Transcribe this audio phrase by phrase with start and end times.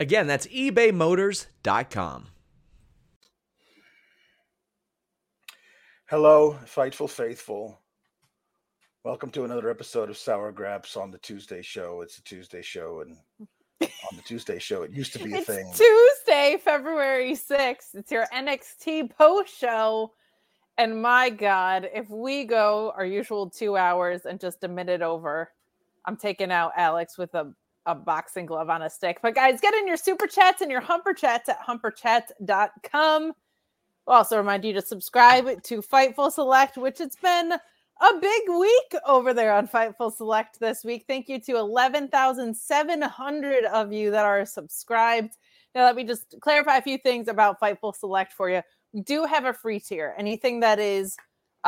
[0.00, 2.28] Again, that's ebaymotors.com.
[6.06, 7.80] Hello, Fightful Faithful.
[9.04, 12.00] Welcome to another episode of Sour Graps on the Tuesday show.
[12.02, 13.16] It's a Tuesday show, and
[13.80, 15.72] on the Tuesday show, it used to be a it's thing.
[15.74, 17.94] Tuesday, February 6th.
[17.94, 20.12] It's your NXT post show.
[20.78, 25.50] And my God, if we go our usual two hours and just a minute over,
[26.04, 27.52] I'm taking out Alex with a,
[27.88, 29.18] a boxing glove on a stick.
[29.22, 33.32] But guys, get in your super chats and your humper chats at humperchats.com.
[34.06, 38.94] We'll also remind you to subscribe to Fightful Select, which it's been a big week
[39.06, 41.06] over there on Fightful Select this week.
[41.08, 45.36] Thank you to 11,700 of you that are subscribed.
[45.74, 48.60] Now, let me just clarify a few things about Fightful Select for you.
[48.92, 50.14] We do have a free tier.
[50.16, 51.16] Anything that is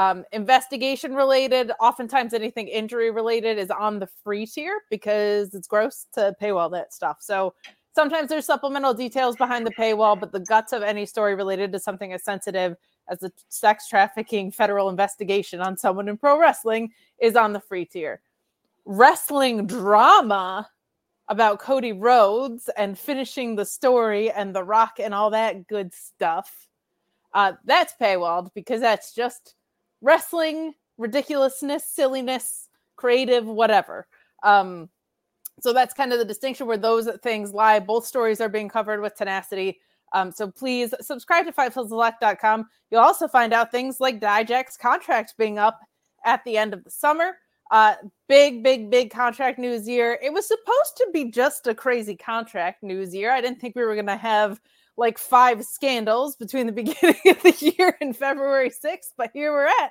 [0.00, 6.06] um, investigation related, oftentimes anything injury related, is on the free tier because it's gross
[6.14, 7.18] to paywall that stuff.
[7.20, 7.52] So
[7.94, 11.78] sometimes there's supplemental details behind the paywall, but the guts of any story related to
[11.78, 12.76] something as sensitive
[13.10, 17.84] as a sex trafficking federal investigation on someone in pro wrestling is on the free
[17.84, 18.22] tier.
[18.86, 20.66] Wrestling drama
[21.28, 26.68] about Cody Rhodes and finishing the story and The Rock and all that good stuff.
[27.34, 29.56] Uh, that's paywalled because that's just
[30.00, 34.06] wrestling ridiculousness, silliness, creative, whatever.
[34.42, 34.90] Um,
[35.60, 37.78] so that's kind of the distinction where those things lie.
[37.80, 39.80] Both stories are being covered with tenacity.
[40.12, 42.66] Um, so please subscribe to FightfulSelect.com.
[42.90, 45.80] You'll also find out things like Dijak's contract being up
[46.24, 47.36] at the end of the summer.
[47.70, 47.94] Uh,
[48.28, 50.18] big, big, big contract news year.
[50.22, 53.30] It was supposed to be just a crazy contract news year.
[53.30, 54.60] I didn't think we were going to have
[55.00, 59.66] like five scandals between the beginning of the year and February 6th, but here we're
[59.66, 59.90] at.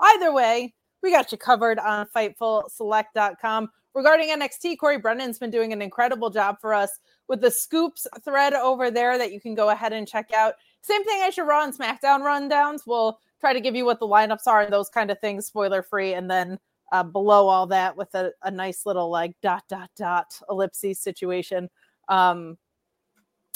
[0.00, 3.70] Either way, we got you covered on FightfulSelect.com.
[3.94, 6.90] Regarding NXT, Corey Brennan's been doing an incredible job for us
[7.28, 10.54] with the scoops thread over there that you can go ahead and check out.
[10.82, 12.80] Same thing as your Raw and SmackDown rundowns.
[12.86, 15.82] We'll try to give you what the lineups are and those kind of things, spoiler
[15.82, 16.14] free.
[16.14, 16.58] And then
[16.90, 21.68] uh, below all that with a, a, nice little like dot dot dot ellipses situation.
[22.08, 22.56] Um,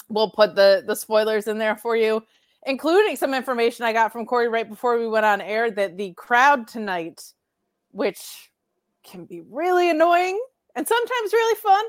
[0.09, 2.21] we'll put the the spoilers in there for you,
[2.65, 6.13] including some information I got from Corey right before we went on air that the
[6.13, 7.23] crowd tonight,
[7.91, 8.51] which
[9.03, 10.41] can be really annoying
[10.75, 11.83] and sometimes really fun,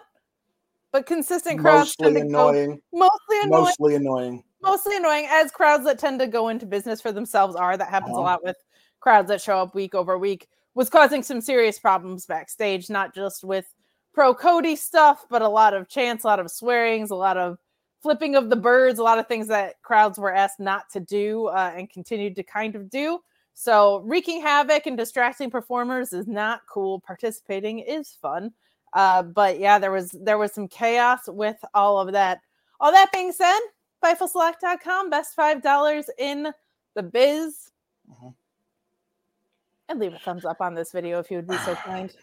[0.93, 2.81] but consistent crowds mostly annoying.
[2.93, 3.51] mostly annoying.
[3.51, 4.45] Mostly annoying.
[4.63, 7.77] Mostly annoying, as crowds that tend to go into business for themselves are.
[7.77, 8.21] That happens uh-huh.
[8.21, 8.57] a lot with
[9.01, 10.49] crowds that show up week over week.
[10.75, 13.67] Was causing some serious problems backstage, not just with
[14.13, 17.59] pro Cody stuff, but a lot of chants, a lot of swearings, a lot of
[18.05, 21.47] flipping of the birds, a lot of things that crowds were asked not to do
[21.47, 23.19] uh, and continued to kind of do.
[23.55, 27.01] So wreaking havoc and distracting performers is not cool.
[27.01, 28.53] Participating is fun.
[28.93, 32.43] Uh, but yeah, there was there was some chaos with all of that.
[32.79, 33.59] All that being said,
[34.05, 36.53] FightfulSelect.com, best five dollars in
[36.95, 37.71] the biz.
[38.11, 38.29] Mm-hmm.
[39.89, 42.15] And leave a thumbs up on this video if you would be so kind.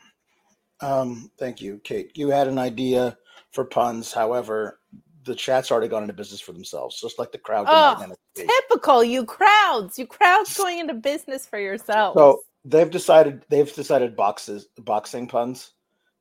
[0.79, 2.15] Um, thank you, Kate.
[2.15, 3.17] You had an idea
[3.51, 4.13] for puns.
[4.13, 4.79] However,
[5.23, 7.67] the chat's already gone into business for themselves, just like the crowd.
[7.69, 12.17] Oh, typical you crowds, you crowds going into business for yourselves.
[12.17, 15.73] So they've decided they've decided boxes boxing puns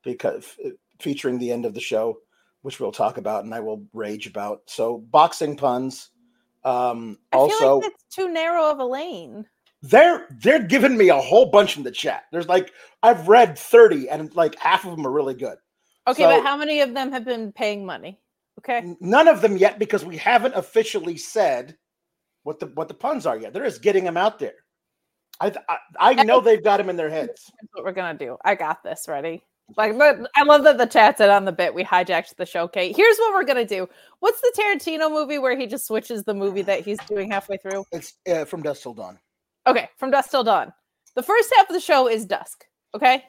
[0.02, 0.56] because
[1.00, 2.18] featuring the end of the show,
[2.62, 4.62] which we'll talk about and I will rage about.
[4.66, 6.10] So boxing puns.
[6.62, 9.46] Um, I also, like it's too narrow of a lane.
[9.82, 12.24] They're they're giving me a whole bunch in the chat.
[12.32, 15.56] There's like I've read 30 and like half of them are really good.
[16.06, 18.18] Okay, so, but how many of them have been paying money?
[18.60, 18.94] Okay.
[19.00, 21.76] None of them yet because we haven't officially said
[22.42, 23.52] what the what the puns are yet.
[23.52, 24.54] They're just getting them out there.
[25.40, 27.50] I I, I know they've got them in their heads.
[27.60, 28.36] That's what we're gonna do.
[28.44, 29.06] I got this.
[29.08, 29.42] Ready?
[29.76, 32.66] Like, but I love that the chat said on the bit we hijacked the show.
[32.66, 33.88] Kate, here's what we're gonna do.
[34.18, 37.84] What's the Tarantino movie where he just switches the movie that he's doing halfway through?
[37.92, 39.18] It's uh, from Dusk Till Dawn.
[39.66, 40.72] Okay, from dusk till dawn.
[41.14, 42.64] The first half of the show is dusk.
[42.94, 43.24] Okay,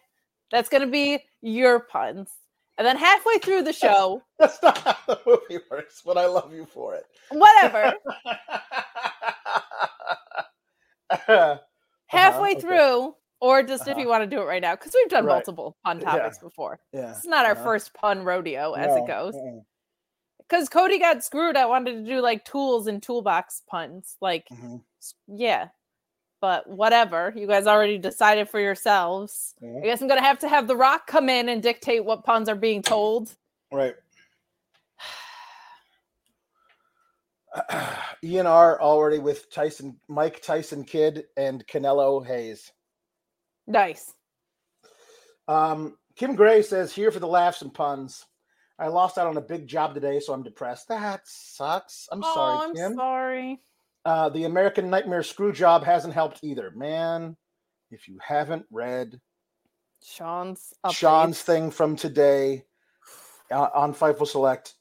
[0.51, 2.31] that's gonna be your puns,
[2.77, 6.53] and then halfway through the show, That's not how the movie works, but I love
[6.53, 7.05] you for it.
[7.31, 7.93] whatever.
[11.09, 11.57] Uh-huh,
[12.07, 12.61] halfway okay.
[12.61, 13.99] through, or just if Uh-huh.
[13.99, 15.33] you want to do it right now, because we've done Right.
[15.33, 16.05] multiple pun Yeah.
[16.11, 16.79] topics before.
[16.93, 17.11] yeah.
[17.17, 17.63] Is not our uh-huh.
[17.63, 19.35] first pun rodeo as No, it goes.
[20.39, 21.57] Because Cody got screwed.
[21.57, 24.15] I wanted to do like tools and toolbox puns.
[24.21, 24.83] Like, Mhm.
[25.27, 25.69] yeah.
[26.41, 27.31] But whatever.
[27.35, 29.53] You guys already decided for yourselves.
[29.63, 32.49] I guess I'm gonna have to have The Rock come in and dictate what puns
[32.49, 33.35] are being told.
[33.71, 33.93] Right.
[38.23, 42.71] ENR already with Tyson, Mike Tyson Kid, and Canelo Hayes.
[43.67, 44.13] Nice.
[45.47, 48.25] Um, Kim Gray says, "Here for the laughs and puns.
[48.79, 50.87] I lost out on a big job today, so I'm depressed.
[50.87, 52.09] That sucks.
[52.11, 52.95] I'm oh, sorry, I'm Kim.
[52.95, 53.59] sorry.
[54.03, 57.37] Uh, the American Nightmare screw job hasn't helped either, man.
[57.91, 59.19] If you haven't read
[60.03, 62.63] Sean's Sean's thing from today
[63.51, 64.73] uh, on Fightful Select,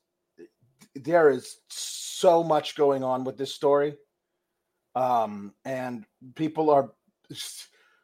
[0.94, 3.94] there is so much going on with this story.
[4.94, 6.90] Um, and people are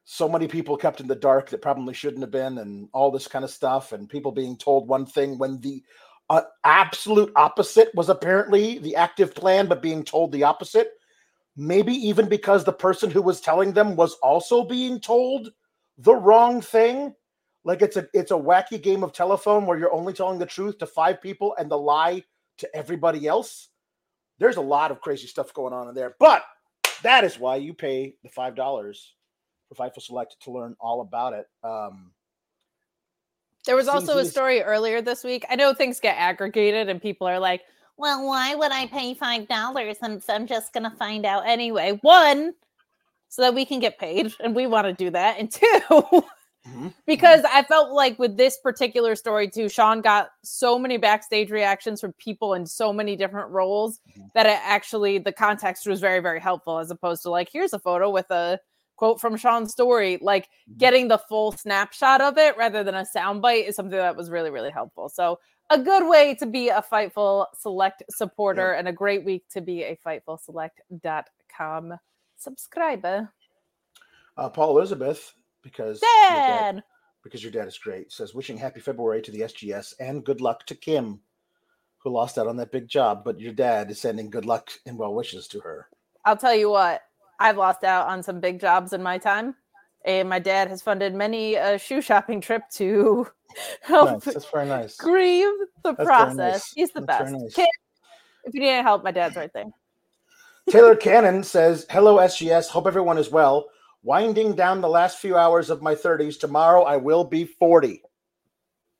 [0.04, 3.26] so many people kept in the dark that probably shouldn't have been, and all this
[3.26, 5.82] kind of stuff, and people being told one thing when the
[6.28, 10.90] uh, absolute opposite was apparently the active plan, but being told the opposite.
[11.56, 15.52] Maybe even because the person who was telling them was also being told
[15.98, 17.14] the wrong thing.
[17.64, 20.78] Like it's a it's a wacky game of telephone where you're only telling the truth
[20.78, 22.22] to five people and the lie
[22.58, 23.68] to everybody else.
[24.38, 26.44] There's a lot of crazy stuff going on in there but
[27.02, 29.14] that is why you pay the five dollars
[29.68, 31.46] for Fightful Select to learn all about it.
[31.64, 32.12] Um
[33.64, 35.44] There was also a story earlier this week.
[35.50, 37.62] I know things get aggregated and people are like,
[37.96, 41.98] well, why would I pay $5 since I'm just going to find out anyway?
[42.02, 42.54] One,
[43.28, 45.38] so that we can get paid and we want to do that.
[45.38, 45.80] And two,
[46.66, 51.50] mhm, because I felt like with this particular story too, Sean got so many backstage
[51.50, 54.30] reactions from people in so many different roles Mhm.
[54.34, 57.78] that it actually the context was very, very helpful as opposed to like, here's a
[57.78, 58.58] photo with a
[58.96, 60.18] quote from Sean's story.
[60.22, 60.78] Like Mhm.
[60.78, 64.50] getting the full snapshot of it rather than a soundbite is something that was really,
[64.50, 65.08] really helpful.
[65.08, 65.38] So
[65.70, 69.82] a good way to be a Fightful Select supporter and a great week to be
[69.82, 71.94] a FightfulSelect.com
[72.36, 73.32] subscriber.
[74.36, 75.32] uh, paul elizabeth
[75.62, 76.82] because your Dad!
[77.24, 80.64] because your dad is great says wishing happy february to the sgs and good luck
[80.66, 81.20] to kim
[81.98, 84.98] who lost out on that big job but your dad is sending good luck and
[84.98, 85.88] well wishes to her
[86.26, 87.02] I'll tell you what,
[87.38, 89.54] I've lost out on some big jobs in my time.
[90.06, 93.26] And my dad has funded many a shoe shopping trip to
[93.82, 94.34] help nice.
[94.34, 95.48] that's very nice grieve
[95.82, 96.36] the That's process.
[96.36, 96.72] nice.
[96.72, 97.42] He's the That's best.
[97.42, 97.54] nice.
[97.54, 97.68] Kid,
[98.44, 99.64] if you need any help, my dad's right there.
[100.70, 102.68] Taylor Cannon says, Hello, SGS.
[102.68, 103.66] Hope everyone is well.
[104.02, 106.38] Winding down the last few hours of my 30s.
[106.38, 108.02] Tomorrow I will be 40.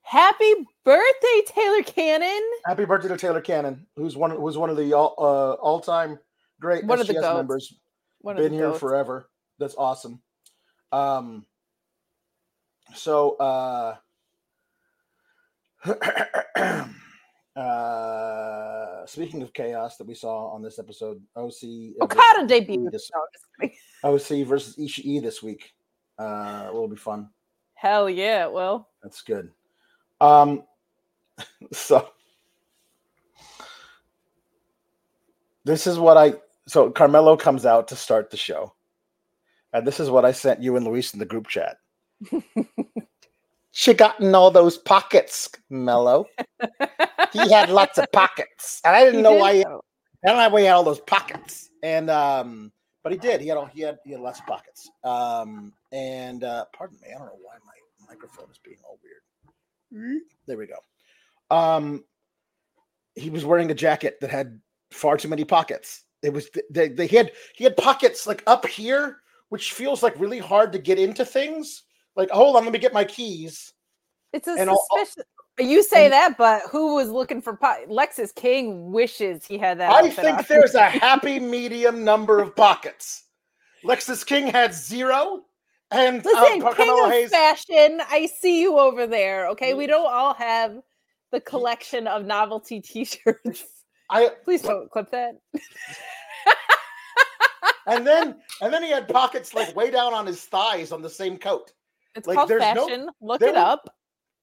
[0.03, 0.53] Happy
[0.85, 2.41] birthday, Taylor Cannon.
[2.65, 6.19] Happy birthday to Taylor Cannon, who's one who's one of the all uh, all time
[6.61, 7.37] great One of the SGS goats.
[7.37, 7.75] members.
[8.21, 8.81] One Been here goats.
[8.81, 9.29] forever.
[9.59, 10.21] That's awesome.
[10.97, 11.45] Um,
[12.95, 13.97] so uh,
[17.57, 22.91] uh, speaking of chaos that we saw on this episode, OC Okada debuted.
[22.93, 23.11] this-
[23.63, 23.69] No.
[24.15, 25.73] OC versus Ishii this week.
[26.19, 27.29] Uh, will be fun.
[27.75, 28.89] Hell yeah, it will.
[29.03, 29.51] That's good.
[30.21, 30.63] Um,
[31.73, 32.09] so
[35.65, 36.35] this is what I
[36.67, 38.73] so Carmelo comes out to start the show,
[39.79, 41.79] and this is what I sent you and Luis in the group chat.
[43.73, 46.27] she got in all those pockets, Mello.
[47.33, 49.55] He had lots of pockets, and I didn't He know did why.
[49.55, 49.69] He, I
[50.29, 53.41] don't know why he had all those pockets, and um, but he did.
[53.41, 54.91] He had all he had he had lots of pockets.
[55.05, 57.73] Um, and uh, pardon me, I don't know why my
[58.09, 59.23] microphone is being all weird.
[60.47, 61.57] There we go.
[61.57, 62.05] Um,
[63.15, 66.05] he was wearing a jacket that had far too many pockets.
[66.23, 69.19] It was they, they he had he had pockets like up here,
[69.49, 71.83] which feels like really hard to get into things.
[72.17, 73.73] Like, hold on, let me get my keys.
[74.33, 75.25] It's a And suspicious.
[75.59, 79.79] You say and- that, but who was looking for po- Lexis King wishes he had
[79.81, 79.91] that.
[79.91, 80.45] I think on.
[80.49, 83.25] there's a happy medium number of pockets.
[83.85, 85.45] Lexis King had zero,
[85.91, 87.31] and Listen, uh, King of Hayes.
[87.31, 89.47] Fashion, I see you over there.
[89.51, 90.77] Okay, we don't all have
[91.33, 93.65] the collection of novelty T-shirts.
[94.11, 95.37] I Please don't clip that.
[97.87, 101.11] and then and then he had pockets like way down on his thighs on the
[101.11, 101.73] same coat.
[102.15, 103.09] It's Like, called there's no- fashion.
[103.21, 103.89] Look it were- up.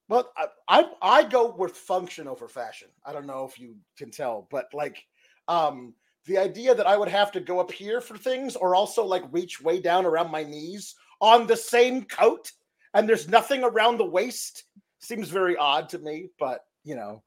[0.10, 2.90] Well, I, I I go with function over fashion.
[3.06, 5.04] I don't know if you can tell, but like
[5.48, 5.94] um
[6.26, 9.24] the idea that I would have to go up here for things or also like
[9.32, 12.52] reach way down around my knees on the same coat
[12.94, 14.64] and there's nothing around the waist
[15.00, 17.22] seems very odd to me, but you know,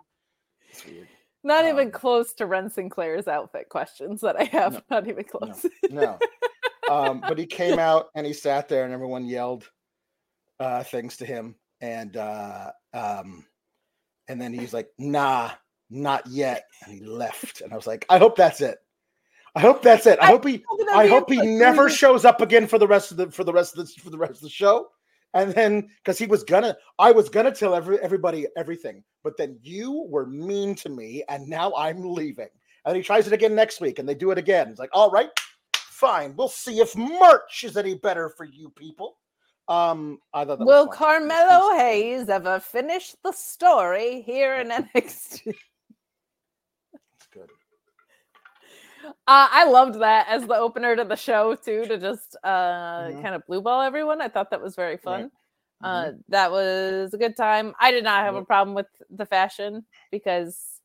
[0.71, 1.09] it's weird.
[1.47, 4.73] Not Um, even close to Wren Sinclair's outfit questions that I have.
[4.75, 5.65] No, Not even close.
[5.91, 6.19] No.
[6.91, 9.71] Um, but he came out and he sat there and everyone yelled
[10.59, 13.45] uh things to him and uh um
[14.27, 15.51] and then he's like, nah,
[15.89, 16.65] not yet.
[16.85, 17.61] And he left.
[17.61, 18.79] And I was like, I hope that's it.
[19.55, 20.19] I hope that's it.
[20.21, 22.79] I I hope he Look at that I hope he never shows up again for
[22.79, 24.89] the rest of the for the rest of the for the rest of the show.
[25.35, 29.59] And then because he was gonna, I was gonna tell every everybody everything, but then
[29.63, 32.49] you were mean to me, and now I'm leaving.
[32.85, 34.69] And he tries it again next week, and they do it again.
[34.69, 35.29] It's like, all right,
[35.75, 39.17] fine, we'll see if merch is any better for you people.
[39.69, 40.87] Um, I thought Will.
[40.87, 45.55] Carmelo Hayes ever finish the story here in NXT?
[47.15, 47.51] It's good.
[49.07, 53.23] Uh, I loved that as the opener to the show too, to just uh, Mhm.
[53.23, 54.21] kind of blue ball everyone.
[54.21, 55.23] I thought that was very fun.
[55.23, 55.31] Right.
[55.83, 57.75] Uh, that was a good time.
[57.79, 60.81] I did not have a problem with the fashion because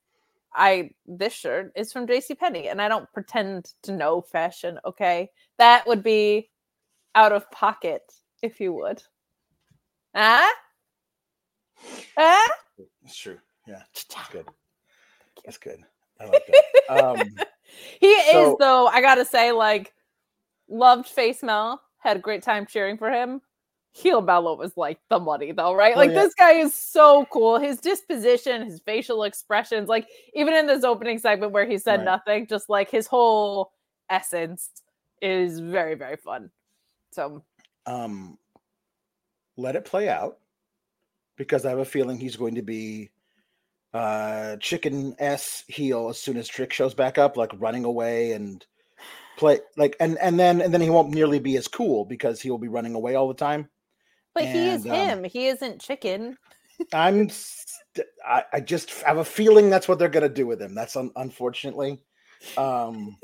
[0.54, 2.34] I this shirt is from J.C.
[2.34, 4.78] Penney, and I don't pretend to know fashion.
[4.84, 6.50] Okay, that would be
[7.14, 8.02] out of pocket,
[8.42, 9.02] if you would.
[10.14, 10.52] Ah,
[12.18, 12.48] ah.
[13.04, 13.40] It's true.
[13.66, 14.46] Yeah, it's good.
[15.44, 15.84] It's good.
[16.22, 16.46] I like
[16.88, 16.98] that.
[17.04, 17.36] um,
[18.00, 18.86] He is though.
[18.86, 19.92] I gotta say, like,
[20.68, 21.80] loved Face Mel.
[21.98, 23.40] Had a great time cheering for him.
[23.92, 25.94] Heel Bello was like the money though, right?
[25.94, 26.22] Oh, like yeah.
[26.22, 27.58] this guy is so cool.
[27.58, 32.04] His disposition, his facial expressions, like even in this opening segment where he said Right.
[32.06, 33.72] nothing, just like his whole
[34.10, 34.70] essence
[35.20, 36.50] is very, very fun.
[37.12, 37.42] So
[37.86, 38.38] um,
[39.56, 40.38] let it play out
[41.36, 43.10] because I have a feeling he's going to be
[43.94, 48.64] uh chicken s heel as soon as Trick shows back up, like running away and
[49.36, 52.50] play like and and then and then he won't nearly be as cool because he
[52.50, 53.68] will be running away all the time.
[54.34, 55.24] but he is um, him.
[55.24, 56.36] He isn't chicken.
[56.92, 60.74] I'm st- I, I just have a feeling that's what they're gonna do with him.
[60.74, 62.02] That's un- unfortunately.
[62.56, 63.16] Um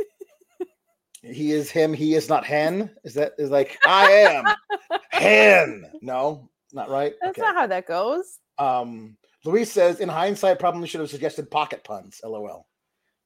[1.22, 2.90] he is him, he is not hen.
[3.04, 4.44] Is that is like I am
[5.10, 5.84] hen?
[6.00, 7.14] No, not right.
[7.20, 8.38] That's not how that goes.
[8.58, 12.20] Um, Luis says, in hindsight, probably should have suggested pocket puns.
[12.24, 12.66] LOL.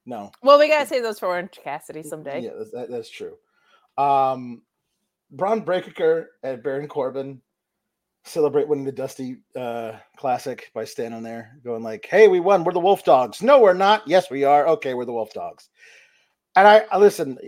[0.04, 2.40] No, Well, we gotta say those for Orange Cassidy someday.
[2.42, 3.36] yeah, that's, that- that's true.
[3.96, 4.62] Um,
[5.30, 7.40] Bron Breakker and Baron Corbin
[8.24, 12.64] celebrate winning the Dusty uh, Classic by standing there, going like, "Hey, we won.
[12.64, 14.06] We're the Wolf Dogs." No, we're not.
[14.08, 14.66] Yes, we are.
[14.68, 15.70] Okay, we're the Wolf Dogs.
[16.56, 17.38] And I, I listen.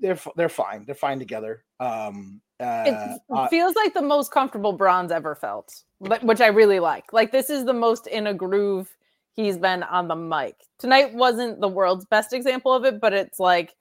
[0.00, 0.84] They're they're fine.
[0.86, 1.64] They're fine together.
[1.80, 6.46] Um, uh, it uh, feels like the most comfortable Bron's ever felt but- which i
[6.46, 8.96] really like like this is the most in a groove
[9.34, 13.38] he's been on the mic tonight wasn't the world's best example of it but it's
[13.38, 13.74] like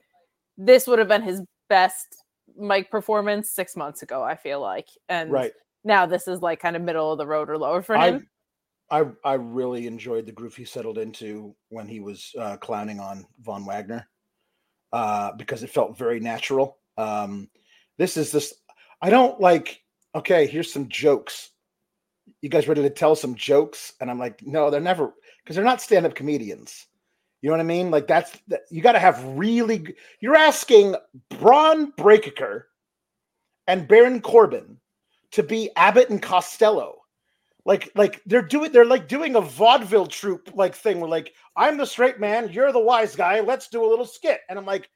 [0.58, 2.24] this would have been his best
[2.58, 5.54] mic performance six months ago i feel like and right.
[5.84, 8.28] now this is like kind of middle of the road or lower for I, him
[8.92, 13.26] I I really enjoyed the groove he settled into when he was uh, clowning on
[13.42, 14.08] Von Wagner,
[14.92, 16.78] uh, because it felt very natural.
[16.98, 17.50] Um,
[17.98, 18.54] this is this.
[19.02, 19.82] I don't like.
[20.16, 21.52] Okay, here's some jokes.
[22.42, 23.94] You guys ready to tell some jokes?
[24.02, 25.14] And I'm like, no, they're never
[25.44, 26.88] because they're not stand-up comedians.
[27.42, 27.92] You know what I mean?
[27.92, 29.96] Like that's that, you got to have really.
[30.20, 30.96] You're asking
[31.40, 32.68] Bron Breakker
[33.68, 34.78] and Baron Corbin
[35.32, 37.00] to be Abbott and Costello
[37.66, 41.78] like like they're doing they're like doing a vaudeville troupe like thing where like i'm
[41.78, 44.90] the straight man you're the wise guy let's do a little skit and i'm like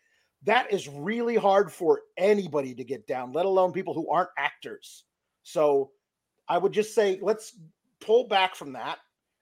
[0.46, 5.06] that is really hard for anybody to get down let alone people who aren't actors.
[5.44, 5.92] So
[6.50, 7.58] i would just say let's
[8.02, 9.00] pull back from that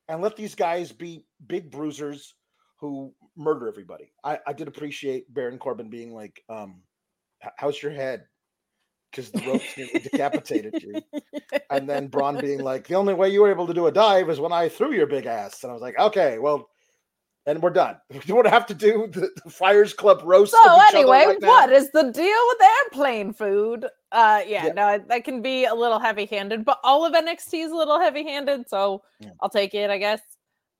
[0.08, 2.36] and let these guys be big bruisers
[2.79, 4.12] who murder everybody.
[4.24, 6.81] I i did appreciate baron corbin being like um
[7.58, 8.25] how's your head?
[9.10, 11.01] Because the ropes nearly decapitated you.
[11.70, 14.29] And then Bron being like, "The only way you were able to do a dive
[14.29, 16.70] is when I threw your big ass." And I was like, "Okay, well,
[17.45, 17.98] and we're done.
[18.25, 21.71] You want to have to do the, the Friars Club roast." so anyway right what
[21.71, 24.74] is the deal with airplane food uh yeah, Yeah.
[24.74, 28.00] no that can be a little heavy handed but all of nxt is a little
[28.00, 29.29] heavy handed so Yeah.
[29.39, 30.19] i'll take it i guess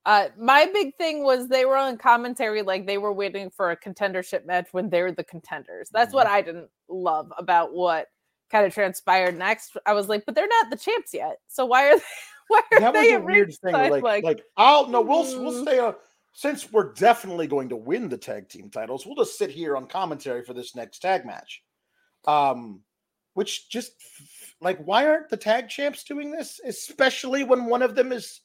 [0.05, 3.77] uh my big thing was they were on commentary like they were waiting for a
[3.77, 6.35] contendership match when they're the contenders that's what Mm-hmm.
[6.35, 8.07] i didn't love about what
[8.51, 11.89] kind of transpired next i was like but they're not the champs yet so why
[11.91, 12.03] are they
[12.49, 13.73] why are That was a weird thing.
[13.73, 14.03] ringside?
[14.03, 15.61] Like, like, I'll no, we'll we'll Mm.
[15.61, 15.95] stay on.
[16.33, 19.85] Since we're definitely going to win the tag team titles, we'll just sit here on
[19.88, 21.61] commentary for this next tag match.
[22.25, 22.81] Um,
[23.33, 23.93] which just
[24.59, 26.59] like why aren't the tag champs doing this?
[26.65, 28.41] Especially when one of them is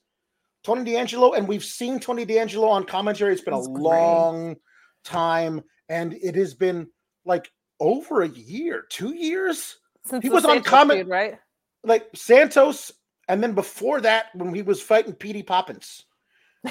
[0.65, 3.33] Tony D'Angelo, and we've seen Tony D'Angelo on commentary.
[3.33, 3.83] It's been That's a great.
[3.83, 4.57] long
[5.05, 6.89] time, and it has been
[7.25, 9.77] like over a year, two years.
[10.07, 11.39] Since he was on comment, right?
[11.85, 12.93] Like Santos,
[13.29, 16.06] and then before that, when he was fighting Petey Poppins,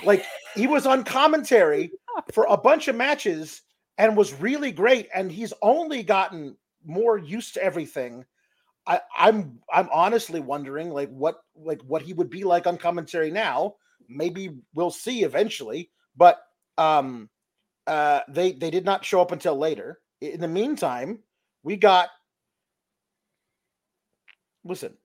[0.03, 0.25] like
[0.55, 1.91] he was on commentary
[2.33, 3.61] for a bunch of matches
[3.97, 5.09] and was really great.
[5.13, 8.25] And he's only gotten more used to everything.
[8.87, 13.31] I, I'm I'm honestly wondering like what like what he would be like on commentary
[13.31, 13.75] now.
[14.07, 16.39] Maybe we'll see eventually, but
[16.77, 17.29] um
[17.87, 19.99] uh they they did not show up until later.
[20.21, 21.19] In the meantime,
[21.63, 22.09] we got
[24.63, 24.95] listen,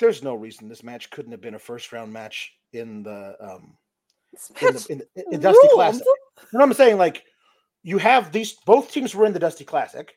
[0.00, 3.76] there's no reason this match couldn't have been a first round match in the um
[4.60, 6.04] in, the, in, the, in Dusty Classic.
[6.04, 6.98] You know what I'm saying?
[6.98, 7.24] Like
[7.82, 10.16] you have these both teams were in the Dusty Classic.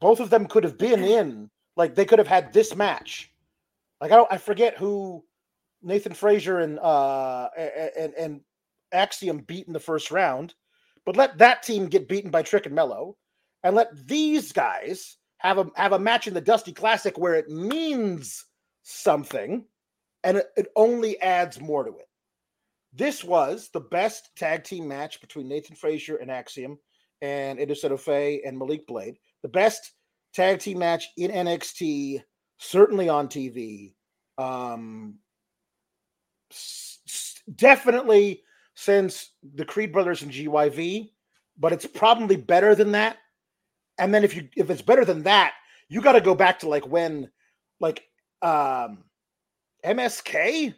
[0.00, 3.32] Both of them could have been in, like they could have had this match.
[4.00, 5.24] Like I don't I forget who
[5.82, 8.40] Nathan Frazer and uh and and
[8.92, 10.54] Axiom beat in the first round,
[11.04, 13.16] but let that team get beaten by Trick and Mello,
[13.62, 17.48] and let these guys have a have a match in the Dusty Classic where it
[17.48, 18.44] means
[18.82, 19.64] something,
[20.24, 22.08] and it, it only adds more to it.
[22.96, 26.78] This was the best tag team match between Nathan Frazer and Axiom
[27.22, 29.18] and Edris Enofe and Malik Blade.
[29.42, 29.92] The best
[30.32, 32.22] tag team match in NXT,
[32.58, 33.94] certainly on TV.
[34.38, 35.16] Um,
[36.52, 38.42] s- definitely
[38.74, 41.10] since the Creed brothers and GYV,
[41.58, 43.18] but it's probably better than that.
[43.98, 45.54] And then if you if it's better than that,
[45.88, 47.30] you got to go back to like when
[47.80, 48.04] like
[48.42, 49.04] um
[49.84, 50.74] MSK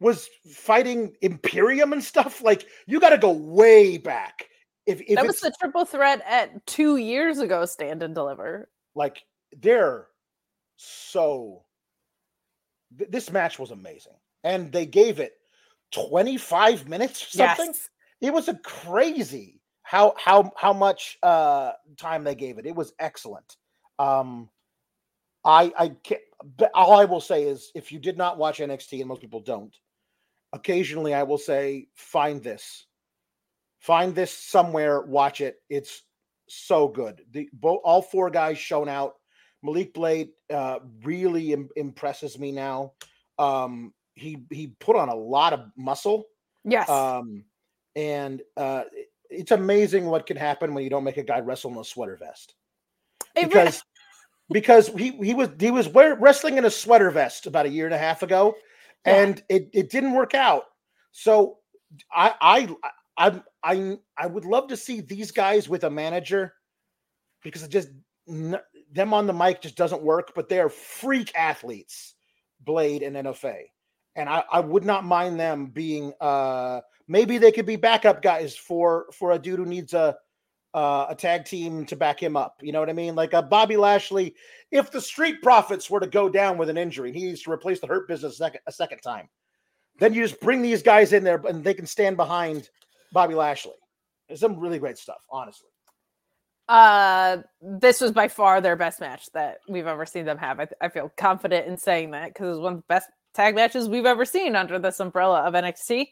[0.00, 2.42] was fighting Imperium and stuff.
[2.42, 4.48] Like you got to go way back.
[4.86, 8.68] If, if that was the triple threat at two years ago, stand and deliver.
[8.94, 9.22] Like
[9.56, 10.06] they're
[10.76, 11.64] so.
[12.98, 15.34] Th- this match was amazing, and they gave it
[15.92, 17.66] twenty five minutes something.
[17.66, 17.90] Yes.
[18.20, 22.66] It was a crazy how how how much uh time they gave it.
[22.66, 23.56] It was excellent.
[23.98, 24.48] Um,
[25.44, 26.20] I I can't.
[26.74, 29.74] All I will say is, if you did not watch NXT, and most people don't,
[30.52, 32.86] occasionally I will say, find this,
[33.78, 35.56] find this somewhere, watch it.
[35.68, 36.02] It's
[36.48, 37.22] so good.
[37.32, 39.14] The both all four guys shown out.
[39.62, 42.92] Malik Blade uh, really Im- impresses me now.
[43.38, 46.26] Um, he he put on a lot of muscle.
[46.64, 46.88] Yes.
[46.88, 47.44] Um,
[47.96, 48.84] and uh,
[49.28, 52.16] it's amazing what can happen when you don't make a guy wrestle in a sweater
[52.16, 52.54] vest.
[53.34, 53.82] Because
[54.50, 57.86] because he he was he was wear, wrestling in a sweater vest about a year
[57.86, 58.54] and a half ago,
[59.04, 60.64] and it, it didn't work out.
[61.12, 61.58] So
[62.12, 62.76] I I
[63.16, 66.54] I I I would love to see these guys with a manager
[67.42, 67.88] because it just
[68.26, 70.32] them on the mic just doesn't work.
[70.34, 72.14] But they are freak athletes,
[72.60, 73.64] Blade and Enofe,
[74.16, 78.56] and I I would not mind them being uh maybe they could be backup guys
[78.56, 80.16] for for a dude who needs a
[80.74, 82.60] uh, a tag team to back him up.
[82.62, 83.14] You know what I mean?
[83.14, 84.34] Like a Bobby Lashley,
[84.70, 87.80] if the Street Profits were to go down with an injury, he needs to replace
[87.80, 89.28] the Hurt Business a second, a second time.
[89.98, 92.70] Then you just bring these guys in there and they can stand behind
[93.12, 93.72] Bobby Lashley.
[94.28, 95.68] There's some really great stuff, honestly.
[96.68, 100.60] Uh, this was by far their best match that we've ever seen them have.
[100.60, 103.56] I, I feel confident in saying that because it was one of the best tag
[103.56, 106.06] matches we've ever seen under this umbrella of NXT.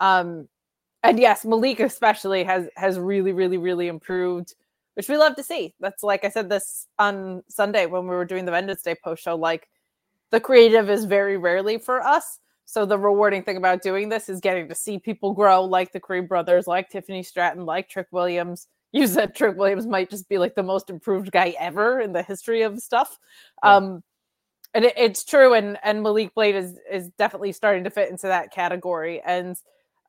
[0.00, 0.48] Um,
[1.02, 4.54] and yes, Malik especially has has really, really, really improved,
[4.94, 5.74] which we love to see.
[5.80, 9.22] That's like I said this on Sunday when we were doing the Vengeance Day post
[9.22, 9.36] show.
[9.36, 9.68] Like
[10.30, 12.40] the creative is very rarely for us.
[12.64, 16.00] So the rewarding thing about doing this is getting to see people grow, like the
[16.00, 18.66] Creed brothers, like Tiffany Stratton, like Trick Williams.
[18.92, 22.22] You said Trick Williams might just be like the most improved guy ever in the
[22.22, 23.18] history of stuff.
[23.62, 23.76] Yeah.
[23.76, 24.02] Um,
[24.74, 28.26] and it, it's true, and and Malik Blade is is definitely starting to fit into
[28.26, 29.20] that category.
[29.24, 29.56] And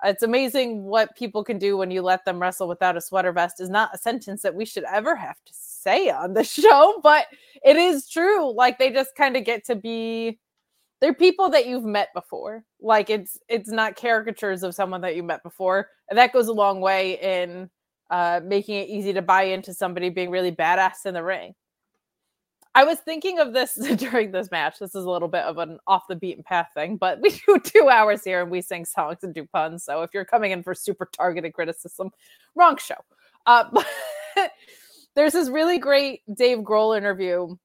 [0.03, 3.59] it's amazing what people can do when you let them wrestle without a sweater vest
[3.59, 7.27] is not a sentence that we should ever have to say on the show, but
[7.63, 8.53] it is true.
[8.53, 10.39] Like they just kind of get to be
[11.01, 12.63] they're people that you've met before.
[12.81, 15.89] Like it's it's not caricatures of someone that you met before.
[16.09, 17.69] And that goes a long way in
[18.09, 21.53] uh making it easy to buy into somebody being really badass in the ring.
[22.79, 24.79] I was thinking of this during this match.
[24.79, 27.59] This is a little bit of an off the beaten path thing, but we do
[27.59, 29.83] two hours here and we sing songs and do puns.
[29.83, 32.11] So if you're coming in for super targeted criticism,
[32.55, 32.95] wrong show.
[33.45, 33.65] Uh,
[35.15, 37.57] there's this really great Dave Grohl interview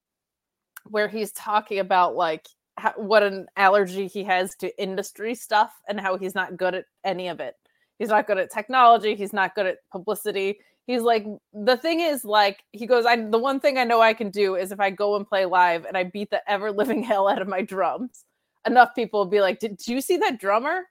[0.83, 5.97] where he's talking about like how, what an allergy he has to industry stuff and
[5.97, 7.55] how he's not good at any of it.
[7.99, 9.15] He's not good at technology.
[9.15, 10.59] He's not good at publicity.
[10.87, 14.13] He's like, the thing is, like, he goes, I the one thing I know I
[14.13, 17.03] can do is if I go and play live and I beat the ever living
[17.03, 18.23] hell out of my drums,
[18.65, 20.83] enough people will be like, Did you see that drummer?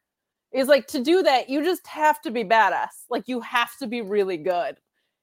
[0.52, 3.06] He's like, to do that, you just have to be badass.
[3.10, 4.76] Like, you have to be really good.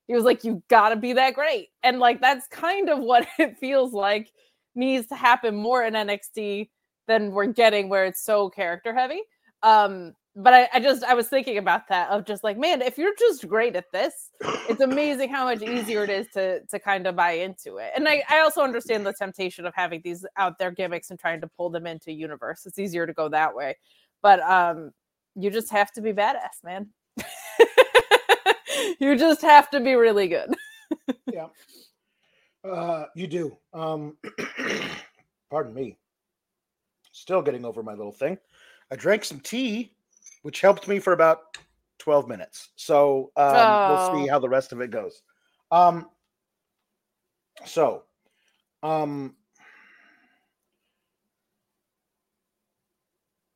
[0.08, 1.70] He was like, You gotta be that great.
[1.84, 4.32] And like, that's kind of what it feels like
[4.76, 6.70] needs to happen more in NXT
[7.08, 9.22] than we're getting where it's so character heavy.
[9.64, 12.98] Um, but I, I, just I was thinking about that of just like, man, if
[12.98, 14.30] you're just great at this,
[14.70, 17.92] it's amazing how much easier it is to to kind of buy into it.
[17.96, 21.42] And I, I also understand the temptation of having these out there gimmicks and trying
[21.42, 22.66] to pull them into universe.
[22.66, 23.78] It's easier to go that way.
[24.22, 24.92] But um
[25.36, 26.88] you just have to be badass, man.
[29.00, 30.56] you just have to be really good.
[31.32, 31.48] yeah.
[32.64, 33.58] Uh you do.
[33.74, 34.18] Um
[35.50, 35.98] pardon me.
[37.12, 38.38] Still getting over my little thing.
[38.90, 39.94] I drank some tea
[40.42, 41.58] which helped me for about
[42.00, 42.70] 12 minutes.
[42.76, 44.12] So um, oh.
[44.14, 45.22] we'll see how the rest of it goes.
[45.72, 46.08] Um,
[47.66, 48.04] so,
[48.84, 49.36] um,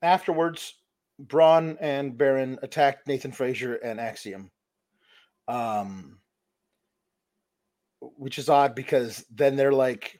[0.02, 0.76] afterwards,
[1.18, 4.52] Bron and Baron attacked Nathan Frazer and Axiom.
[5.48, 6.20] Um,
[8.18, 10.20] which is odd because then they're like,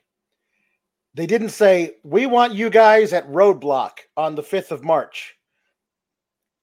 [1.14, 5.36] they didn't say, we want you guys at Roadblock on the 5th of March.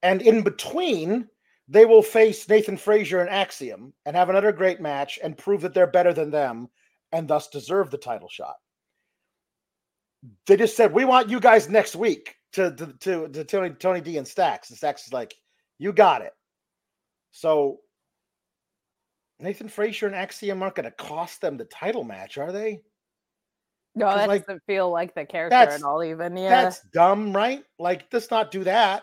[0.03, 1.29] And in between,
[1.69, 5.75] they will face Nathan Frazer and Axiom and have another great match and prove that
[5.75, 6.69] they're better than them
[7.12, 8.57] and thus deserve the title shot.
[10.47, 14.01] They just said, We want you guys next week to, to, to, to Tony, Tony
[14.01, 14.71] D and Stacks.
[14.71, 15.35] And Stacks is like,
[15.79, 16.33] You got it.
[17.31, 17.81] So
[19.41, 22.81] Nathan Frazer and Axiom aren't going to cost them the title match, are they?
[23.95, 26.37] No, that like, doesn't feel like the character at all, even.
[26.37, 26.62] Yeah.
[26.62, 27.62] That's dumb, right?
[27.79, 29.03] Like, let's not do that.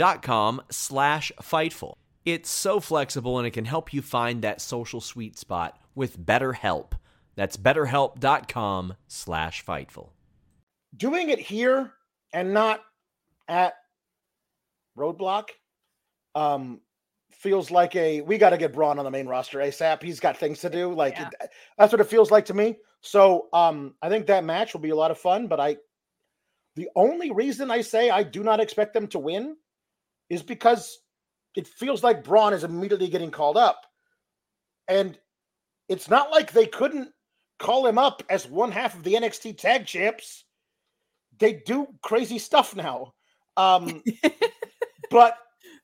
[0.00, 1.92] dot com slash Fightful.
[2.24, 6.92] It's so flexible and it can help you find that social sweet spot with BetterHelp.
[7.36, 10.08] That's betterhelp.com slash Fightful.
[10.96, 11.92] Doing it here
[12.32, 12.80] and not
[13.46, 13.74] at
[14.96, 15.50] Roadblock
[16.34, 16.80] um,
[17.30, 20.02] feels like a we got to get Bron on the main roster ASAP.
[20.02, 20.94] He's got things to do.
[20.94, 21.28] Like yeah.
[21.42, 22.78] it, that's what it feels like to me.
[23.02, 25.46] So um, I think that match will be a lot of fun.
[25.46, 25.76] But I,
[26.76, 29.56] the only reason I say I do not expect them to win
[30.30, 30.98] is because
[31.56, 33.84] it feels like Bron is immediately getting called up.
[34.88, 35.18] And
[35.88, 37.10] it's not like they couldn't
[37.58, 40.44] call him up as one half of the NXT tag champs.
[41.38, 43.12] They do crazy stuff now.
[43.56, 44.02] Um,
[45.10, 45.36] but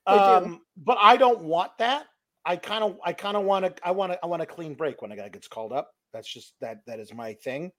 [0.05, 2.05] um, but I don't want that.
[2.45, 4.73] I kind of I kind of want to I want to I want a clean
[4.73, 5.91] break when a guy gets called up.
[6.13, 7.71] That's just that that is my thing.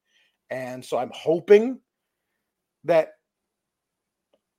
[0.51, 1.81] And so I'm hoping
[2.85, 3.13] that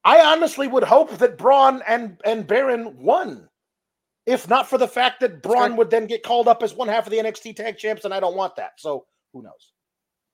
[0.10, 3.48] I honestly would hope that Bron and and Baron won,
[4.26, 7.06] if not for the fact that Bron would then get called up as one half
[7.06, 8.72] of the NXT Tag Champs, and I don't want that.
[8.78, 9.72] So who knows?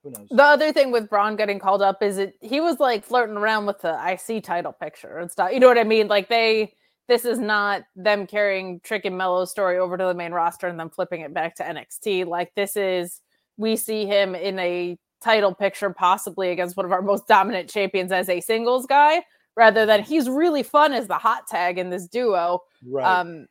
[0.05, 0.29] Who knows?
[0.31, 3.65] The other thing with Bron getting called up is it he was like flirting around
[3.65, 5.51] with the IC title picture and stuff.
[5.51, 6.07] You know what I mean?
[6.07, 6.73] Like they
[7.09, 10.79] this is not them carrying Trick and Melo's story over to the main roster and
[10.79, 12.27] then flipping it back to NXT.
[12.27, 13.19] Like this is
[13.57, 18.13] we see him in a title picture possibly against one of our most dominant champions
[18.13, 19.21] as a singles guy
[19.55, 22.59] rather than he's really fun as the hot tag in this duo.
[22.85, 23.05] Right.
[23.05, 23.47] Um,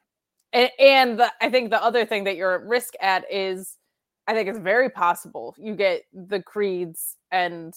[0.52, 3.76] and, and the, I think the other thing that you're at risk at is
[4.26, 7.74] I think it's very possible you get the Creeds and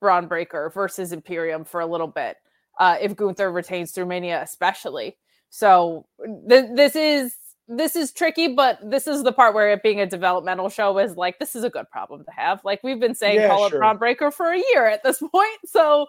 [0.00, 2.36] Bron Breakker versus Imperium for a little bit.
[2.78, 5.16] Uh, if Gunther retains through Mania, especially.
[5.50, 6.06] So
[6.48, 7.34] th- this is
[7.68, 11.16] this is tricky, but this is the part where it being a developmental show is
[11.16, 12.64] like this is a good problem to have.
[12.64, 13.76] Like we've been saying, Yeah, call sure.
[13.76, 15.58] it Bron Breakker for a year at this point.
[15.66, 16.06] So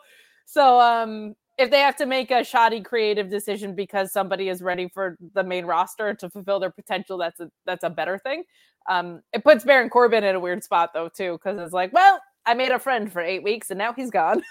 [0.49, 4.88] so um if they have to make a shoddy creative decision because somebody is ready
[4.88, 8.43] for the main roster to fulfill their potential, that's a that's a better thing.
[8.89, 12.19] Um, it puts Baron Corbin in a weird spot though too, because it's like, well,
[12.45, 14.41] I made a friend for eight weeks and now he's gone.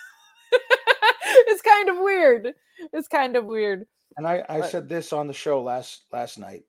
[0.53, 2.53] it's kind of weird.
[2.93, 3.87] It's kind of weird.
[4.19, 6.65] And I, I But- said this on the show last last night.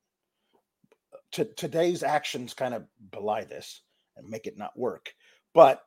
[1.34, 3.82] To, today's actions kind of belie this
[4.16, 5.14] and make it not work.
[5.54, 5.84] But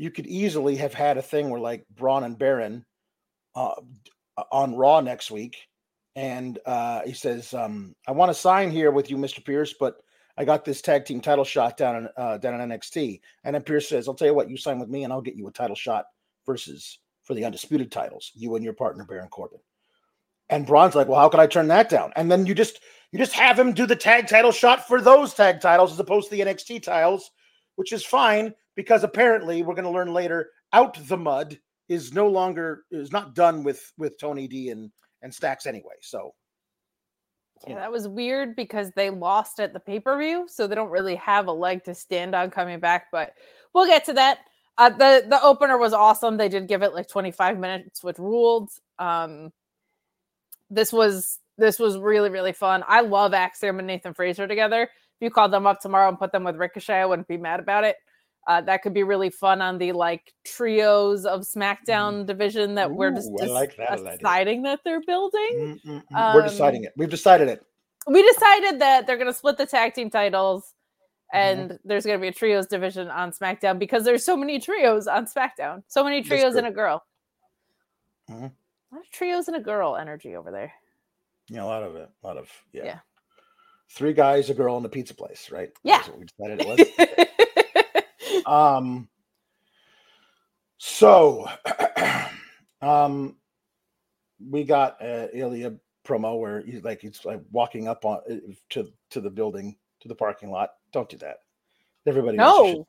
[0.00, 2.86] you could easily have had a thing where like Bron and Baron
[3.54, 3.74] uh,
[4.50, 5.58] on Raw next week,
[6.16, 9.96] and uh, he says, um, "I want to sign here with you, Mister Pearce, but
[10.38, 13.62] I got this tag team title shot down in uh, down in NXT." And then
[13.62, 15.52] Pearce says, "I'll tell you what, you sign with me, and I'll get you a
[15.52, 16.06] title shot
[16.46, 19.60] versus for the undisputed titles, you and your partner Baron Corbin."
[20.48, 22.80] And Bron's like, "Well, how could I turn that down?" And then you just
[23.12, 26.30] you just have him do the tag title shot for those tag titles as opposed
[26.30, 27.32] to the NXT titles,
[27.76, 31.58] which is fine because apparently we're going to learn later out the mud
[31.90, 34.90] is no longer is not done with with Tony D and
[35.20, 35.96] and Stacks anyway.
[36.00, 36.32] So
[37.68, 40.88] Yeah, that was weird because they lost at the pay per view, so they don't
[40.88, 43.08] really have a leg to stand on coming back.
[43.12, 43.34] But
[43.74, 44.38] we'll get to that.
[44.78, 46.38] Uh, the the opener was awesome.
[46.38, 48.70] They did give it like 25 minutes, which ruled.
[48.98, 49.52] Um,
[50.70, 52.82] this was this was really really fun.
[52.88, 54.84] I love Axiom and Nathan Frazer together.
[54.84, 57.60] If you called them up tomorrow and put them with Ricochet, I wouldn't be mad
[57.60, 57.96] about it.
[58.50, 63.12] Uh, that could be really fun on the like trios of SmackDown division that we're
[63.12, 66.34] just, Ooh, just like that deciding that they're building mm, mm, mm.
[66.34, 66.92] we're deciding Um, it.
[66.96, 67.64] We've decided it.
[68.08, 70.74] we decided that they're going to split the tag team titles
[71.32, 71.60] Mm-hmm.
[71.60, 75.06] and there's going to be a trios division on SmackDown because there's so many trios
[75.06, 75.84] on SmackDown.
[75.86, 77.04] So many trios and a girl.
[78.28, 78.50] Mhm.
[78.50, 80.72] A lot of trios and a girl energy over there.
[81.48, 82.10] Yeah, a lot of it.
[82.24, 82.84] A lot of yeah.
[82.84, 82.98] Yeah.
[83.90, 85.70] Three guys, a girl, and a pizza place, right?
[85.84, 85.98] Yeah.
[85.98, 87.46] That's what we decided it was.
[88.46, 89.08] um
[90.78, 91.48] so
[92.82, 93.36] um
[94.50, 98.36] we got uh Ilja promo where he's like he's like walking up on uh,
[98.70, 100.70] to to the building to the parking lot.
[100.92, 101.38] Don't do that.
[102.06, 102.86] Everybody knows No.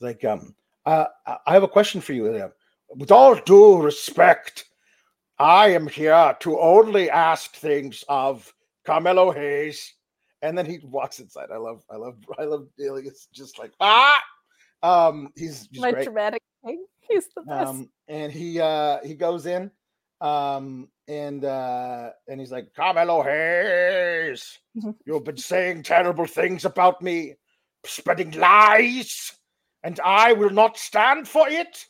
[0.00, 0.54] like um
[0.86, 2.52] uh, I I have a question for you Ilja.
[2.96, 4.64] with all due respect
[5.38, 8.52] I am here to only ask things of
[8.84, 9.94] Carmelo Hayes.
[10.42, 11.50] And then he walks inside.
[11.50, 14.22] I love I love I love Ilja's just like ah
[14.82, 16.84] um he's just My great dramatic thing.
[17.08, 17.68] He's the best.
[17.68, 19.70] um, and he uh he goes in
[20.22, 24.94] um and uh and he's like carmelo hayes Mhm.
[25.04, 27.34] you've been saying terrible things about me
[27.84, 29.32] spreading lies
[29.82, 31.84] and i will not stand for it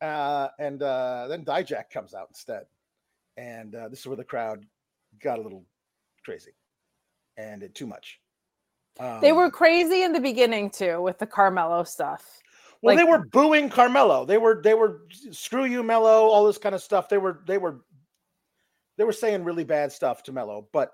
[0.00, 2.64] uh and uh then dijak comes out instead
[3.36, 4.64] and uh this is where the crowd
[5.20, 5.64] got a little
[6.24, 6.52] crazy
[7.36, 8.20] and it too much
[9.20, 12.38] they were Um, crazy in the beginning too with the Carmelo stuff.
[12.82, 14.24] Well, they were booing Carmelo.
[14.24, 17.08] They were they were screw you, Mello, all this kind of stuff.
[17.08, 17.84] They were they were
[18.98, 20.92] they were saying really bad stuff to Mello, but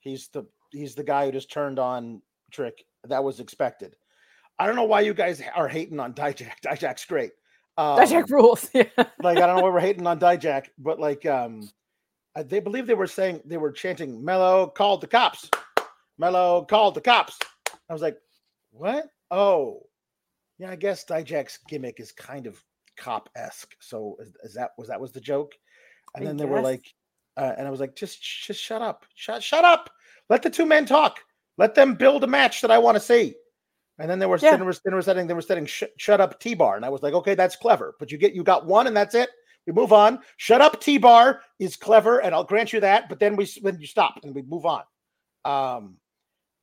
[0.00, 2.84] he's the he's the guy who just turned on Trick.
[3.04, 3.94] That was expected.
[4.58, 6.50] I don't know why you guys are hating on Dijak.
[6.64, 7.32] Dijak's great.
[7.76, 8.68] Um, Dijak rules.
[8.74, 8.84] Yeah.
[9.22, 11.68] like I don't know why we're hating on Dijak, but like um
[12.34, 15.50] I- they believe they were saying they were chanting Mello called the cops.
[16.18, 17.38] Mello called the cops.
[17.88, 18.16] I was like,
[18.70, 19.06] what?
[19.30, 19.80] Oh,
[20.58, 22.62] yeah, I guess Dijak's gimmick is kind of
[22.96, 23.74] cop-esque.
[23.80, 25.52] So is, is that was that was the joke?
[26.14, 26.84] And I then they were like,
[27.36, 29.04] uh, and I was like, just just shut up.
[29.14, 29.90] Shut shut up.
[30.28, 31.18] Let the two men talk.
[31.58, 33.34] Let them build a match that I want to see.
[33.98, 34.56] And then they were, Yeah.
[34.56, 36.76] they were, they were setting, they were setting, sh- shut up T bar.
[36.76, 37.94] And I was like, okay, that's clever.
[37.98, 39.28] But you get, you got one and that's it.
[39.66, 40.20] We move on.
[40.38, 42.20] Shut up T bar is clever.
[42.20, 43.08] And I'll grant you that.
[43.08, 44.82] But then we, then you stop and we move on.
[45.44, 45.96] Um,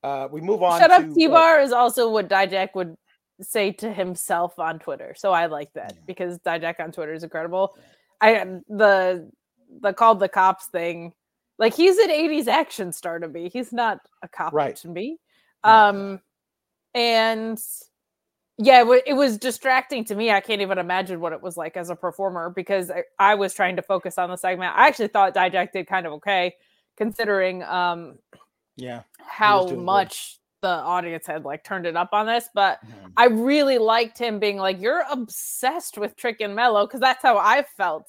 [0.04, 0.80] uh, we move on.
[0.80, 2.96] Shut up, T uh, Bar is also what Dijak would
[3.42, 5.14] say to himself on Twitter.
[5.18, 6.02] So I like that Yeah.
[6.06, 7.76] because Dijak on Twitter is incredible.
[8.22, 9.30] I the
[9.82, 11.14] the called the cops thing,
[11.58, 13.50] like he's an 80s action star to me.
[13.52, 14.76] He's not a cop Right.
[14.78, 15.18] to me.
[15.64, 16.20] Um
[16.94, 17.58] and
[18.58, 20.32] yeah, it, it was distracting to me.
[20.32, 23.54] I can't even imagine what it was like as a performer because I, I was
[23.54, 24.76] trying to focus on the segment.
[24.76, 26.56] I actually thought Dijak did kind of okay
[26.98, 28.18] considering um
[28.82, 29.02] yeah.
[29.20, 29.86] how doing good.
[29.86, 33.14] much the audience had like turned it up on this, but Mhm.
[33.16, 37.38] I really liked him being like, "You're obsessed with Trick and Mello," because that's how
[37.38, 38.08] I felt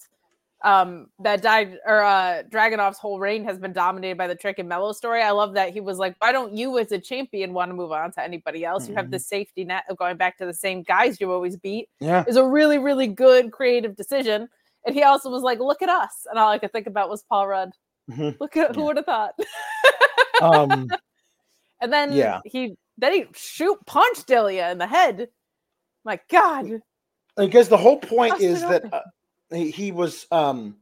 [0.63, 4.69] um that died or uh Dragunov's whole reign has been dominated by the Trick and
[4.69, 5.23] Melo story.
[5.23, 7.93] I love that he was like, why don't you as a champion want to move
[7.93, 8.87] on to anybody else?
[8.89, 9.13] You have Mhm.
[9.13, 11.89] the safety net of going back to the same guys you always beat.
[12.01, 12.25] Yeah.
[12.29, 14.49] Is a really, really good creative decision.
[14.85, 16.27] And he also was like, look at us.
[16.29, 17.71] And all I could think about was Paul Rudd.
[18.11, 18.37] Mhm.
[18.41, 19.35] Look at who would have thought.
[20.41, 20.89] Um,
[21.81, 22.41] and then Yeah.
[22.45, 25.29] he then he shoot punched Ilja in the head.
[26.05, 26.81] My God.
[27.37, 29.01] because the whole point is that uh,
[29.51, 30.77] he, he was um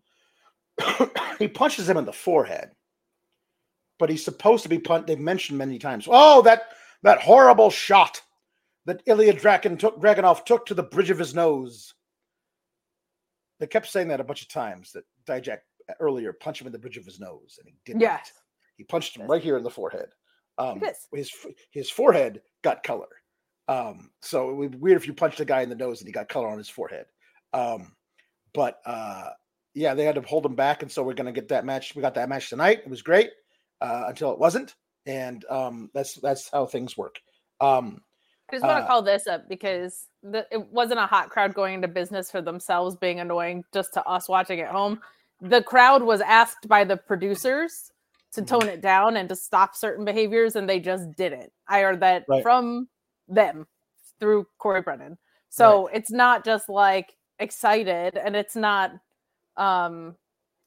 [1.39, 2.71] he punches him in the forehead
[3.99, 6.69] but he's supposed to be punched they've mentioned many times oh that
[7.03, 8.23] that horrible shot
[8.87, 11.95] that Ilja Dragon took Dragunov took to the bridge of his nose
[13.61, 15.59] they kept saying that a bunch of times that Dijak
[16.01, 18.33] earlier punched him in the bridge of his nose and he didn't Yes.
[18.79, 20.09] He punched him right here in the forehead
[20.57, 20.81] um
[21.13, 21.31] his
[21.71, 23.09] his forehead got color
[23.69, 26.09] um, so it would be weird if you punched a guy in the nose and
[26.09, 27.05] he got color on his forehead.
[27.53, 27.95] Um,
[28.55, 29.29] but uh,
[29.75, 31.95] yeah, they had to hold him back, and so we're gonna get that match.
[31.95, 32.81] We got that match tonight.
[32.85, 33.31] It was great
[33.81, 37.17] uh, until it wasn't, and um, that's that's how things work.
[37.61, 38.01] Um,
[38.51, 41.53] I just want to Uh, call this up because the, it wasn't a hot crowd
[41.53, 45.01] going into business for themselves being annoying just to us watching at home.
[45.43, 47.93] The crowd was asked by the producers
[48.33, 48.47] to Mhm.
[48.47, 51.53] tone it down and to stop certain behaviors, and they just didn't.
[51.69, 52.43] I heard that Right.
[52.43, 52.89] from
[53.29, 53.67] them
[54.21, 55.19] through Corey Brennan.
[55.51, 58.93] So it's not just like excited and it's not
[59.57, 60.17] um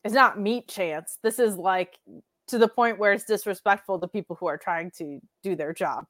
[0.03, 1.17] it's not meat chance.
[1.21, 1.99] This is like
[2.47, 6.05] to the point where it's disrespectful to people who are trying to do their job.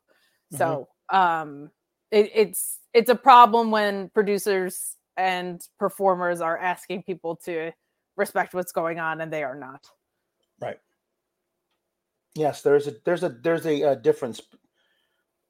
[0.51, 1.71] So um
[2.11, 7.71] it, it's it's a problem when producers and performers are asking people to
[8.17, 9.89] respect what's going on and they are not.
[12.35, 14.41] Yes, there's a there's a there's a, uh difference.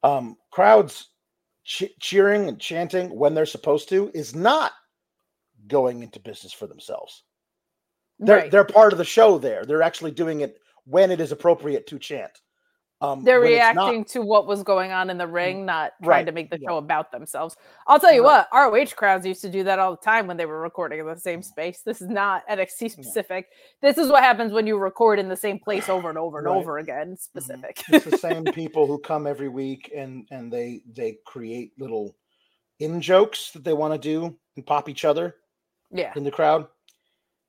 [0.04, 1.10] Um, crowds
[1.64, 4.72] che- cheering and chanting when they're supposed to is not
[5.68, 7.24] going into business for themselves.
[8.20, 8.52] They're Right.
[8.52, 9.38] they're part of the show.
[9.38, 12.41] There, they're actually doing it when it is appropriate to chant.
[13.02, 16.08] Um, They're it's not- reacting to what was going on in the ring, not trying
[16.08, 16.68] right, to make the yeah.
[16.68, 17.56] show about themselves.
[17.88, 18.46] I'll tell you Right.
[18.52, 21.06] what, ROH crowds used to do that all the time when they were recording in
[21.06, 21.82] the same space.
[21.84, 23.48] This is not NXT specific.
[23.80, 26.46] This is what happens when you record in the same place over and over and
[26.46, 26.56] Right.
[26.56, 27.16] over again.
[27.16, 27.82] Specific.
[27.88, 32.14] it's the same people who come every week and and they they create little
[32.78, 35.36] in jokes that they want to do and pop each other
[35.90, 36.12] yeah.
[36.14, 36.68] in the crowd.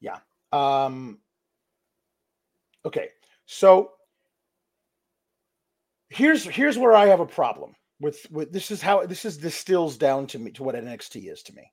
[0.02, 0.18] Yeah.
[0.52, 1.20] Um
[2.86, 3.10] okay.
[3.46, 3.92] So
[6.14, 9.98] here's here's where I have a problem with with this is how this is distills
[9.98, 11.72] down to me to what NXT is to me.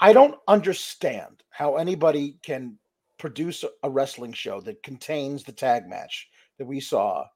[0.00, 2.78] I don't understand how anybody can
[3.18, 7.26] produce a- wrestling show that contains the tag match that we saw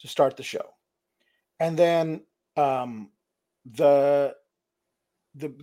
[0.00, 0.68] to start the show.
[1.60, 2.22] And then
[2.56, 3.10] um
[3.64, 4.34] the
[5.34, 5.54] the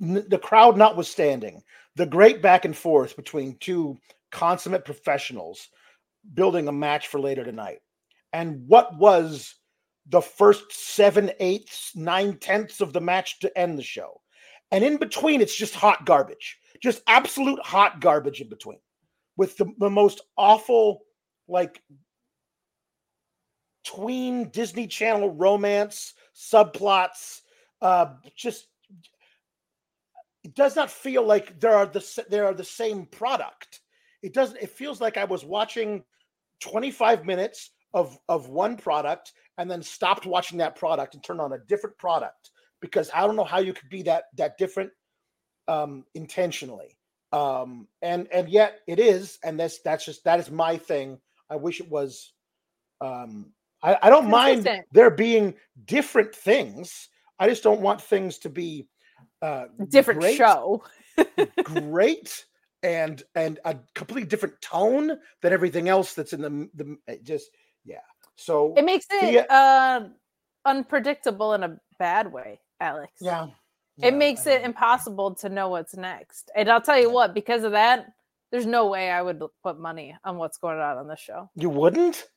[0.00, 1.62] the crowd notwithstanding,
[1.94, 3.98] the great back and forth between two
[4.30, 5.68] consummate professionals
[6.34, 7.78] building a match for later tonight.
[8.32, 9.54] And what was
[10.08, 14.20] the first seven eighths, nine tenths of the match to end the show?
[14.72, 18.78] And in between, it's just hot garbage, just absolute hot garbage in between
[19.36, 21.02] with the, the most awful,
[21.48, 21.82] like,
[23.84, 27.42] tween Disney Channel romance subplots.
[27.80, 28.66] Uh, just
[30.42, 33.80] it does not feel like there are the there are the same product.
[34.22, 34.58] It doesn't.
[34.58, 36.04] It feels like I was watching
[36.60, 41.52] 25 minutes of of one product and then stopped watching that product and turned on
[41.52, 44.90] a different product because I don't know how you could be that that different
[45.68, 46.96] um intentionally.
[47.32, 51.18] Um and and yet it is and that's that's just that is my thing.
[51.50, 52.32] I wish it was
[53.00, 57.08] um I, I don't mind there being different things.
[57.38, 58.88] I just don't want things to be
[59.42, 60.84] uh Different great, show.
[61.64, 62.44] great
[62.82, 67.50] and and a completely different tone than everything else that's in the the just
[67.86, 68.00] yeah.
[68.36, 69.42] So It makes it Yeah.
[69.48, 70.08] uh,
[70.64, 73.12] unpredictable in a bad way, Alex.
[73.20, 73.46] yeah,
[74.02, 76.50] it makes it impossible to know what's next.
[76.54, 77.14] And I'll tell you Yeah.
[77.14, 78.06] what, because of that,
[78.50, 81.48] there's no way I would put money on what's going on on the show.
[81.54, 82.28] You wouldn't,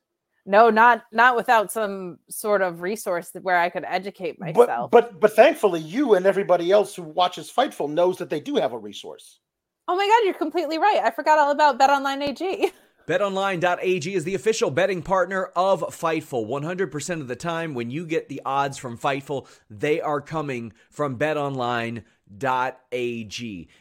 [0.46, 4.90] No, not not without some sort of resource where I could educate but myself.
[4.92, 8.74] but but thankfully, you and everybody else who watches Fightful knows that they do have
[8.74, 9.40] a resource.
[9.88, 11.02] oh my god, you're completely right.
[11.04, 12.72] I forgot all about BetOnline AG.
[13.10, 16.46] BetOnline.ag is the official betting partner of Fightful.
[16.46, 21.18] 100% of the time, when you get the odds from Fightful, they are coming from
[21.18, 22.04] BetOnline.ag.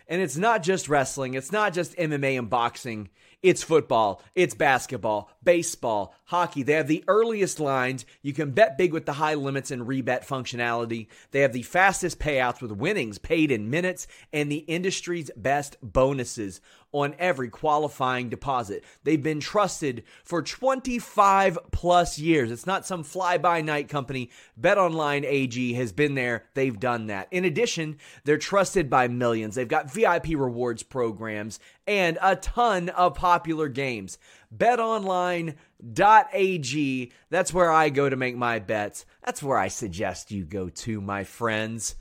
[0.08, 3.10] And it's not just wrestling, it's not just MMA and boxing,
[3.42, 6.62] It's football, it's basketball, baseball, hockey.
[6.62, 8.04] They have the earliest lines.
[8.22, 11.08] You can bet big with the high limits and rebet functionality.
[11.30, 16.60] They have the fastest payouts with winnings paid in minutes and the industry's best bonuses
[16.92, 18.82] on every qualifying deposit.
[19.04, 22.50] They've been trusted for 25 plus years.
[22.50, 24.30] It's not some fly by night company.
[24.58, 26.44] BetOnline AG has been there.
[26.54, 27.28] They've done that.
[27.30, 29.54] In addition, they're trusted by millions.
[29.54, 34.18] They've got VIP rewards programs and a ton of popular games.
[34.56, 37.12] BetOnline.ag.
[37.30, 39.04] That's where I go to make my bets.
[39.24, 41.96] That's where I suggest you go to, my friends.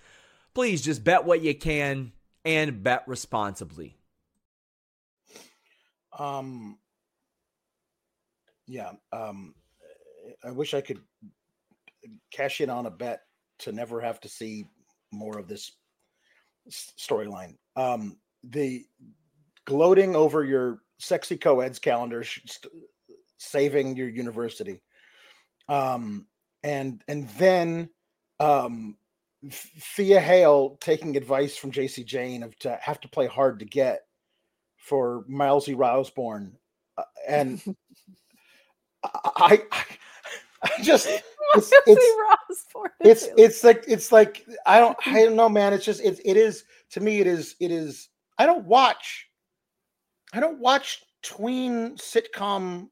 [0.54, 2.14] Please just bet what you can
[2.46, 3.98] and bet responsibly.
[6.18, 6.78] Um,
[8.66, 8.92] yeah.
[9.12, 9.54] Um,
[10.44, 11.00] I wish I could
[12.32, 13.22] cash in on a bet
[13.60, 14.66] to never have to see
[15.12, 15.72] more of this
[16.70, 17.56] storyline.
[17.76, 18.86] Um, the
[19.66, 22.74] gloating over your sexy co-eds calendar, st-
[23.38, 24.82] saving your university,
[25.70, 26.26] um,
[26.64, 27.90] and and then
[28.40, 28.98] um,
[29.50, 34.02] Thea Hale taking advice from Jacy Jayne of to have to play hard to get
[34.78, 36.54] for Milesy Roseborn,
[36.98, 37.62] uh, and
[39.04, 39.86] I, I,
[40.64, 41.08] I just
[41.56, 42.28] it's it's,
[43.02, 45.74] it's it's like it's like I don't I don't know, man.
[45.74, 47.20] It's just it it is to me.
[47.20, 48.10] It is it is.
[48.38, 49.27] I don't watch.
[50.38, 52.90] I don't watch tween sitcom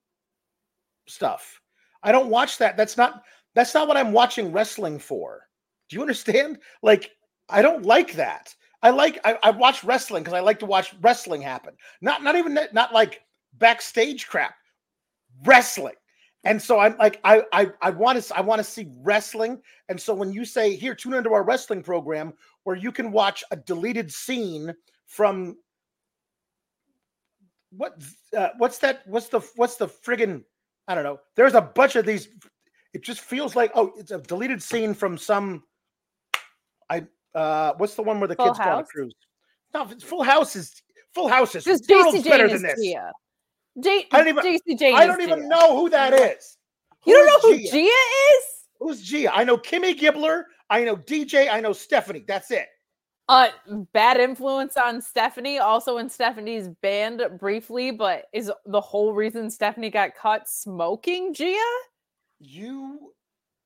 [1.06, 1.62] stuff.
[2.02, 2.76] I don't watch that.
[2.76, 3.22] That's not
[3.54, 5.48] that's not what I'm watching wrestling for.
[5.88, 6.58] Do you understand?
[6.82, 7.12] Like
[7.48, 8.56] I don't like that.
[8.82, 11.76] I like I, I watch wrestling because I like to watch wrestling happen.
[12.02, 13.22] Not not even not like
[13.60, 14.56] backstage crap.
[15.44, 15.94] Wrestling.
[16.46, 19.62] And so I'm like I I I want to I want to see wrestling.
[19.88, 22.34] And so when you say here tune into our wrestling program
[22.64, 24.74] where you can watch a deleted scene
[25.06, 25.58] from
[27.78, 28.02] what
[28.36, 30.44] uh, what's that what's the what's the friggin
[30.88, 31.20] I don't know.
[31.36, 32.30] There's a bunch of these
[32.94, 35.64] it just feels like oh it's a deleted scene from some
[36.90, 38.68] I uh, what's the one where the Full kids House?
[38.68, 39.16] go on a cruise?
[39.74, 40.82] No, Full House is
[41.14, 42.82] Full House is Just better than this.
[42.82, 43.12] Gia.
[43.82, 45.48] J- I don't even, Jacy Jayne I don't even Gia.
[45.48, 46.58] know who that is.
[47.04, 47.72] Who you don't know who Gia?
[47.72, 48.46] Gia is?
[48.80, 49.36] Who's Gia?
[49.36, 50.44] I know Kimmy Gibbler.
[50.70, 51.50] I know DJ.
[51.52, 52.24] I know Stephanie.
[52.28, 52.68] That's it.
[53.28, 53.48] Uh,
[53.92, 55.58] bad influence on Stephanie.
[55.58, 61.58] Also in Stephanie's band briefly, but is the whole reason Stephanie got caught smoking Gia?
[62.40, 63.14] You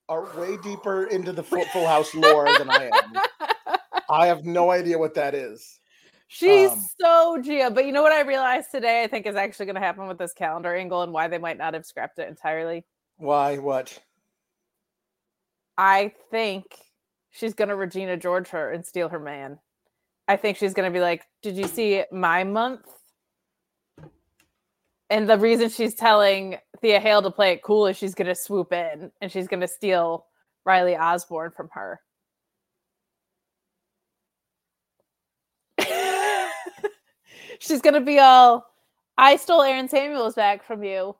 [0.07, 3.77] are way deeper into the Full House lore than I am.
[4.09, 5.79] I have no idea what that is.
[6.29, 7.69] She's um, so Gia.
[7.69, 10.17] But you know what I realized today, I think is actually going to happen with
[10.17, 12.85] this calendar angle and why they might not have scrapped it entirely.
[13.17, 13.57] Why?
[13.57, 13.99] What?
[15.77, 16.65] I think
[17.31, 19.59] she's to Regina George her and steal her man.
[20.27, 22.87] I think she's to be like, Did you see my month?
[25.09, 28.71] And the reason she's telling Thea Hale to play it cool is she's to swoop
[28.71, 30.27] in and she's to steal
[30.65, 31.99] Riley Osborne from her.
[37.59, 38.65] she's to be all,
[39.17, 41.15] I stole Aaron Samuels back from you.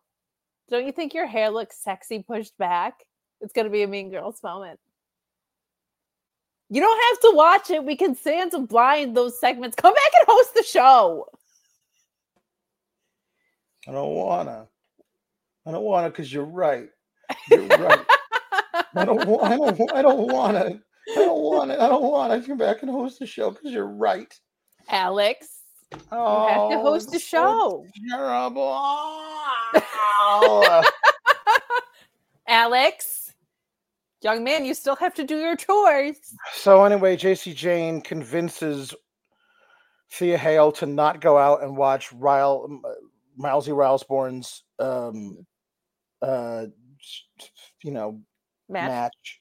[0.70, 2.94] Don't you think your hair looks sexy pushed back?
[3.42, 4.80] It's to be a Mean Girls moment.
[6.70, 7.84] You don't have to watch it.
[7.84, 9.76] We can stand to blind those segments.
[9.76, 11.26] Come back and host the show.
[13.88, 14.68] I don't wanna.
[15.66, 16.90] I don't wanna because you're right.
[17.50, 18.06] You're right.
[18.96, 19.44] I don't want.
[19.44, 19.94] I don't.
[19.94, 20.80] I don't want to.
[21.12, 21.80] I don't want it.
[21.80, 24.32] I don't want to come back and host the show because you're right,
[24.90, 25.48] Alex.
[26.12, 27.86] Oh, you have to oh, host the show.
[28.12, 28.76] terrible.
[32.48, 33.29] Alex,
[34.22, 36.18] young man, you still have to do your chores.
[36.54, 38.94] So anyway, Jacy Jayne convinces
[40.12, 42.82] Thea Hale to not go out and watch Ryle
[43.40, 45.46] Milesy Roseborn's um
[46.22, 46.66] uh
[47.84, 48.22] you know
[48.68, 49.40] match, match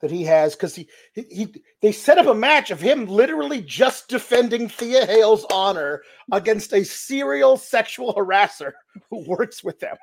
[0.00, 3.62] that he has because he, he, he they set up a match of him literally
[3.62, 6.02] just defending Thea Hale's honor
[6.32, 8.72] against a serial sexual harasser
[9.10, 9.96] who works with them.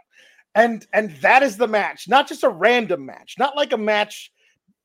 [0.55, 4.31] And and that is the match, not just a random match, not like a match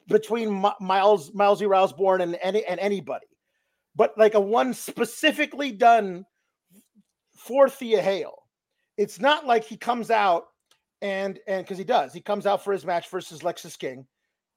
[0.06, 0.50] between
[0.80, 3.26] Miles Milesy Roseborn and any and anybody,
[3.94, 6.24] but like a one specifically done
[7.36, 8.48] for Thea Hale
[8.98, 10.48] it's not like he comes out
[11.00, 14.04] and and because he does, he comes out for his match versus Lexis King,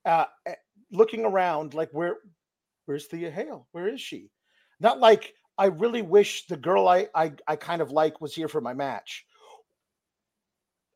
[0.03, 0.55] uh, eh,
[0.91, 2.17] looking around like where
[2.87, 3.67] where's Thea Hale?
[3.71, 4.31] Where is she?
[4.79, 8.47] Not like I really wish the girl I I, I kind of like was here
[8.47, 9.23] for my match.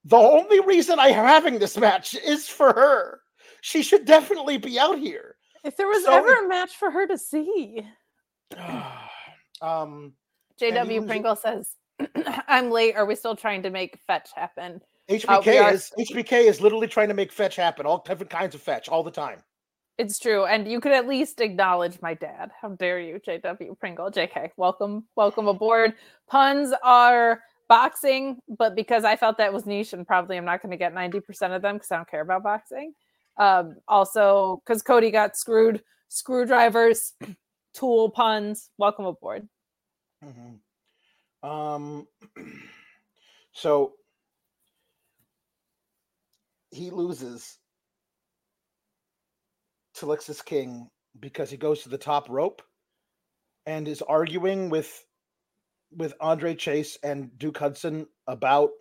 [0.06, 3.22] The only reason I'm having this match is for her.
[3.62, 5.36] She should definitely be out here.
[5.64, 7.82] If there was so, ever a match for her to see.
[9.62, 10.14] um
[10.62, 11.76] JW Pringle says
[12.48, 12.96] I'm late.
[12.96, 14.80] Are we still trying to make fetch happen?
[15.10, 17.88] HBK are- is HBK is literally trying to make fetch happen.
[17.88, 19.42] All different kinds of fetch all the time.
[19.98, 22.52] It's true, and you could at least acknowledge my dad.
[22.62, 24.12] How dare you, JW Pringle?
[24.12, 25.94] JK, welcome, welcome aboard.
[26.30, 30.72] Puns are boxing, but because I felt that was niche, and probably I'm not going
[30.72, 32.94] to get 90% of them because I don't care about boxing.
[33.38, 37.14] Um, also, because Cody got screwed, screwdrivers,
[37.74, 38.70] tool puns.
[38.78, 39.48] Welcome aboard.
[40.24, 40.60] Mhm.
[41.44, 42.08] Um,
[43.52, 43.94] so
[46.72, 47.58] he loses
[49.96, 50.90] to Lexis King
[51.20, 52.62] because he goes to the top rope
[53.66, 55.05] and is arguing with
[55.92, 58.72] with Andre Chase and Duke Hudson about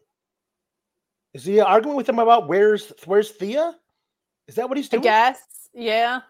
[1.32, 3.74] is he arguing with them about where's where's Thea?
[4.46, 5.02] Is that what he's I doing?
[5.02, 5.40] guess,
[5.72, 6.20] yeah.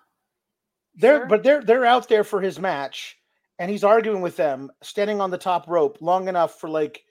[0.95, 1.27] They're Sure.
[1.27, 3.17] but they're they're out there for his match,
[3.59, 7.03] and he's arguing with them, standing on the top rope long enough for like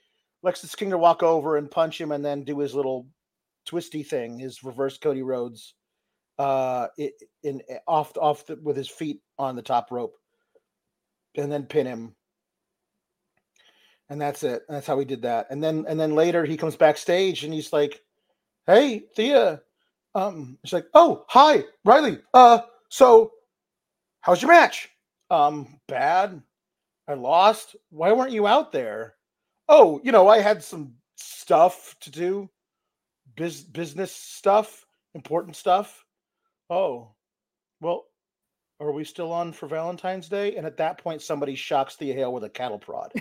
[0.44, 3.06] Lexis King to walk over and punch him, and then do his little
[3.66, 5.74] twisty thing, his reverse Cody Rhodes,
[6.38, 7.12] uh, i-
[7.42, 10.16] in off off the, with his feet on the top rope,
[11.36, 12.16] and then pin him.
[14.14, 14.62] And that's it.
[14.68, 15.48] That's how we did that.
[15.50, 18.00] And then and then later he comes backstage and he's like,
[18.64, 19.60] "Hey, Thea."
[20.14, 22.20] Um, she's like, "Oh, hi, Riley.
[22.32, 22.60] Uh,
[22.90, 23.32] so
[24.20, 24.88] how's your match?
[25.30, 26.40] Um, bad.
[27.08, 27.74] I lost.
[27.90, 29.16] Why weren't you out there?
[29.68, 32.48] Oh, you know, I had some stuff to do,
[33.34, 34.86] biz- business stuff,
[35.16, 36.04] important stuff.
[36.70, 37.16] Oh,
[37.80, 38.04] well,
[38.78, 40.54] are we still on for Valentine's Day?
[40.54, 43.12] And at that point, somebody shocks Thea Hale with a cattle prod.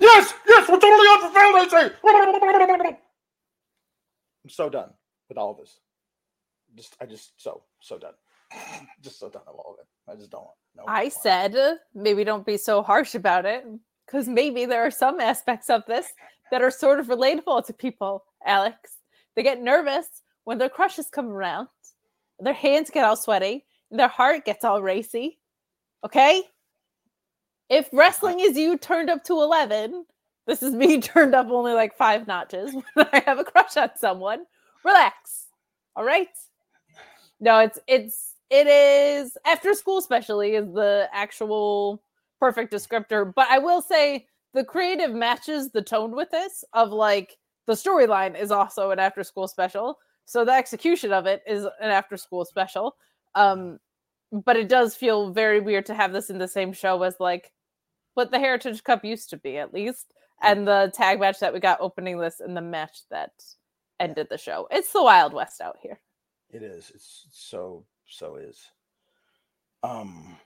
[0.00, 2.98] Yes, yes, we're totally on for Day.
[4.44, 4.90] I'm so done
[5.28, 5.78] with all of this.
[6.74, 8.14] Just, I just so so done.
[9.02, 10.10] just so done with all of it.
[10.10, 10.56] I just don't want.
[10.76, 11.54] No, I said
[11.94, 13.64] maybe don't be so harsh about it
[14.06, 16.06] because maybe there are some aspects of this
[16.50, 18.98] that are sort of relatable to people, Alex.
[19.34, 20.06] They get nervous
[20.44, 21.68] when their crushes come around,
[22.38, 25.38] their hands get all sweaty, their heart gets all racy.
[26.04, 26.42] Okay?
[27.72, 30.04] If wrestling is you turned up to 11,
[30.46, 33.88] this is me turned up only like five notches when I have a crush on
[33.96, 34.44] someone.
[34.84, 35.46] Relax.
[35.96, 36.28] All right?
[37.40, 42.02] No, it's it's it is after school especially is the actual
[42.38, 43.32] perfect descriptor.
[43.34, 48.38] But I will say the creative matches the tone with this of like the storyline
[48.38, 49.96] is also an after school special.
[50.26, 52.96] So the execution of it is an after school special.
[53.34, 53.78] Um
[54.30, 57.50] but it does feel very weird to have this in the same show as like
[58.14, 60.12] what the Heritage Cup used to be at least.
[60.42, 63.30] And the tag match that we got opening this and the match that
[64.00, 64.66] ended the show.
[64.70, 66.00] It's the Wild West out here.
[66.50, 66.90] It is.
[66.94, 68.60] It's so so is.
[69.82, 70.36] Um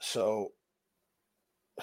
[0.00, 0.52] so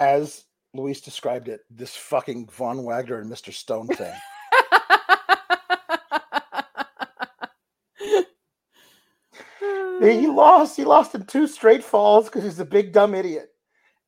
[0.00, 3.52] as Luis described it, this fucking Von Wagner and Mr.
[3.52, 4.14] Stone thing.
[10.00, 10.76] he lost.
[10.76, 13.51] He lost in two straight falls because he's a big dumb idiot.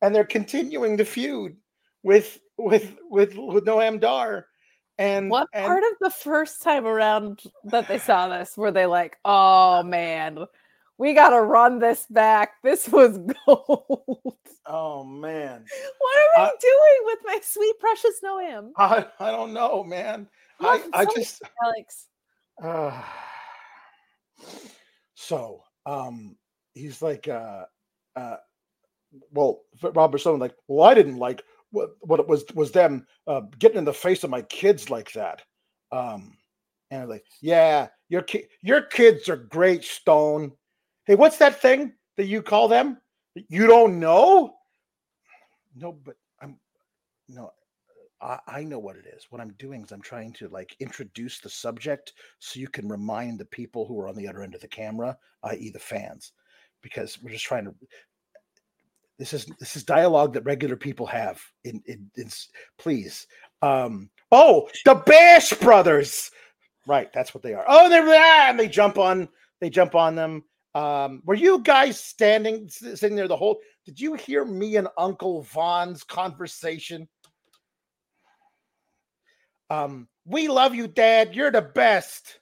[0.04, 1.56] And they're continuing the feud
[2.02, 4.46] with with with with Noam Dar.
[4.98, 8.84] And what and part of the first time around that they saw this were they
[8.84, 10.44] like, oh man,
[10.98, 12.62] we gotta run this back.
[12.62, 14.36] This was gold.
[14.66, 15.64] oh man.
[15.98, 18.72] what are we Uh, doing with my sweet precious Noam?
[18.76, 20.28] I, I don't know, man.
[20.60, 22.08] I, I just Alex.
[22.62, 23.02] uh,
[25.14, 26.36] so um
[26.74, 27.64] he's like uh
[28.16, 28.36] uh
[29.32, 33.42] well Robert Stone like well I didn't like what what it was was them uh
[33.58, 35.42] getting in the face of my kids like that
[35.92, 36.36] um
[36.90, 40.52] and like yeah your ki- your kids are great Stone
[41.06, 42.98] hey what's that thing that you call them
[43.48, 44.54] you don't know
[45.76, 46.58] no but I'm
[47.28, 47.52] no
[48.24, 49.26] I, I know what it is.
[49.30, 53.38] What I'm doing is I'm trying to like introduce the subject so you can remind
[53.38, 56.32] the people who are on the other end of the camera, i.e., the fans,
[56.82, 57.74] because we're just trying to.
[59.18, 61.40] This is this is dialogue that regular people have.
[61.64, 62.28] In, in, in
[62.78, 63.26] please,
[63.62, 66.30] um, oh, the Bash Brothers,
[66.86, 67.12] right?
[67.12, 67.64] That's what they are.
[67.68, 69.28] Oh, they're there, and they jump on
[69.60, 70.44] they jump on them.
[70.74, 73.60] Um, were you guys standing sitting there the whole?
[73.86, 77.08] Did you hear me and Uncle Von's conversation?
[79.70, 81.34] Um, we love you, Dad.
[81.34, 82.40] You're the best.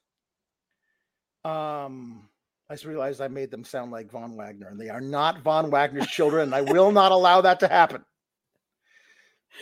[1.45, 2.29] Um,
[2.73, 5.71] I just realized I made them sound like Von Wagner, and they are not Von
[5.71, 8.03] Wagner's children, and I will not allow that to happen.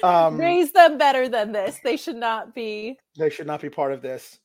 [0.04, 1.80] Um, Raise them better than this.
[1.82, 3.00] They should not be.
[3.18, 4.38] they should not be part of this.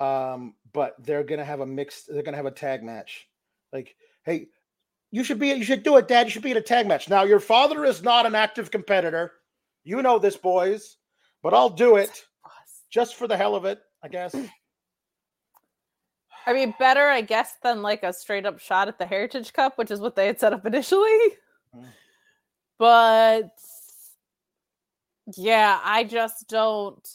[0.00, 2.06] Um, but they're gonna have a mixed.
[2.08, 3.28] They're gonna have a tag match.
[3.74, 3.94] Like,
[4.24, 4.46] hey,
[5.10, 6.28] you should be you should do it, Dad.
[6.28, 7.10] You should be in a tag match.
[7.10, 9.32] Now your father is not an active competitor.
[9.84, 10.96] You know this, boys,
[11.42, 12.24] but I'll do it
[12.90, 14.34] just for the hell of it, I guess.
[16.48, 19.76] I mean, better, I guess, than like a straight up shot at the Heritage Cup,
[19.76, 21.36] which is what they had set up initially.
[21.76, 21.84] Mm.
[22.78, 23.50] But
[25.36, 27.06] yeah, I just don't.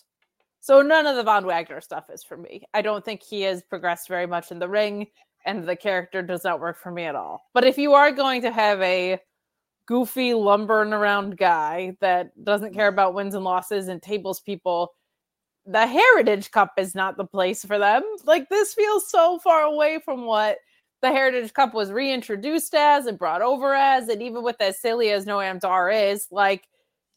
[0.60, 2.64] So none of the Von Wagner stuff is for me.
[2.76, 5.08] I don't think he has progressed very much in the ring,
[5.48, 7.42] and the character does not work for me at all.
[7.56, 9.20] But if you are going to have a
[9.88, 14.94] goofy lumbering around guy that doesn't care about wins and losses and tables people,
[15.66, 18.04] the Heritage Cup is not the place for them.
[18.26, 20.58] Like this feels so far away from what
[21.02, 25.12] the Heritage Cup was reintroduced as and brought over as, and even with as silly
[25.12, 26.64] as Noam Dar is, like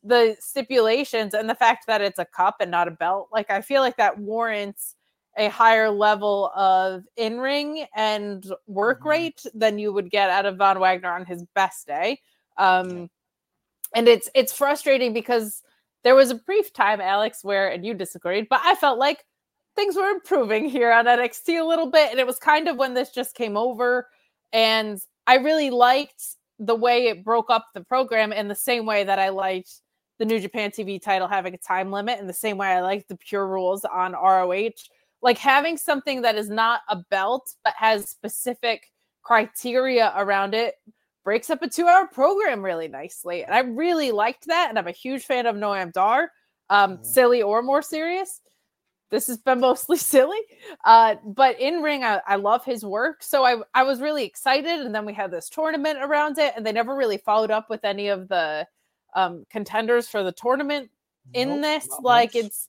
[0.02, 3.60] the stipulations and the fact that it's a cup and not a belt, like I
[3.60, 4.94] feel like that warrants
[5.36, 9.08] a higher level of in ring and work mm-hmm.
[9.08, 12.20] rate than you would get out of Von Wagner on his best day.
[12.56, 13.10] Um,
[13.94, 15.62] and it's it's frustrating because
[16.06, 19.24] there was a brief time, Alex, where and you disagreed, but I felt like
[19.74, 22.94] things were improving here on NXT a little bit, and it was kind of when
[22.94, 24.06] this just came over,
[24.52, 26.22] and I really liked
[26.60, 29.80] the way it broke up the program in the same way that I liked
[30.20, 33.08] the New Japan TV title having a time limit in the same way I like
[33.08, 34.70] the pure rules on ROH.
[35.22, 38.92] Like having something that is not a belt but has specific
[39.24, 40.76] criteria around it
[41.26, 43.42] breaks up a two hour program really nicely.
[43.42, 44.68] And I really liked that.
[44.70, 46.30] And I'm a huge fan of Noam Dar,
[46.70, 47.04] um, mm-hmm.
[47.04, 48.40] silly or more serious.
[49.10, 50.38] This has been mostly silly.
[50.84, 53.24] Uh, but in ring, I, I love his work.
[53.24, 54.86] So I, I was really excited.
[54.86, 57.84] And then we had this tournament around it, and they never really followed up with
[57.84, 58.64] any of the
[59.16, 60.90] um, contenders for the tournament
[61.34, 61.88] in nope, this.
[62.00, 62.44] Like much.
[62.44, 62.68] it's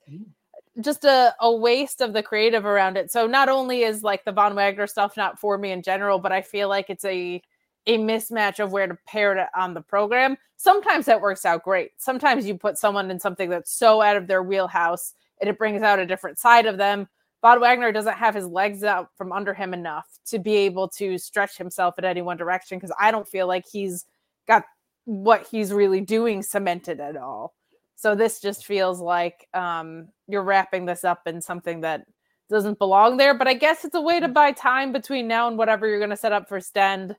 [0.81, 3.11] just a, a waste of the creative around it.
[3.11, 6.31] So not only is like the Von Wagner stuff not for me in general, but
[6.31, 7.39] I feel like it's a
[7.87, 10.37] a mismatch of where to pair it on the program.
[10.57, 11.91] Sometimes that works out great.
[11.97, 15.81] Sometimes you put someone in something that's so out of their wheelhouse and it brings
[15.81, 17.07] out a different side of them.
[17.41, 21.17] Von Wagner doesn't have his legs out from under him enough to be able to
[21.17, 24.05] stretch himself in any one direction because I don't feel like he's
[24.47, 24.63] got
[25.05, 27.53] what he's really doing cemented at all.
[27.95, 32.05] So this just feels like um, you're wrapping this up in something that
[32.49, 33.33] doesn't belong there.
[33.33, 36.09] But I guess it's a way to buy time between now and whatever you're going
[36.09, 37.15] to set up for Stand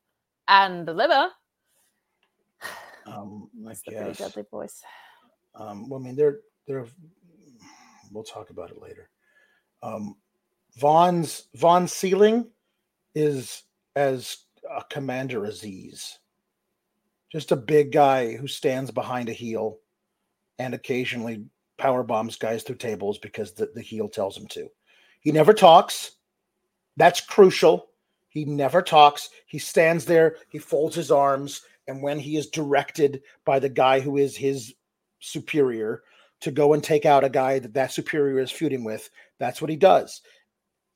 [0.48, 1.28] and Deliver.
[3.06, 4.18] Um, I guess.
[4.18, 4.82] Deadly voice.
[5.54, 6.86] Um, well, I mean, they're they're.
[8.10, 9.10] We'll talk about it later.
[9.82, 10.16] Um,
[10.78, 12.50] Von's Von ceiling
[13.14, 13.64] is
[13.96, 14.44] as
[14.74, 16.18] a Commander Azeez
[17.30, 19.78] just a big guy who stands behind a heel
[20.58, 21.44] and occasionally
[21.76, 24.68] power bombs guys through tables because the, the heel tells him to.
[25.20, 26.12] He never talks.
[26.96, 27.90] That's crucial.
[28.38, 29.30] He never talks.
[29.46, 33.98] He stands there, he folds his arms, and when he is directed by the guy
[33.98, 34.74] who is his
[35.18, 36.04] superior
[36.42, 39.10] to go and take out a guy that that superior is feuding with,
[39.40, 40.22] that's what he does.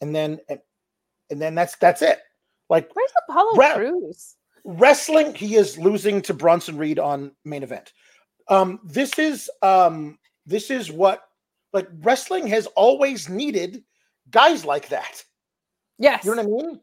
[0.00, 2.20] And then and, then that's that's it.
[2.70, 4.36] Like where's Apollo Ra- Crews?
[4.62, 7.92] wrestling, he is losing to Bronson Reed on main event.
[8.46, 10.16] Um, this is um,
[10.46, 11.24] this is what
[11.72, 13.82] like wrestling has always needed
[14.30, 15.24] guys like that.
[15.98, 16.80] Yes, you know what I mean.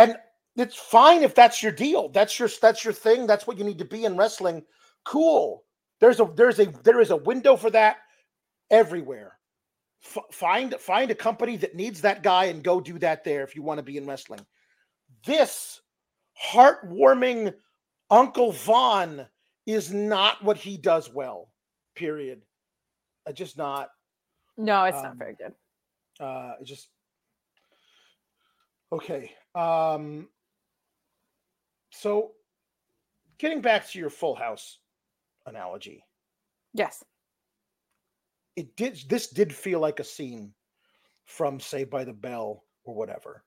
[0.00, 0.16] And
[0.56, 2.08] it's fine if that's your deal.
[2.08, 3.26] That's your that's your thing.
[3.26, 4.64] That's what you need to be in wrestling.
[5.04, 5.64] Cool.
[6.00, 7.98] There's a there's a there is a window for that
[8.70, 9.38] everywhere.
[10.04, 13.54] F- find find a company that needs that guy and go do that there if
[13.54, 14.40] you want to be in wrestling.
[15.24, 15.80] This
[16.52, 17.54] heartwarming
[18.10, 19.26] Uncle Von
[19.66, 21.50] is not what he does well.
[21.94, 22.42] Period.
[23.26, 23.90] Uh, just not.
[24.56, 25.52] No, it's um, not very good.
[26.18, 26.88] Uh, just
[28.92, 29.32] okay.
[29.54, 30.28] Um,
[31.90, 32.32] so,
[33.38, 34.78] getting back to your Full House
[35.46, 36.04] analogy.
[36.72, 37.02] Yes.
[38.56, 38.98] It did.
[39.08, 40.52] This did feel like a scene
[41.24, 43.44] from Saved by the Bell or whatever,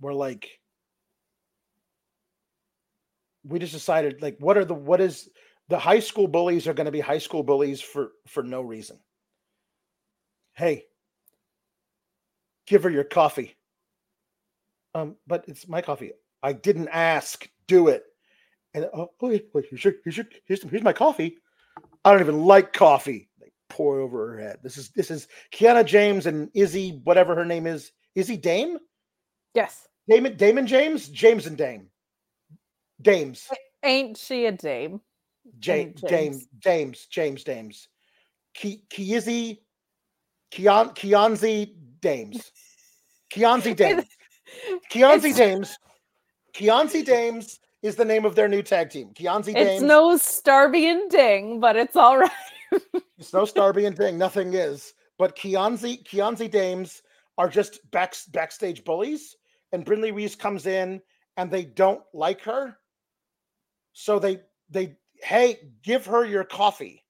[0.00, 0.60] where like
[3.44, 5.28] we just decided like what are the what is
[5.68, 8.98] the high school bullies are going to be high school bullies for for no reason.
[10.54, 10.84] Hey,
[12.66, 13.57] give her your coffee.
[14.98, 16.12] Um, but it's my coffee.
[16.42, 17.48] I didn't ask.
[17.66, 18.04] Do it.
[18.72, 21.36] And oh, okay, wait, here's your, here's your, here's, here's my coffee.
[22.04, 23.28] I don't even like coffee.
[23.40, 24.58] They pour over her head.
[24.62, 27.92] This is this is Kiana James and Izzy, whatever her name is.
[28.14, 28.78] Izzy Dame?
[29.54, 29.86] Yes.
[30.08, 31.08] Damon Damon James?
[31.08, 31.88] James and Dame.
[33.00, 33.48] Dames.
[33.82, 35.00] Ain't she a dame?
[35.58, 37.88] James, James, James, James, Dames.
[38.56, 39.58] Kianzi,
[40.52, 42.52] Kian, Kianzi Dames.
[43.32, 44.04] Kianzi Dames.
[44.90, 45.78] Kianzi Dames.
[46.54, 49.10] Kianzi Dames is the name of their new tag team.
[49.14, 52.30] Kianzi It's no Starby and Ding, but it's all right.
[53.18, 54.18] It's no Starby and Ding.
[54.18, 54.94] Nothing is.
[55.18, 57.02] But Kianzi, Kianzi Dames
[57.36, 59.36] are just back, backstage bullies.
[59.72, 61.00] And Brinley Reece comes in
[61.36, 62.78] and they don't like her.
[63.92, 64.40] So they,
[64.70, 67.04] they, hey, give her your coffee.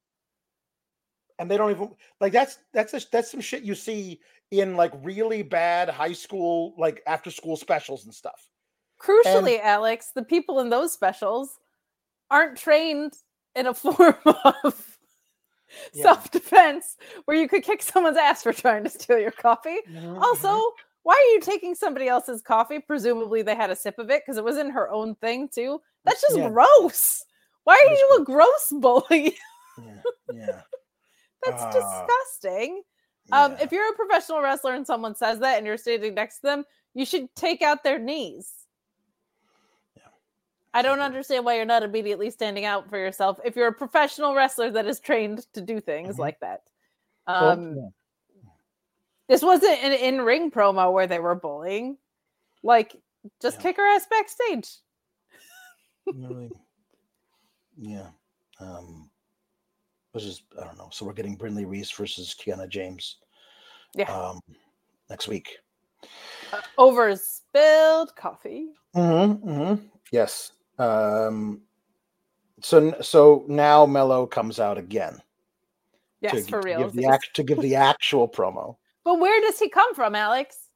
[1.39, 4.19] And they don't even like that's that's a, that's some shit you see
[4.51, 8.49] in like really bad high school like after school specials and stuff.
[9.01, 11.59] Crucially, Alex, the people in those specials
[12.31, 13.13] aren't trained
[13.55, 14.99] in a form of
[15.93, 16.03] Yeah.
[16.03, 16.97] self defense
[17.27, 19.79] where you could kick someone's ass for trying to steal your coffee.
[19.89, 20.19] Mm-hmm.
[20.19, 20.49] Also,
[21.03, 22.79] why are you taking somebody else's coffee?
[22.81, 25.81] Presumably, they had a sip of it because it was in her own thing, too.
[26.05, 26.49] That's just Yeah.
[26.49, 27.25] gross.
[27.65, 29.37] Why are you a gross bully?
[29.79, 30.01] yeah,
[30.35, 30.61] yeah.
[31.45, 32.83] That's Ah, disgusting.
[33.33, 36.43] Um, if you're a professional wrestler and someone says that and you're standing next to
[36.43, 36.65] them,
[36.95, 38.53] you should take out their knees.
[39.97, 40.03] Yeah.
[40.75, 44.35] I don't understand why you're not immediately standing out for yourself if you're a professional
[44.35, 46.21] wrestler that is trained to do things Mhm.
[46.21, 46.63] like that.
[47.27, 47.89] Well, Um, yeah.
[49.29, 51.99] This wasn't an in ring promo where they were bullying.
[52.63, 52.97] Like,
[53.43, 53.63] just Yeah.
[53.63, 54.79] kick her ass backstage.
[56.07, 56.51] really
[57.77, 58.09] yeah
[58.61, 59.08] um
[60.13, 63.17] which is i don't know so we're getting brinley reece versus kiana james
[63.95, 64.11] Yeah.
[64.13, 64.41] um
[65.11, 65.59] next week
[66.77, 68.69] Over spilled coffee.
[68.95, 69.87] mm-hmm, mm-hmm.
[70.13, 71.61] yes um
[72.61, 75.21] so so now melo comes out again
[76.21, 76.79] Yes, to, for to real.
[76.79, 80.68] give the to give the actual promo But where does he come from, Alex?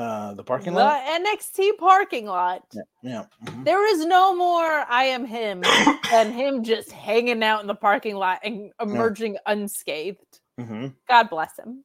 [0.00, 2.62] Uh the parking the lot NXT parking lot.
[2.72, 3.64] yeah, yeah mhm.
[3.64, 5.60] There is no more I am him
[6.10, 10.40] than him just hanging out in the parking lot and emerging unscathed.
[10.58, 10.94] Mhm.
[11.06, 11.84] God bless him.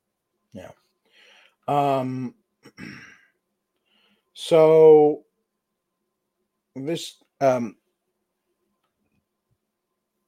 [0.54, 0.72] Yeah.
[1.68, 2.36] Um,
[4.34, 5.26] so
[6.76, 7.76] this um,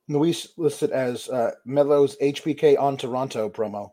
[0.09, 3.91] Luis listed as uh, Melo's HBK on Toronto promo.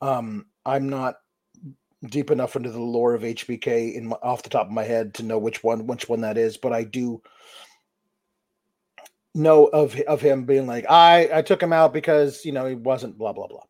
[0.00, 1.16] Um, I'm not
[2.06, 5.14] deep enough into the lore of HBK in my, off the top of my head
[5.14, 7.22] to know which one which one that is, but I do
[9.34, 12.74] know of of him being like I I took him out because you know he
[12.74, 13.62] wasn't blah blah blah.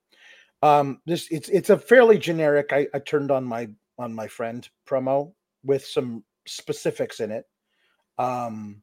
[0.63, 3.69] Um this it's it's a fairly generic I, I turned on my
[3.99, 7.45] on my friend promo with some specifics in it.
[8.19, 8.83] Um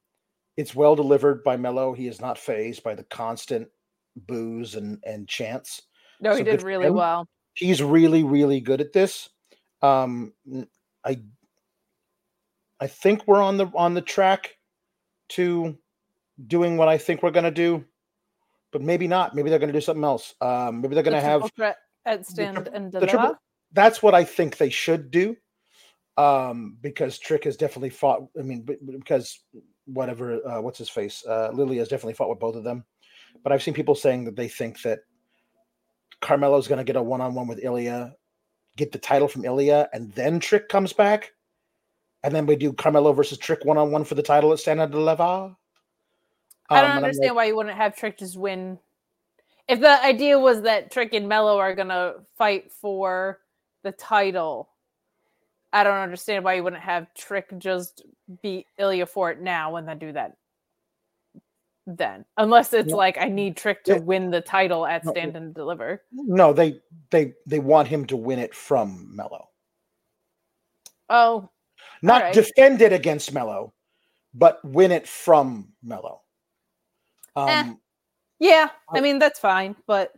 [0.57, 1.93] it's well delivered by melo.
[1.93, 3.67] He is not phased by the constant
[4.15, 5.81] booze and and chants.
[6.21, 7.27] No, he did really well.
[7.55, 9.29] he's really really good at this
[9.81, 10.33] um
[11.05, 11.19] I
[12.79, 14.55] I think we're on the on the track
[15.29, 15.77] to
[16.47, 17.83] doing what i think we're going to do
[18.71, 21.21] but maybe not maybe they're going to do something else um maybe they're going to
[21.21, 23.35] The have threat at stand triple- and the triple-
[23.73, 25.35] that's what I think they should do.
[26.17, 28.23] Um, because Trick has definitely fought.
[28.37, 29.43] I mean, because
[29.85, 31.23] whatever, uh, what's his face?
[31.25, 32.83] Uh, Lily has definitely fought with both of them.
[33.43, 34.99] But I've seen people saying that they think that
[36.21, 38.11] Carmelo's going to get a one on one with Ilja,
[38.79, 41.33] get the title from Ilja, and then Trick comes back.
[42.23, 44.81] And then we do Carmelo versus Trick one on one for the title at Stand
[44.81, 45.55] and Deliver.
[46.69, 48.79] I don't Um, understand like, why you wouldn't have Trick just win.
[49.67, 53.39] If the idea was that Trick and Melo are gonna fight for
[53.83, 54.69] the title,
[55.71, 58.03] I don't understand why you wouldn't have Trick just
[58.41, 60.35] beat Ilja for it now and then do that
[61.97, 62.25] then.
[62.37, 62.97] Unless it's No.
[62.97, 63.99] like I need Trick to Yeah.
[63.99, 66.03] win the title at No, Stand and Deliver.
[66.11, 66.79] No, they
[67.11, 69.49] they they want him to win it from Melo.
[71.09, 71.49] Oh,
[72.01, 72.33] not right.
[72.33, 73.73] defend it against Melo,
[74.33, 76.21] but win it from Melo.
[77.35, 77.73] Um, Eh,
[78.39, 78.69] yeah.
[78.93, 80.13] I mean that's fine, but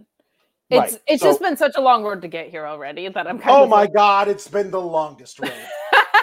[0.70, 3.28] it's Right, it's so- just been such a long road to get here already that
[3.28, 5.54] I'm kind of oh my like, God, it's been the longest road.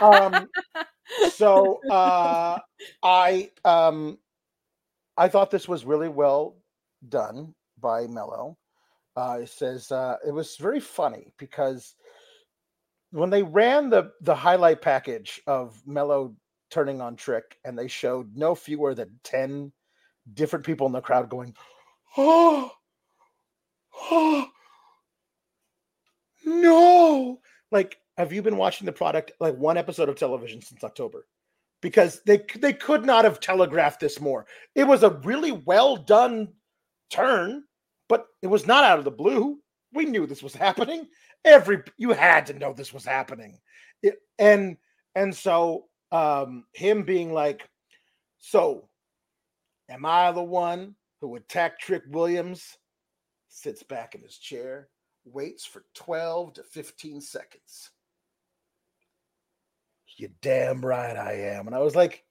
[0.02, 0.48] um,
[1.32, 2.58] so uh,
[3.02, 4.18] I um,
[5.18, 6.56] I thought this was really well
[7.08, 8.56] done by Melo.
[9.16, 11.96] Uh, it says uh, it was very funny because
[13.10, 16.36] when they ran the the highlight package of Melo
[16.70, 19.72] turning on Trick, and they showed no fewer than ten
[20.34, 21.52] different people in the crowd going,
[22.16, 22.70] "Oh,
[24.10, 24.46] oh,
[26.44, 27.40] no!"
[27.72, 31.26] Like, have you been watching the product like one episode of television since October?
[31.80, 34.46] Because they they could not have telegraphed this more.
[34.74, 36.48] It was a really well done
[37.10, 37.64] turn,
[38.08, 39.58] but it was not out of the blue.
[39.92, 41.06] We knew this was happening.
[41.44, 43.60] Every you had to know this was happening.
[44.02, 44.76] It- and
[45.14, 47.68] and so um him being like,
[48.38, 48.88] so
[49.88, 52.76] am I the one who attacked Trick Williams?
[53.48, 54.88] Sits back in his chair,
[55.24, 57.90] waits for 12 to 15 seconds.
[60.18, 61.66] You damn right I am.
[61.66, 62.24] And I was like,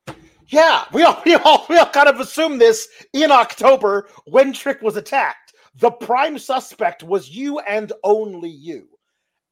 [0.47, 4.81] Yeah, we all, we all we all kind of assumed this in October when Trick
[4.81, 5.53] was attacked.
[5.79, 8.87] The prime suspect was you and only you.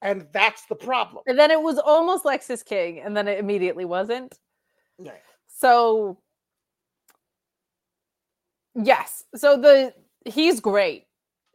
[0.01, 1.23] And that's the problem.
[1.27, 4.38] And then it was almost Lexis King, and then it immediately wasn't.
[4.99, 5.13] Yeah.
[5.47, 6.19] So
[8.75, 9.23] yes.
[9.36, 9.93] So the
[10.25, 11.05] he's great.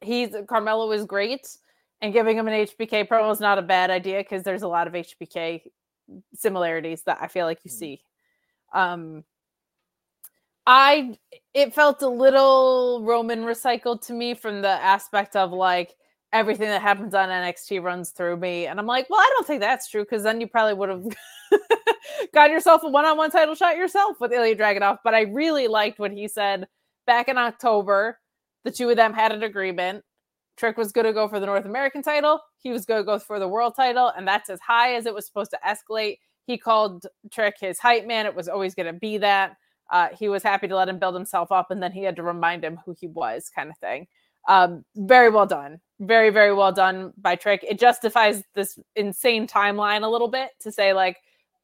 [0.00, 1.46] He's Carmelo is great.
[2.02, 4.86] And giving him an HBK promo is not a bad idea because there's a lot
[4.86, 5.60] of HBK
[6.34, 7.74] similarities that I feel like you Mhm.
[7.74, 8.02] see.
[8.72, 9.24] Um
[10.66, 11.18] I
[11.54, 15.96] it felt a little Roman recycled to me from the aspect of like
[16.32, 18.66] everything that happens on NXT runs through me.
[18.66, 21.04] And I'm like, well, I don't think that's true because then you probably would have
[22.34, 24.98] got yourself a one on one title shot yourself with Ilja Dragunov.
[25.02, 26.68] But I really liked what he said
[27.06, 28.18] back in October.
[28.64, 30.04] The two of them had an agreement.
[30.60, 32.38] Trick was going to go for the North American title.
[32.58, 34.12] He was going to go for the world title.
[34.14, 36.18] And that's as high as it was supposed to escalate.
[36.46, 38.26] He called Trick his hype man.
[38.26, 39.56] It was always going to be that.
[39.90, 42.22] Uh, he was happy to let him build himself up, and then he had to
[42.22, 44.06] remind him who he was, kind of thing.
[44.48, 45.80] Um, very well done.
[45.98, 47.64] Very, very well done by Trick.
[47.66, 51.16] It justifies this insane timeline a little bit to say, like,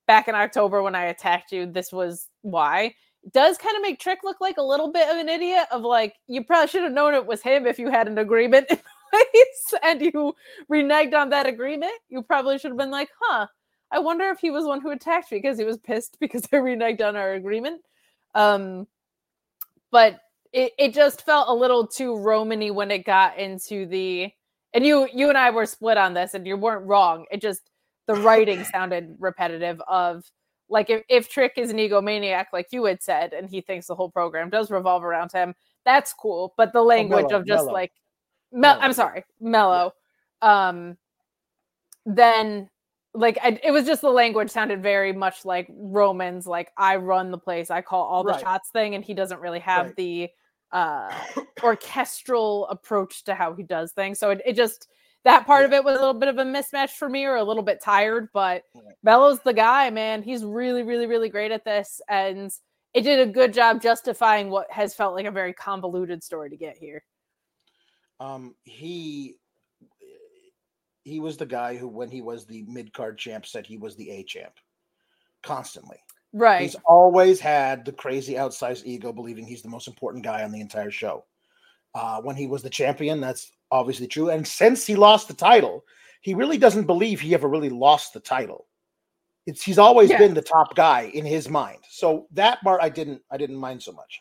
[0.06, 2.94] back in October when I attacked you, this was why.
[3.32, 6.14] Does kind of make Trick look like a little bit of an idiot, of like,
[6.26, 8.78] you probably should have known it was him if you had an agreement in
[9.10, 10.34] place and you
[10.70, 11.92] reneged on that agreement.
[12.08, 13.46] You probably should have been like, huh,
[13.90, 16.56] I wonder if he was one who attacked me because he was pissed because I
[16.56, 17.82] reneged on our agreement.
[18.34, 18.86] Um,
[19.90, 20.20] but
[20.52, 24.30] it, it just felt a little too Romany when it got into the
[24.74, 27.24] and you you and I were split on this and you weren't wrong.
[27.30, 27.70] It just
[28.06, 30.24] the writing sounded repetitive of
[30.68, 33.94] like if, if Trick is an egomaniac, like you had said, and he thinks the
[33.94, 35.54] whole program does revolve around him,
[35.84, 36.54] that's cool.
[36.56, 37.72] But the language Mellow, of just Mellow.
[37.72, 37.92] like
[38.52, 39.92] me- Mellow, I'm sorry, mellow.
[40.42, 40.96] Um
[42.04, 42.68] then
[43.14, 47.30] like I, it was just the language sounded very much like Romans, like I run
[47.30, 48.40] the place, I call all the Right.
[48.40, 49.96] shots thing, and he doesn't really have Right.
[49.96, 50.28] the
[50.72, 51.12] uh
[51.62, 54.18] orchestral approach to how he does things.
[54.18, 54.88] So it, it just
[55.26, 57.44] that part of it was a little bit of a mismatch for me or a
[57.44, 58.62] little bit tired, but.
[59.02, 60.22] Melo's the guy, man.
[60.22, 62.00] He's really, really, really great at this.
[62.08, 62.50] And
[62.94, 66.56] it did a good job justifying what has felt like a very convoluted story to
[66.56, 67.04] get here.
[68.18, 69.36] Um, he
[71.04, 73.94] he was the guy who, when he was the mid card champ, said he was
[73.94, 74.54] the A champ
[75.42, 75.98] constantly.
[76.32, 76.62] Right.
[76.62, 80.60] He's always had the crazy outsized ego, believing he's the most important guy on the
[80.60, 81.24] entire show.
[81.94, 84.30] Uh, when he was the champion, that's obviously true.
[84.30, 85.84] And since he lost the title,
[86.20, 88.66] he really doesn't believe he ever really lost the title.
[89.46, 90.18] It's he's always Yeah.
[90.18, 91.78] been the top guy in his mind.
[91.88, 94.20] So that part I didn't I didn't mind so much.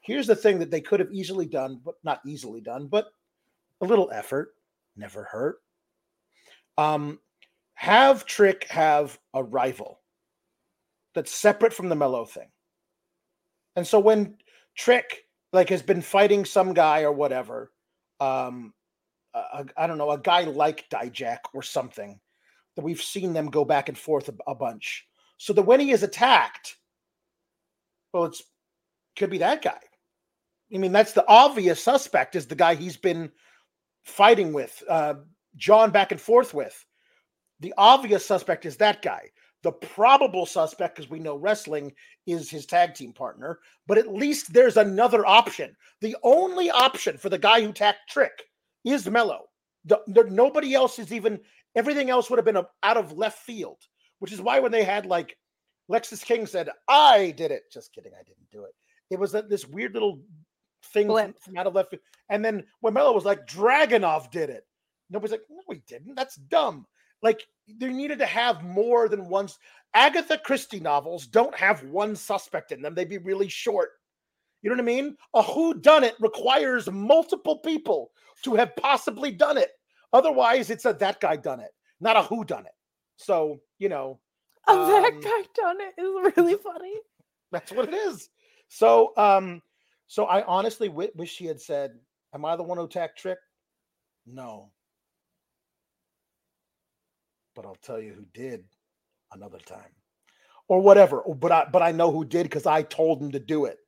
[0.00, 3.06] Here's the thing that they could have easily done, but not easily done, but
[3.80, 4.54] a little effort
[4.96, 5.62] never hurt.
[6.78, 7.20] Um,
[7.74, 10.00] have Trick have a rival
[11.14, 12.48] that's separate from the mellow thing.
[13.76, 14.36] And so when
[14.76, 17.72] Trick like has been fighting some guy or whatever,
[18.20, 18.74] um,
[19.76, 22.18] I don't know, a guy like Dijak or something,
[22.74, 25.06] that we've seen them go back and forth a, a bunch.
[25.38, 26.76] So that when he is attacked,
[28.12, 28.42] well, it's
[29.16, 29.80] could be that guy.
[30.74, 33.30] I mean, that's the obvious suspect is the guy he's been
[34.04, 35.14] fighting with, uh,
[35.56, 36.84] John back and forth with.
[37.60, 39.30] The obvious suspect is that guy.
[39.62, 41.92] The probable suspect, because we know wrestling,
[42.26, 43.60] is his tag team partner.
[43.86, 45.74] But at least there's another option.
[46.00, 48.44] The only option for the guy who tacked Trick
[48.86, 49.44] is Melo.
[49.84, 51.40] The, there, nobody else is even.
[51.74, 53.78] Everything else would have been out of left field,
[54.20, 55.36] which is why when they had like
[55.90, 58.74] Lexis King said, "I did it." Just kidding, I didn't do it.
[59.10, 60.22] It was that this weird little
[60.92, 62.02] thing from, from out of left field.
[62.30, 64.64] And then when Melo was like, "Dragunov did it,"
[65.10, 66.14] nobody's like, "No, he didn't.
[66.14, 66.86] That's dumb."
[67.22, 69.48] Like they needed to have more than one.
[69.94, 72.94] Agatha Christie novels don't have one suspect in them.
[72.94, 73.90] They'd be really short.
[74.62, 75.16] You know what I mean?
[75.34, 78.10] A who done it requires multiple people
[78.42, 79.70] to have possibly done it.
[80.12, 82.72] Otherwise, it's a that guy done it, not a who done it.
[83.16, 84.20] So, you know,
[84.68, 86.94] Oh, that um, guy done it is really funny.
[87.52, 88.28] that's what it is.
[88.68, 89.62] So, um,
[90.08, 91.92] so I honestly wi- wish she had said,
[92.34, 93.38] "Am I the one who attacked Trick?"
[94.26, 94.72] No,
[97.54, 98.64] but I'll tell you who did
[99.32, 99.94] another time,
[100.68, 101.22] or whatever.
[101.22, 103.78] But I, but I know who did because I told him to do it.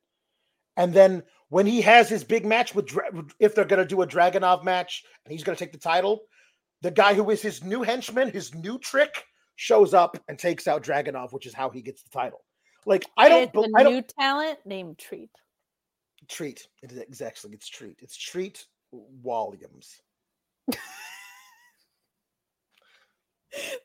[0.79, 2.89] And then when he has his big match with,
[3.39, 6.21] if they're going to do a Dragunov match and he's going to take the title,
[6.81, 9.25] the guy who is his new henchman, his new trick,
[9.57, 12.39] shows up and takes out Dragunov, which is how he gets the title.
[12.85, 15.29] Like I don't, It's a I don't new talent named Treat.
[16.29, 16.65] treat.
[16.81, 17.51] It is exactly.
[17.51, 17.99] It's treat.
[18.01, 19.99] It's treat Williams.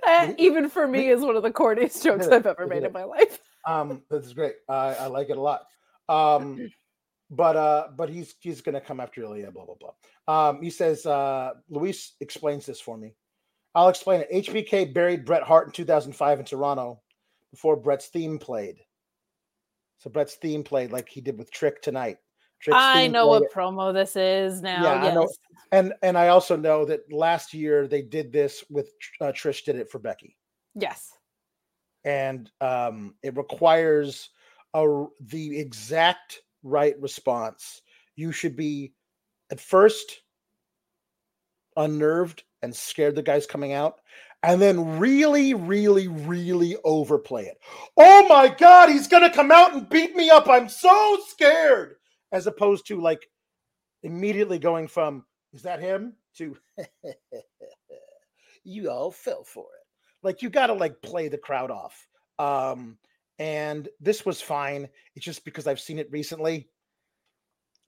[0.04, 3.04] That even for me is one of the corniest jokes I've ever made in my
[3.04, 3.40] life.
[3.66, 4.54] Um, this is great.
[4.68, 5.62] I, I like it a lot.
[6.08, 6.70] Um,
[7.36, 9.52] but uh, but he's he's gonna come after Ilja.
[9.52, 10.48] Blah blah blah.
[10.48, 13.14] Um, he says uh, Luis explains this for me.
[13.74, 14.46] I'll explain it.
[14.46, 17.00] HBK buried Bret Hart in 2005 in Toronto
[17.50, 18.76] before Bret's theme played.
[19.98, 22.18] So Bret's theme played like he did with Trick tonight.
[22.60, 24.82] Trick's I know what promo this is now.
[24.82, 25.28] Yeah, I know.
[25.72, 29.76] and and I also know that last year they did this with uh, Trish did
[29.76, 30.36] it for Becky,
[30.74, 31.10] Yes.
[32.04, 34.30] and um, it requires
[34.72, 37.82] a the exact right response.
[38.16, 38.92] You should be
[39.52, 40.22] at first
[41.76, 44.00] unnerved and scared the guy's coming out,
[44.42, 47.58] and then really, really, really overplay it.
[47.96, 50.48] Oh my God, he's gonna come out and beat me up!
[50.48, 51.96] I'm so scared.
[52.32, 53.28] As opposed to like
[54.02, 56.56] immediately going from is that him to
[58.64, 59.86] you all fell for it.
[60.22, 62.06] Like you got to like play the crowd off.
[62.38, 62.98] Um,
[63.38, 64.88] and this was fine.
[65.14, 66.68] It's just because I've seen it recently.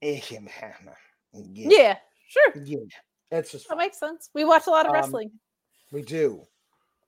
[0.03, 0.41] Eh, Yeah,
[1.33, 1.97] Yeah,
[2.29, 2.63] sure.
[2.65, 2.79] yeah.
[3.31, 4.31] It's just That makes sense.
[4.35, 5.31] We watch a lot of Um, wrestling.
[5.93, 6.47] we do.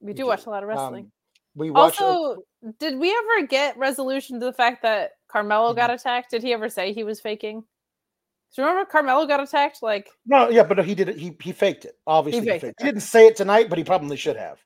[0.01, 0.27] We we do do.
[0.29, 1.05] watch a lot of wrestling.
[1.05, 1.13] Um,
[1.55, 2.01] we watch.
[2.01, 2.43] also,
[2.79, 6.31] did we ever get resolution to the fact that Carmelo got attacked?
[6.31, 7.61] Did he ever say he was faking?
[7.61, 9.83] Do you remember Carmelo got attacked?
[9.83, 11.17] Like, no, yeah, but he did it.
[11.17, 11.99] He he faked it.
[12.07, 12.85] Obviously, he, faked faked it.
[12.85, 14.63] he didn't say it tonight, but he probably should have.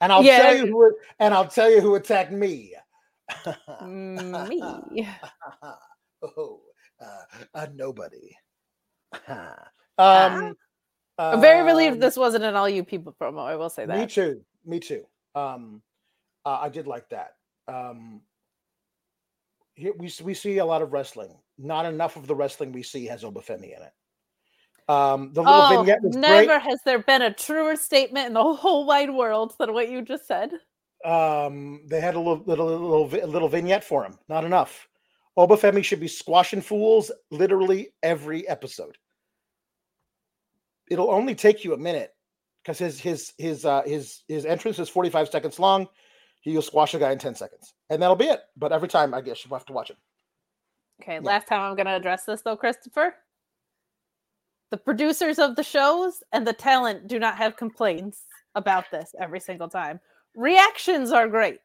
[0.00, 0.96] And I'll Yeah, tell you who.
[1.18, 2.74] And I'll tell you who attacked me.
[3.84, 4.60] Me.
[6.22, 6.60] oh,
[7.00, 8.36] uh, a nobody.
[9.28, 10.54] um,
[11.18, 13.46] I'm very relieved um, this wasn't an all you people promo.
[13.46, 13.98] I will say that.
[13.98, 14.42] Me too.
[14.64, 15.04] Me too.
[15.34, 15.82] Um,
[16.44, 17.34] uh, I did like that.
[17.68, 18.20] Um,
[19.74, 21.36] here we we see a lot of wrestling.
[21.58, 23.92] Not enough of the wrestling we see has Obafemi in it.
[24.88, 26.62] Um, the little Oh, vignette was never great.
[26.62, 30.26] has there been a truer statement in the whole wide world than what you just
[30.26, 30.50] said.
[31.04, 34.18] Um, they had a little little little little vignette for him.
[34.28, 34.88] Not enough.
[35.38, 38.96] Obafemi should be squashing fools literally every episode.
[40.90, 42.14] It'll only take you a minute
[42.62, 45.86] because his his his uh his his entrance is 45 seconds long.
[46.40, 47.74] He'll squash a guy in 10 seconds.
[47.90, 48.40] And that'll be it.
[48.56, 49.96] But every time I guess you'll have to watch it.
[51.02, 53.14] Okay, last time I'm going to address this though, Christopher.
[54.70, 58.24] The producers of the shows and the talent do not have complaints
[58.54, 60.00] about this every single time.
[60.36, 61.60] Reactions are great.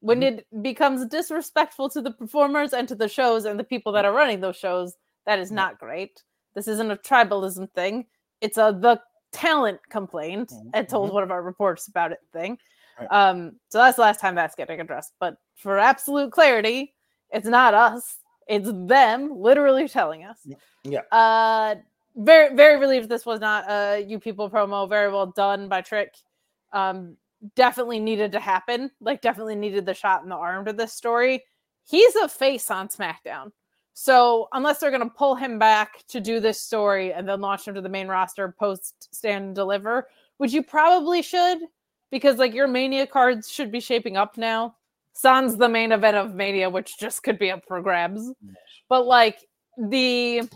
[0.00, 0.38] When Mhm.
[0.38, 4.12] it becomes disrespectful to the performers and to the shows and the people that are
[4.12, 6.24] running those shows, that is not great.
[6.54, 8.06] This isn't a tribalism thing.
[8.40, 11.14] It's a the talent complaint and told mhm.
[11.14, 12.58] one of our reports about it thing.
[12.98, 13.06] Right.
[13.12, 15.14] Um, so that's the last time that's getting addressed.
[15.20, 16.94] But for absolute clarity,
[17.30, 18.18] it's not us.
[18.48, 20.46] It's them literally telling us.
[20.82, 21.02] Yeah.
[21.12, 21.76] Uh
[22.16, 24.86] very very relieved this was not a you people promo.
[24.88, 26.16] Very well done by Trick.
[26.72, 27.16] Um
[27.54, 28.90] definitely needed to happen.
[29.00, 31.44] Like definitely needed the shot in the arm to this story.
[31.84, 33.52] He's a face on SmackDown.
[33.94, 37.74] So unless they're gonna pull him back to do this story and then launch him
[37.74, 41.58] to the main roster post stand and deliver, which you probably should,
[42.10, 44.76] because like your mania cards should be shaping up now.
[45.14, 48.32] Son's the main event of Mania, which just could be up for grabs.
[48.88, 50.48] But like the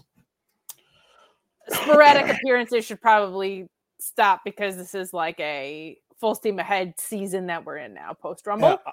[1.69, 3.69] sporadic appearances should probably
[3.99, 8.47] stop because this is like a full steam ahead season that we're in now post
[8.47, 8.81] Rumble.
[8.85, 8.93] Yeah,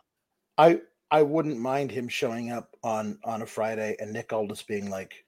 [0.58, 4.90] I I wouldn't mind him showing up on on a Friday and Nick Aldis being
[4.90, 5.26] like,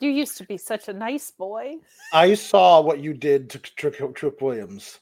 [0.00, 1.76] You used to be such a nice boy.
[2.12, 5.00] I saw what you did to Trick, Trick Williams.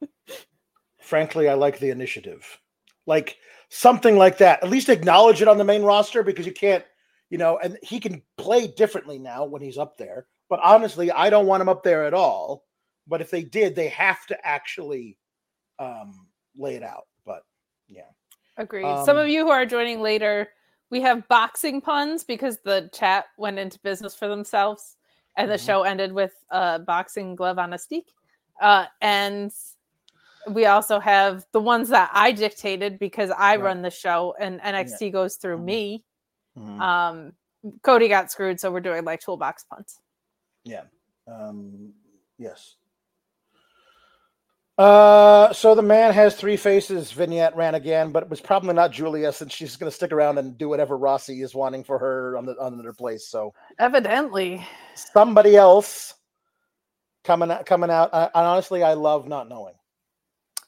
[1.00, 2.58] Frankly, I like the initiative.
[3.06, 3.36] Like
[3.68, 4.62] something like that.
[4.62, 6.84] At least acknowledge it on the main roster because you can't,
[7.30, 10.26] you know, and he can play differently now when he's up there.
[10.48, 12.64] But honestly, I don't want him up there at all.
[13.06, 15.18] But if they did, they have to actually
[15.78, 16.26] um
[16.56, 17.06] lay it out.
[17.24, 17.44] But
[17.88, 18.10] yeah.
[18.58, 18.98] Agreed.
[19.04, 20.50] Some Um, of you who are joining later,
[20.90, 24.96] we have boxing puns because the chat went into business for themselves
[25.36, 25.64] and the Mhm.
[25.64, 28.04] show ended with a boxing glove on a stick.
[28.60, 29.50] Uh, and
[30.50, 33.64] we also have the ones that I dictated because I Right.
[33.64, 35.64] run the show and NXT goes through Mhm.
[35.64, 36.04] me.
[36.58, 36.80] Mhm.
[36.80, 37.36] Um,
[37.82, 40.00] Cody got screwed, so we're doing like toolbox puns.
[40.64, 40.84] Yeah.
[41.26, 41.94] Um,
[42.36, 42.76] yes.
[44.78, 47.12] Uh, so the man has three faces.
[47.12, 50.38] Vignette ran again, but it was probably not Julia, since she's going to stick around
[50.38, 53.26] and do whatever Rossi is wanting for her on the on their place.
[53.26, 54.66] So Evidently.
[54.94, 56.14] somebody else
[57.22, 58.14] coming out, coming out.
[58.14, 59.74] I, I honestly, I love not knowing.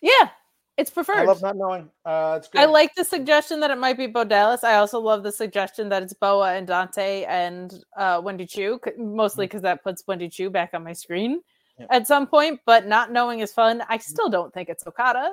[0.03, 0.29] Yeah,
[0.77, 1.17] it's preferred.
[1.17, 1.89] I love not knowing.
[2.05, 2.61] Uh, it's good.
[2.61, 4.65] I like the suggestion that it might be Bo Dallas.
[4.65, 9.47] I also love the suggestion that it's Boa and Dante and uh, Wendy Choo, mostly
[9.47, 11.41] because that puts Wendy Choo back on my screen
[11.79, 11.87] Yeah.
[11.91, 12.61] at some point.
[12.67, 13.83] But not knowing is fun.
[13.89, 15.33] I still don't think it's Okada.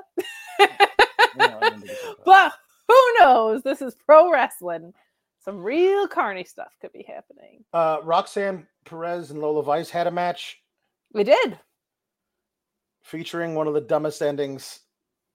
[0.60, 2.16] Yeah, think about that.
[2.26, 2.54] but
[2.88, 3.62] who knows?
[3.64, 4.94] This is pro wrestling.
[5.44, 7.64] Some real carny stuff could be happening.
[7.74, 10.62] Uh, Roxanne Perez and Lola Vice had a match
[11.14, 11.58] We did.
[13.04, 14.82] featuring one of the dumbest endings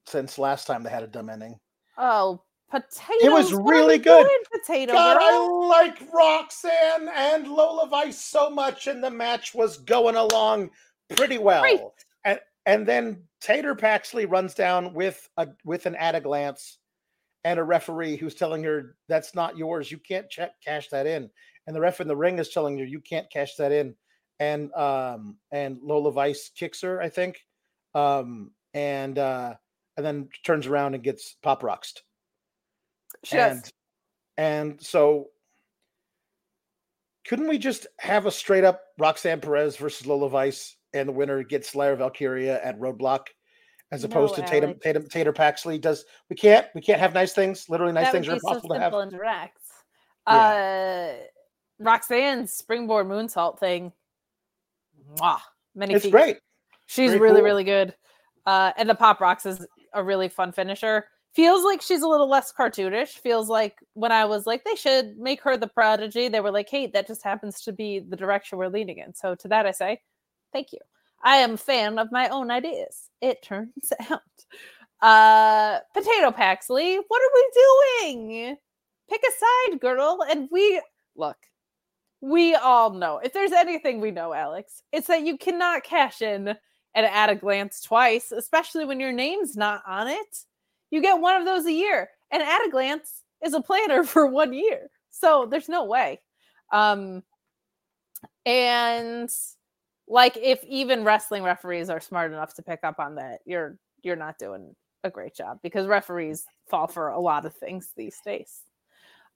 [0.07, 1.59] since last time they had a dumb ending.
[1.99, 2.41] Oh,
[2.71, 3.23] potatoes.
[3.23, 4.27] It was really we good.
[4.53, 5.17] Potato God?
[5.21, 10.71] I like Roxanne and Lola Vice so much, and the match was going along
[11.15, 11.63] pretty well.
[11.63, 11.81] Great.
[12.25, 16.79] And and then Tater Paxley runs down with a with an at a glance
[17.45, 19.91] and a referee who's telling her that's not yours.
[19.91, 21.31] You can't check cash that in.
[21.67, 23.95] And the ref in the ring is telling her you can't cash that in.
[24.41, 27.45] And um and Lola Vice kicks her, I think.
[27.95, 29.55] Um and uh
[29.97, 32.03] and then turns around and gets pop roxed
[33.25, 33.53] She does.
[33.53, 33.73] and
[34.39, 35.29] and so
[37.27, 41.43] couldn't we just have a straight up Roxanne Perez versus Lola Vice and the winner
[41.43, 43.27] gets Lyra Valkyria at Roadblock
[43.93, 47.33] as opposed No, to Tatum, Tatum Tater Paxley does we can't we can't have nice
[47.33, 49.59] things literally nice that things are be so impossible to have and direct.
[50.27, 51.13] Uh,
[51.79, 53.93] Roxanne's springboard moonsault thing.
[55.17, 55.39] Mwah,
[55.75, 56.11] many it's feet.
[56.11, 56.37] great
[56.87, 57.45] She's Very really, cool.
[57.45, 57.95] really good.
[58.47, 61.05] Uh, and the pop rocks is a really fun finisher.
[61.35, 63.19] Feels like she's a little less cartoonish.
[63.19, 66.69] Feels like when I was like, they should make her the prodigy, they were like,
[66.71, 69.15] hey, that just happens to be the direction we're leaning in.
[69.15, 70.01] So to that, I say,
[70.57, 70.79] thank you.
[71.23, 73.11] I am a fan of my own ideas.
[73.21, 74.21] It turns out.
[75.03, 77.51] Uh, Potato Paxley, what are we
[78.01, 78.57] doing?
[79.11, 80.25] Pick a side, girl.
[80.29, 80.81] And we
[81.15, 81.37] look,
[82.23, 86.49] we all know if there's anything we know, Alex, it's that you cannot cash in
[86.95, 90.39] and at a glance twice, especially when your name's not on it.
[90.91, 94.27] You get one of those a year, and at a glance is a planner for
[94.27, 94.89] one year.
[95.11, 96.21] So there's no way.
[96.73, 97.23] Um,
[98.47, 99.31] and
[100.09, 104.17] like if even wrestling referees are smart enough to pick up on that, you're you're
[104.17, 108.61] not doing a great job because referees fall for a lot of things these days.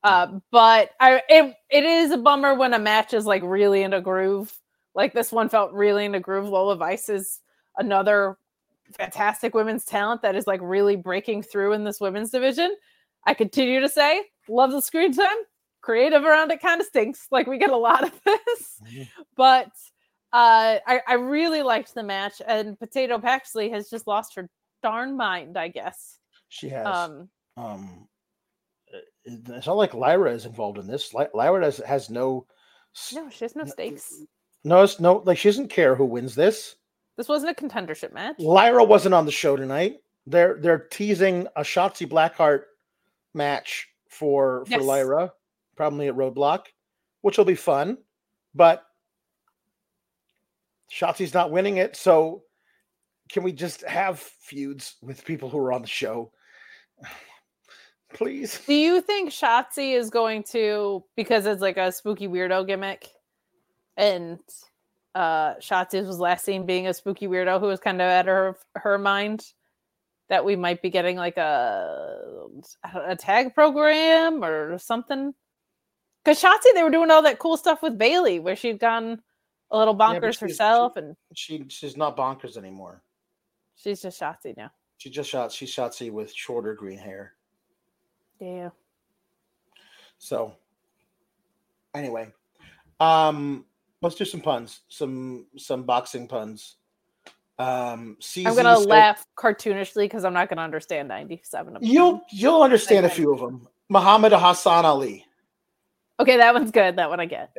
[0.03, 3.93] Uh, but I it, it is a bummer when a match is like really in
[3.93, 4.57] a groove.
[4.95, 6.49] Like this one felt really in a groove.
[6.49, 7.41] Lola Vice is
[7.77, 8.39] another
[8.93, 12.75] fantastic women's talent that is like really breaking through in this women's division.
[13.27, 15.37] I continue to say, love the screen time.
[15.83, 17.27] Creative around it kind of stinks.
[17.31, 18.81] Like we get a lot of this,
[19.37, 19.71] but
[20.33, 22.41] uh, I, I really liked the match.
[22.47, 24.49] And Potato Paxley has just lost her
[24.83, 26.19] darn mind, I guess.
[26.49, 28.07] she has Um, um
[29.25, 32.47] it's not like Lyra is involved in this Ly- Lyra has, has no
[33.15, 34.23] no, she has no stakes.
[34.65, 36.77] no it's no like she doesn't care who wins this
[37.17, 38.37] This wasn't a contendership match.
[38.39, 39.97] Lyra wasn't on the show tonight.
[40.27, 42.63] They're they're teasing a Shotzi Blackheart
[43.35, 44.83] match for for Yes.
[44.85, 45.33] Lyra,
[45.77, 46.67] probably at Roadblock,
[47.21, 47.99] which will be fun.
[48.55, 48.85] But
[50.91, 52.43] Shotzi's not winning it, so
[53.31, 56.33] can we just have feuds with people who are on the show?
[58.13, 58.61] Please.
[58.67, 63.07] Do you think Shotzi is going to because it's like a spooky weirdo gimmick,
[63.97, 64.41] and
[65.15, 68.57] uh Shotzi was last seen being a spooky weirdo who was kind of at her
[68.75, 69.45] her mind
[70.29, 72.49] that we might be getting like a
[72.93, 75.33] a tag program or something?
[76.25, 79.23] Because Shotzi, they were doing all that cool stuff with Bayley, where she'd gone
[79.71, 83.03] a little bonkers she- herself, and She she's not bonkers anymore.
[83.77, 84.71] she's just Shotzi now.
[84.99, 87.35] She just shot she's Shotzi with shorter green hair.
[88.39, 88.71] Yeah.
[90.19, 90.55] So
[91.95, 92.33] anyway,
[93.01, 93.65] um,
[94.03, 96.77] let's do some puns, some some boxing puns.
[97.59, 101.91] Um, CZ I'm gonna said- laugh cartoonishly because I'm not gonna understand 97 of them.
[101.91, 103.69] You'll you'll understand a few of them.
[103.89, 105.27] Muhammad Hassan Ali.
[106.19, 106.97] Okay, that one's good.
[106.97, 107.53] That one I get.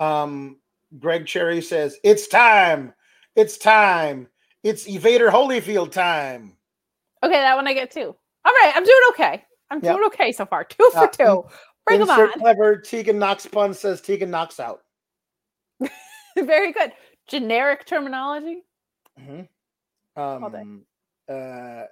[0.00, 0.58] Um,
[0.98, 2.92] Greg Cherry says it's time.
[3.36, 4.28] It's time.
[4.62, 6.56] It's Evader Holyfield time.
[7.22, 8.14] Okay, that one I get too.
[8.44, 9.44] All right, I'm doing okay.
[9.70, 9.94] I'm Yep.
[9.94, 10.64] doing okay so far.
[10.64, 11.44] Two for Uh, two.
[11.86, 12.32] Bring them on.
[12.32, 14.82] clever Tegan Knox pun says Tegan knocks out.
[16.36, 16.92] Very good.
[17.26, 18.62] Generic terminology.
[19.18, 19.48] Mhm.
[20.16, 20.58] All day.
[20.60, 20.86] Um,
[21.28, 21.84] uh,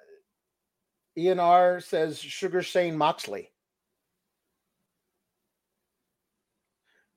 [1.17, 3.51] Ian R says Sugar Shane Moxley.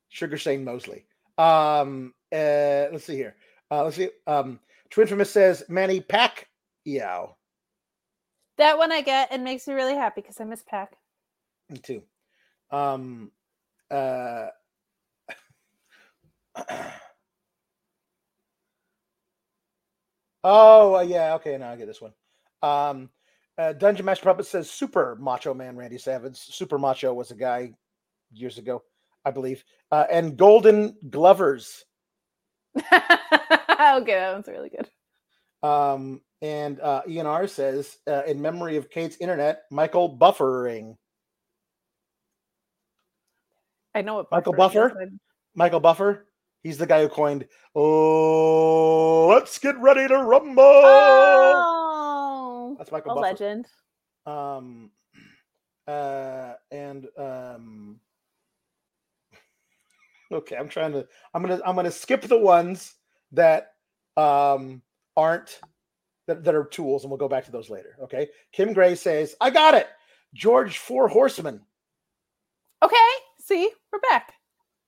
[0.09, 1.05] Sugar Shane Mosley.
[1.37, 3.35] Um, uh, let's see here.
[3.69, 4.09] Uh, let's see.
[4.27, 4.59] Um,
[4.91, 7.35] Twinfamous says Manny Pacquiao.
[8.57, 10.95] That one I get and makes me really happy because I miss Pack.
[11.69, 12.03] Me too.
[12.71, 13.31] Um,
[13.91, 14.47] uh,
[20.43, 21.35] oh, uh, yeah.
[21.35, 22.13] Okay, now I get this one.
[22.61, 23.09] Um,
[23.57, 26.37] uh, Dungeon Master Puppet says Super Macho Man Randy Savage.
[26.37, 27.73] Super Macho was a guy
[28.31, 28.83] years ago,
[29.25, 29.63] I believe.
[29.91, 31.83] Uh, and Golden Glovers.
[32.77, 34.89] okay, that one's really good.
[35.67, 40.95] Um, and uh, ENR says, uh, in memory of Kate's internet, Michael Buffering.
[43.95, 45.09] I know what Michael buffering is, Buffer?
[45.55, 46.27] Michael Buffer.
[46.63, 53.15] He's the guy who coined, "Oh, let's get ready to rumble." Oh, That's Michael a
[53.15, 53.27] Buffer.
[53.27, 53.67] legend.
[54.25, 54.91] Um,
[55.87, 57.99] uh, and um,
[60.31, 61.05] okay, I'm trying to.
[61.33, 61.61] I'm gonna.
[61.65, 62.93] I'm gonna skip the ones
[63.31, 63.73] that
[64.17, 64.81] um
[65.17, 65.59] aren't
[66.27, 67.97] that, that are tools, and we'll go back to those later.
[68.03, 68.29] Okay.
[68.51, 69.87] Kim Gray says, "I got it."
[70.33, 71.61] George Four Horsemen.
[72.83, 72.95] Okay,
[73.39, 74.33] see, we're back.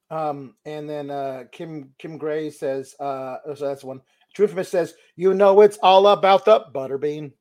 [0.09, 4.01] Um, and then uh, Kim Kim Gray says, uh, oh, so that's one.
[4.33, 7.31] Truthfulness says, "You know, it's all about the butterbean."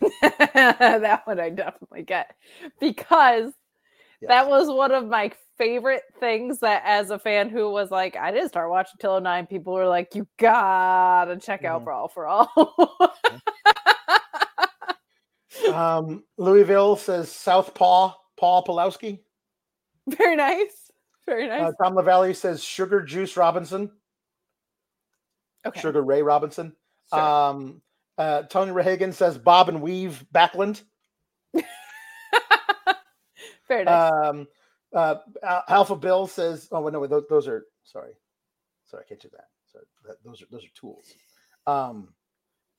[0.22, 2.34] that one I definitely get
[2.80, 3.52] because
[4.20, 4.28] Yes.
[4.28, 8.30] that was one of my favorite things that as a fan who was like, I
[8.32, 11.84] didn't start watching till 09, people were like, you gotta check out Mhm.
[11.84, 12.50] Brawl for All.
[15.72, 19.20] um, Louisville says Southpaw Paul Pulowski.
[20.08, 20.90] Very nice.
[21.26, 21.62] Very nice.
[21.62, 23.90] Uh, Tom LaValle says Sugar Juice Robinson.
[25.64, 25.80] okay.
[25.80, 26.74] Sugar Ray Robinson.
[27.12, 27.20] sure.
[27.22, 27.80] Um,
[28.18, 30.82] uh, Tony Rehagen says Bob and Weave Backlund.
[33.68, 34.12] Very nice.
[34.12, 34.46] Um,
[34.94, 35.16] uh,
[35.68, 38.12] Alpha Bill says, "Oh no, those, those are sorry,
[38.84, 39.46] sorry, I can't do that.
[39.70, 41.12] Sorry, that, those are those are tools."
[41.66, 42.08] Um,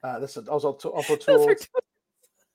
[0.03, 1.67] uh, this is also also Those tools.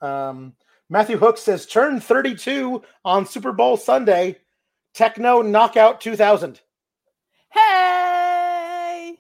[0.00, 0.54] Um,
[0.88, 4.38] Matthew Hook says, "Turn 32 on Super Bowl Sunday,
[4.94, 6.60] Techno Knockout 2000."
[7.50, 9.18] hey.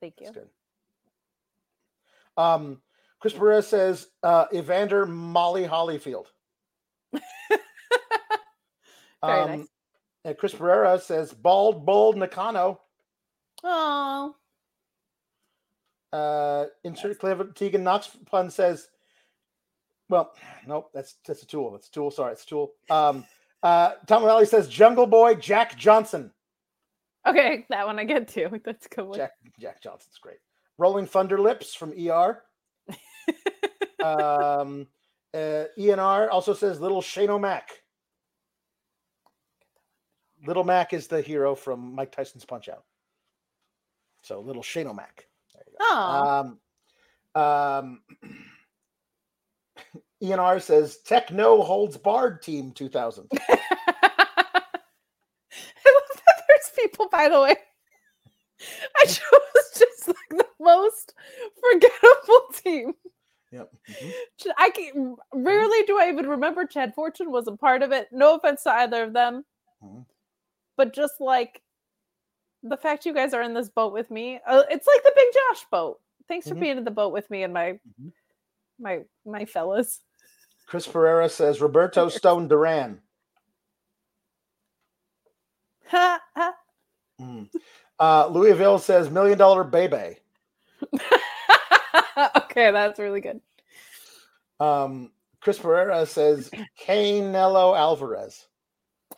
[0.00, 0.26] Thank you.
[0.26, 0.48] That's good.
[2.36, 2.80] Um,
[3.20, 6.26] Chris Perez says, uh, "Evander Molly Hollyfield."
[9.24, 9.68] Very um, nice.
[10.24, 12.80] And Chris Pereira says, "Bald Bold Nakano."
[13.64, 14.34] Oh,
[16.12, 18.88] Uh, insert Clever Tegan Knox pun says,
[20.08, 20.32] well,
[20.66, 21.70] nope, that's that's a tool.
[21.72, 22.10] That's a tool.
[22.10, 22.72] Sorry, it's a tool.
[22.90, 23.24] Um,
[23.62, 26.30] uh, Tom Valley says Jungle Boy Jack Johnson.
[27.26, 27.66] okay.
[27.68, 28.48] That one I get too.
[28.64, 29.18] That's a good one.
[29.18, 30.38] Jack Jack Johnson's great.
[30.78, 32.42] Rolling Thunder Lips from ER.
[34.02, 34.86] um,
[35.34, 37.70] uh, ENR also says Little Shane O'Mac.
[40.48, 42.84] Little Mac is the hero from Mike Tyson's Punch Out.
[44.22, 44.86] So Little Shane.
[44.86, 45.06] There.
[45.78, 46.56] Oh,
[47.36, 48.00] Um, um,
[50.22, 53.28] ENR says Techno holds Bard Team 2000.
[53.30, 53.58] I love
[55.52, 57.54] that there's people, by the way.
[58.96, 61.12] I chose just like the most
[61.60, 62.94] forgettable team.
[63.52, 63.70] Yep.
[64.02, 64.12] mhm.
[64.56, 68.08] I can rarely do I even remember Chad Fortune was a part of it.
[68.12, 69.44] No offense to either of them,
[69.84, 70.06] Mhm.
[70.78, 71.60] But just like
[72.62, 75.26] the fact you guys are in this boat with me, uh, it's like the Big
[75.34, 76.00] Josh boat.
[76.28, 76.60] Thanks for Mhm.
[76.60, 78.12] being in the boat with me and my Mhm.
[78.78, 80.00] my my fellas.
[80.66, 83.02] Chris Pereira says Roberto Stone Duran.
[85.88, 86.54] Ha, ha.
[87.20, 87.48] Mm.
[87.98, 90.18] Uh, Louisville says Million Dollar Baby.
[92.36, 93.40] okay, that's really good.
[94.60, 96.50] Um, Chris Pereira says
[96.80, 98.46] Canelo Alvarez.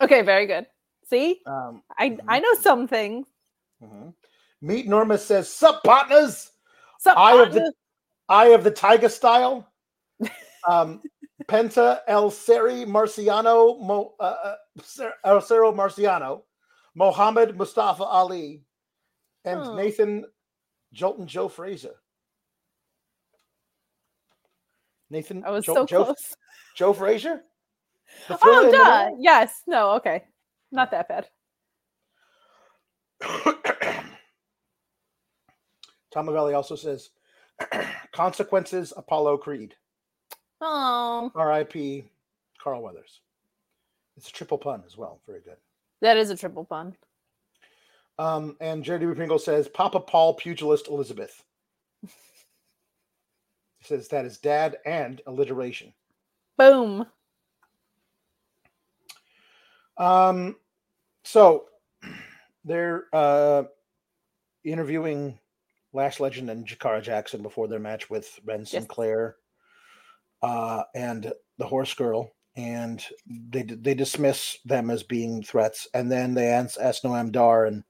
[0.00, 0.66] Okay, very good.
[1.10, 2.20] See, Um, I Mhm.
[2.28, 3.26] I know some things.
[3.82, 4.14] mhm.
[4.60, 6.52] Meet Norma says Sup partners.
[7.00, 7.72] So Eye of the
[8.28, 9.66] Eye of the Tiger style.
[10.68, 11.02] Um,
[11.46, 16.44] Penta El Seri Marciano, Mo, uh, uh, El Cerro Marciano,
[16.94, 18.62] Mohammed Mustafa Ali,
[19.44, 19.74] and Oh.
[19.74, 20.26] Nathan
[20.94, 22.00] Jolton Joe Fraser.
[25.08, 26.36] Nathan, I was Jo- so Joe, close.
[26.76, 27.44] Joe thriller
[28.28, 29.10] Oh, duh.
[29.18, 29.62] Yes.
[29.66, 29.92] No.
[29.92, 30.24] Okay.
[30.72, 31.28] Not that bad.
[36.12, 37.10] Tom Mavelli also says
[38.12, 39.74] consequences Apollo Creed.
[40.60, 42.04] Oh, R.I.P.
[42.62, 43.20] Carl Weathers.
[44.16, 45.20] It's a triple pun as well.
[45.26, 45.56] Very good.
[46.02, 46.94] that is a triple pun.
[48.18, 49.14] Um, and Jerry.
[49.14, 51.42] Pringle says Papa Paul Pugilist Elizabeth.
[53.78, 55.94] He says that is dad and alliteration.
[56.58, 57.06] Boom.
[60.00, 60.56] Um,
[61.24, 61.66] so
[62.64, 63.64] they're uh,
[64.64, 65.38] interviewing
[65.92, 68.70] Lash Legend and Jakara Jackson before their match with Wren Yes.
[68.70, 69.36] Sinclair
[70.42, 76.32] uh, and the Horse Girl, and they they dismiss them as being threats, and then
[76.32, 77.84] they ask, ask Noam Dar and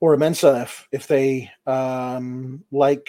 [0.00, 3.08] Oro Mensah if if they um, like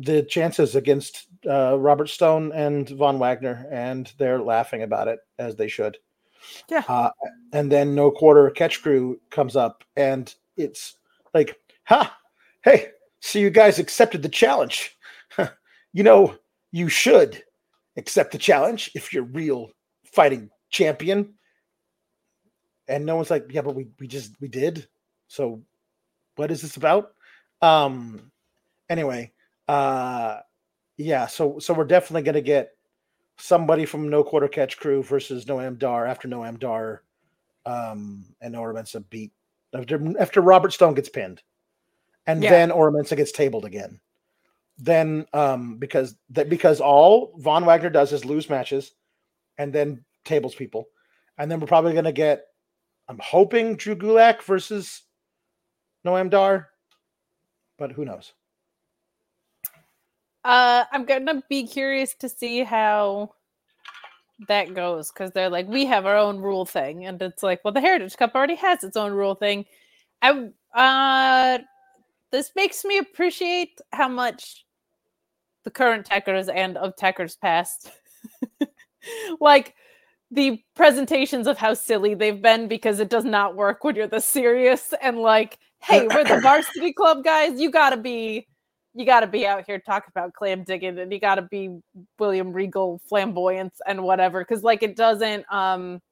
[0.00, 5.54] the chances against uh, Robert Stone and Von Wagner, and they're laughing about it as
[5.54, 5.96] they should.
[6.68, 6.84] Yeah.
[6.88, 7.10] Uh,
[7.52, 10.98] and then No Quarter Catch Crew comes up, and it's
[11.34, 12.16] like, ha,
[12.62, 12.88] hey,
[13.20, 14.96] So you guys accepted the challenge.
[15.92, 16.36] you know,
[16.72, 17.42] you should
[17.96, 19.70] accept the challenge if you're real
[20.04, 21.34] fighting champion.
[22.86, 24.88] And no one's like, yeah, but we we just we did.
[25.26, 25.62] So
[26.36, 27.12] what is this about?
[27.60, 28.30] Um
[28.88, 29.32] anyway,
[29.66, 30.38] uh
[30.96, 32.70] yeah, so so we're definitely gonna get
[33.38, 37.02] somebody from No Quarter Catch Crew versus Noam Dar after Noam Dar
[37.66, 39.32] um and Oro Mensah beat
[39.74, 41.42] after after Robert Stone gets pinned.
[42.26, 42.50] And Yeah.
[42.50, 44.00] then Oro Mensah gets tabled again.
[44.78, 48.92] Then um because that because all Von Wagner does is lose matches
[49.58, 50.88] and then tables people.
[51.36, 52.46] And then we're probably gonna get
[53.08, 55.02] I'm hoping Drew Gulak versus
[56.06, 56.68] Noam Dar,
[57.78, 58.32] but who knows?
[60.48, 63.34] Uh, I'm gonna be curious to see how
[64.48, 67.74] that goes because they're like, we have our own rule thing, and it's like, well,
[67.74, 69.66] the Heritage Cup already has its own rule thing.
[70.22, 71.58] I uh,
[72.32, 74.64] this makes me appreciate how much
[75.64, 77.90] the current techers and of techers past,
[79.40, 79.74] like
[80.30, 84.18] the presentations of how silly they've been because it does not work when you're the
[84.18, 87.60] serious and like, hey, we're the varsity club guys.
[87.60, 88.46] You gotta be
[88.98, 91.70] you got to be out here talking about clam digging and you got to be
[92.18, 96.02] William Regal flamboyance and whatever because like it doesn't um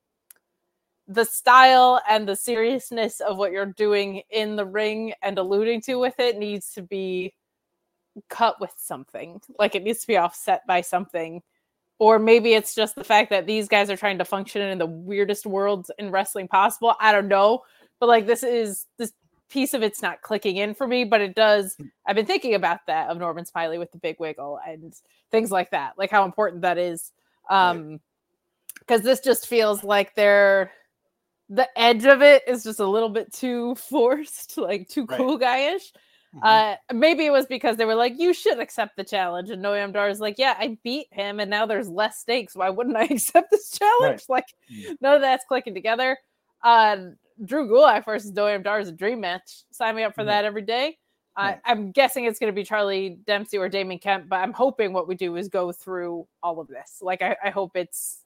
[1.09, 5.97] the style and the seriousness of what you're doing in the ring and alluding to
[5.97, 7.33] with it needs to be
[8.29, 9.41] cut with something.
[9.59, 11.43] Like it needs to be offset by something.
[11.99, 14.87] Or maybe it's just the fact that these guys are trying to function in the
[14.87, 16.95] weirdest worlds in wrestling possible.
[17.01, 17.63] I don't know.
[18.01, 19.13] But like this is this
[19.49, 22.81] piece of it's not clicking in for me but it does I've been thinking about
[22.87, 24.95] that of Norman Smiley with the big wiggle and
[25.31, 27.13] things like that, like how important that is.
[27.51, 28.01] Um,
[28.81, 30.71] because this just feels like they're
[31.49, 35.17] the edge of it is just a little bit too forced, like too Right.
[35.19, 35.93] cool guyish.
[36.35, 36.41] Mhm.
[36.43, 39.93] Uh, maybe it was because they were like, "You should accept the challenge," and Noam
[39.93, 42.55] Dar is like, "Yeah, I beat him, and now there's less stakes.
[42.55, 44.97] Why wouldn't I accept this challenge?" Like, Mm.
[45.01, 46.19] none of that's clicking together.
[46.63, 46.97] Uh,
[47.45, 49.63] Drew Gulak versus Noam Dar is a dream match.
[49.71, 50.27] Sign me up for Right.
[50.27, 50.99] that every day.
[51.39, 54.95] I, I'm guessing it's going to be Charlie Dempsey or Damon Kemp, but I'm hoping
[54.95, 56.99] what we do is go through all of this.
[57.03, 58.23] Like, I, I hope it's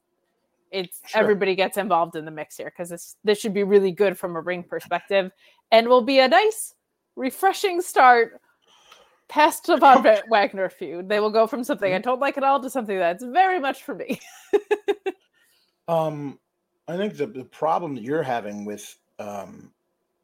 [0.71, 1.21] it's Sure.
[1.23, 4.37] everybody gets involved in the mix here because this this should be really good from
[4.37, 5.33] a ring perspective,
[5.73, 6.75] and will be a nice,
[7.17, 8.41] refreshing start
[9.29, 11.09] past the Von Wagner feud.
[11.09, 12.03] They will go from something I Mm-hmm.
[12.03, 14.21] don't like at all to something that's very much for me.
[15.89, 16.39] Um,
[16.87, 19.71] I think the, the problem that you're having with um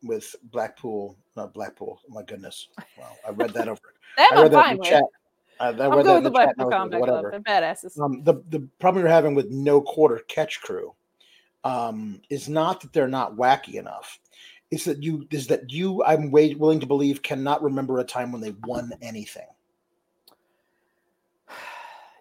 [0.02, 2.00] with Blackpool, not Blackpool.
[2.08, 2.68] My goodness,
[2.98, 3.12] wow!
[3.26, 3.80] I read that over.
[4.16, 4.88] That I I'm that fine in the with.
[4.88, 5.04] chat.
[5.60, 6.54] I, I I'm read that with the the chat.
[6.58, 7.26] and I Blackpool Combat Club.
[7.30, 8.00] They're badasses.
[8.00, 10.94] Um, the the problem you're having with no quarter catch crew
[11.64, 14.18] um, is not that they're not wacky enough.
[14.70, 18.32] It's that you is that you I'm way, willing to believe cannot remember a time
[18.32, 19.46] when they won anything.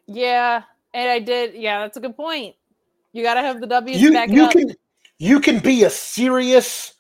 [0.07, 0.61] Yeah,
[0.93, 1.55] and I did.
[1.55, 2.55] Yeah, that's a good point.
[3.11, 4.51] You got to have the W's you back you up.
[4.51, 4.75] can
[5.19, 6.93] you can be a serious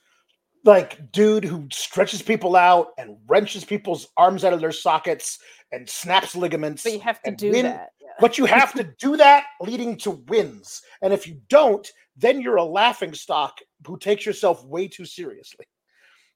[0.63, 5.37] like dude who stretches people out and wrenches people's arms out of their sockets
[5.71, 6.83] and snaps ligaments.
[6.83, 7.89] but you have to do win- that.
[8.01, 8.07] Yeah.
[8.19, 10.81] But you have to do that leading to wins.
[11.01, 11.87] And if you don't,
[12.17, 15.65] then you're a laughing stock who takes yourself way too seriously.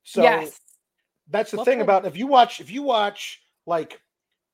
[0.04, 0.60] So yes.
[1.30, 4.00] that's the thing about if you watch if you watch like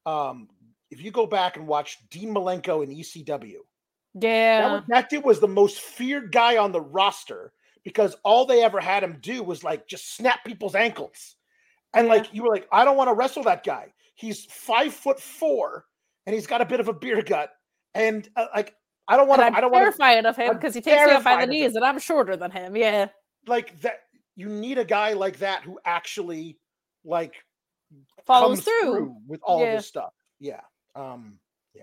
[0.06, 0.48] um
[0.92, 3.58] if you go back and watch Dean Malenko in ECW,
[4.16, 4.74] that, Yeah.
[4.74, 8.80] was- that dude was the most feared guy on the roster because all they ever
[8.80, 11.36] had him do was like just snap people's ankles.
[11.94, 13.94] And like you were like, I don't want to wrestle that guy.
[14.16, 15.86] He's five foot four
[16.26, 17.52] and he's got a bit of a beer gut.
[17.94, 18.74] And uh, like
[19.08, 21.06] I don't want to I'm I don't want to terrified of him because he takes
[21.06, 22.76] me out by the knees, and I'm shorter than him.
[22.76, 23.08] Yeah.
[23.48, 24.00] like that
[24.36, 26.58] you need a guy like that who actually
[27.06, 27.36] like
[28.26, 29.16] Follows comes through.
[29.28, 29.76] with all Yeah.
[29.76, 30.12] this stuff.
[30.40, 30.62] Yeah.
[30.96, 31.40] Um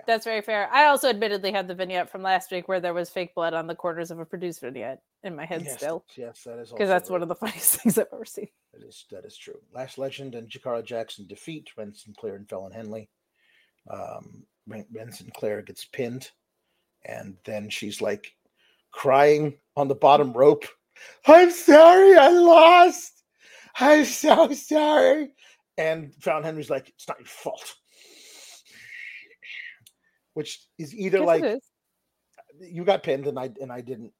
[0.06, 0.68] That's very fair.
[0.72, 3.66] I also admittedly had the vignette from last week where there was fake blood on
[3.66, 6.04] the corners of a produced vignette in my head yes, still.
[6.16, 8.48] Yes, that is Because that's one of the funniest things I've ever seen.
[8.72, 9.58] That is that is true.
[9.74, 13.08] Lash Legend and Jakara Jackson defeat Wren Sinclair and Fallon Henley.
[13.90, 14.44] Um,
[15.10, 16.30] Sinclair gets pinned,
[17.04, 18.34] and then she's like
[18.92, 20.64] crying on the bottom rope.
[21.26, 23.24] I'm sorry, I lost.
[23.76, 25.32] I'm so sorry.
[25.78, 27.74] And Fallon Henley's like, it's not your fault.
[30.34, 31.60] Which is either Yes, like is.
[32.60, 34.12] you got pinned and I and I didn't.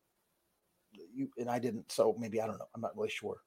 [1.14, 2.68] You and I didn't, so maybe I don't know.
[2.74, 3.38] I'm not really sure,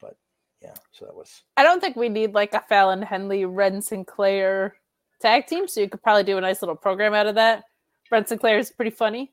[0.00, 0.16] but
[0.60, 0.74] yeah.
[0.92, 4.74] So that was I don't think we need like a Fallon Henley, Wren Sinclair
[5.20, 5.68] tag team.
[5.68, 7.64] So you could probably do a nice little program out of that.
[8.10, 9.32] Wren Sinclair is pretty funny,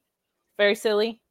[0.57, 1.21] very silly.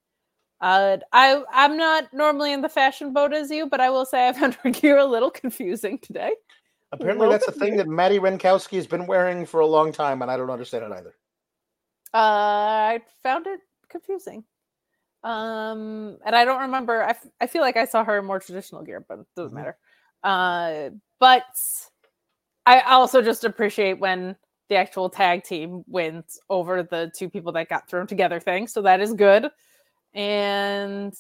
[0.60, 4.28] Uh, I I'm not normally in the fashion boat as you, but I will say
[4.28, 6.32] I found her gear a little confusing today.
[6.92, 10.30] Apparently, that's a thing that Maddie Renkowski has been wearing for a long time, and
[10.30, 11.14] I don't understand it either.
[12.12, 12.16] Uh,
[12.96, 14.44] I found it confusing.
[15.24, 17.02] Um, and I don't remember.
[17.02, 19.52] I, f- I feel like I saw her in more traditional gear, but it doesn't
[19.56, 19.60] Mhm.
[19.60, 19.76] matter.
[20.22, 21.44] Uh, but
[22.66, 24.36] I also just appreciate when
[24.68, 28.66] the actual tag team wins over the two people that got thrown together thing.
[28.68, 29.50] So that is good.
[30.14, 31.14] And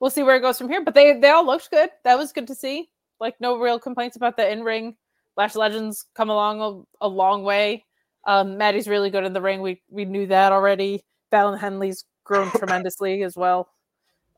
[0.00, 0.84] we'll see where it goes from here.
[0.84, 1.90] But they they all looked good.
[2.04, 2.90] That was good to see.
[3.20, 4.96] Like no real complaints about the in ring.
[5.36, 7.84] Lash Legends come along a, a long way.
[8.26, 9.60] Um, Maddie's really good in the ring.
[9.62, 11.04] We we knew that already.
[11.30, 13.68] Fallon Henley's grown tremendously as well.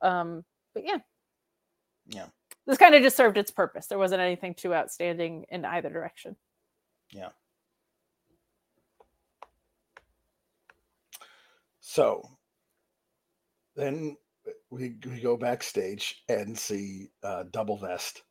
[0.03, 0.45] Um,
[0.75, 0.99] but yeah,
[2.09, 2.27] Yeah.
[2.67, 3.87] this kind of just served its purpose.
[3.87, 6.37] There wasn't anything too outstanding in either direction.
[7.13, 7.31] Yeah.
[11.81, 12.23] So
[13.77, 14.17] then
[14.71, 18.23] we we go backstage and see uh, Double Vest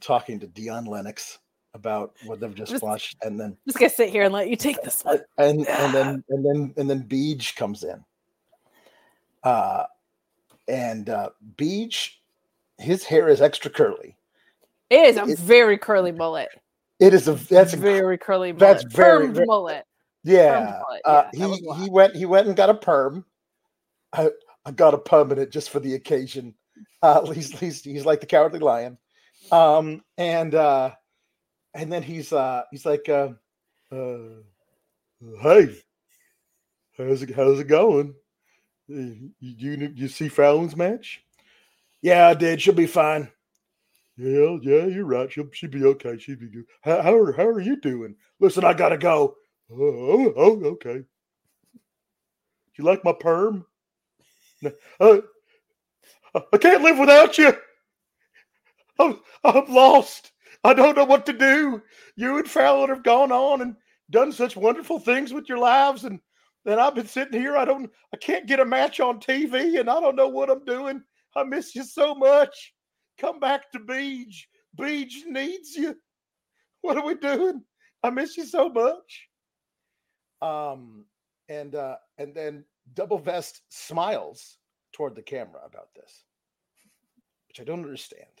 [0.00, 1.38] talking to Dion Lennox
[1.74, 4.56] about what they've just Just- watched, and then just gonna sit here and let you
[4.56, 5.20] take this one.
[5.38, 8.04] and and then and then and then Beej comes in.
[9.42, 9.84] Uh,
[10.68, 12.10] and uh, Beej,
[12.78, 14.16] his hair is extra curly.
[14.90, 16.48] It is a It- very curly mullet.
[16.98, 18.58] It is a that's a, very curly mullet.
[18.80, 19.84] that's very- very- mullet.
[20.24, 20.80] yeah.
[20.80, 23.24] mullet, Uh, yeah, that he he went he went and got a perm.
[24.14, 24.30] I
[24.64, 26.54] I got a permanent just for the occasion.
[27.02, 28.96] Uh, he's he's he's like the cowardly lion.
[29.52, 30.92] Um and uh
[31.74, 33.30] and then he's uh he's like uh,
[33.92, 34.18] uh
[35.40, 35.76] hey
[36.96, 38.14] how's it how's it going?
[38.88, 41.22] You you, you see Fallon's match?
[42.02, 42.60] Yeah, I did.
[42.62, 43.30] She'll be fine.
[44.16, 45.30] Yeah, yeah, you're right.
[45.30, 46.18] She'll she'll be okay.
[46.18, 46.64] She'll be good.
[46.80, 48.16] How how are, how are you doing?
[48.40, 49.36] Listen, I gotta go.
[49.70, 51.02] Oh, oh, okay.
[52.78, 53.66] You like my perm?
[54.62, 55.20] No, Uh,
[56.52, 57.52] I can't live without you.
[58.98, 60.32] I'm, I'm lost.
[60.64, 61.82] I don't know what to do.
[62.16, 63.76] You and Fallon have gone on and
[64.10, 66.20] done such wonderful things with your lives, and
[66.64, 67.56] then I've been sitting here.
[67.56, 67.90] I don't.
[68.12, 71.02] I can't get a match on TV, and I don't know what I'm doing.
[71.36, 72.74] I miss you so much.
[73.18, 74.34] Come back to Beej.
[74.78, 75.96] Beej needs you.
[76.80, 77.62] What are we doing?
[78.02, 79.28] I miss you so much.
[80.42, 81.04] Um,
[81.48, 82.64] and uh, and then
[82.94, 84.58] Double Vest smiles
[84.92, 86.24] toward the camera about this,
[87.48, 88.35] which I don't understand.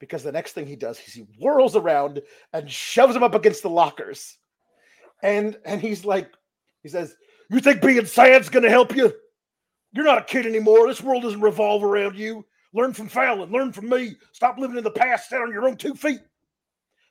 [0.00, 2.22] Because the next thing he does is he whirls around
[2.52, 4.36] and shoves him up against the lockers.
[5.22, 6.30] And and he's like,
[6.82, 7.14] he says,
[7.50, 9.12] You think being sad's gonna help you?
[9.92, 10.86] You're not a kid anymore.
[10.86, 12.44] This world doesn't revolve around you.
[12.74, 14.16] Learn from Fallon, learn from me.
[14.32, 16.20] Stop living in the past, stand on your own two feet.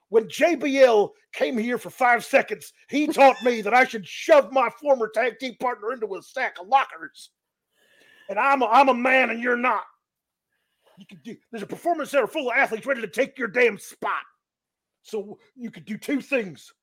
[0.10, 4.70] When JBL came here for five seconds, he taught me that I should shove my
[4.82, 7.32] former tag team partner into a stack of lockers.
[8.30, 9.84] And I'm a, I'm a man and you're not.
[10.98, 13.78] You can do there's a performance center full of athletes ready to take your damn
[13.78, 14.24] spot.
[15.04, 16.74] So you could do two things.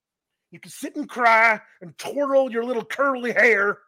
[0.51, 3.78] You could sit and cry and twirl your little curly hair,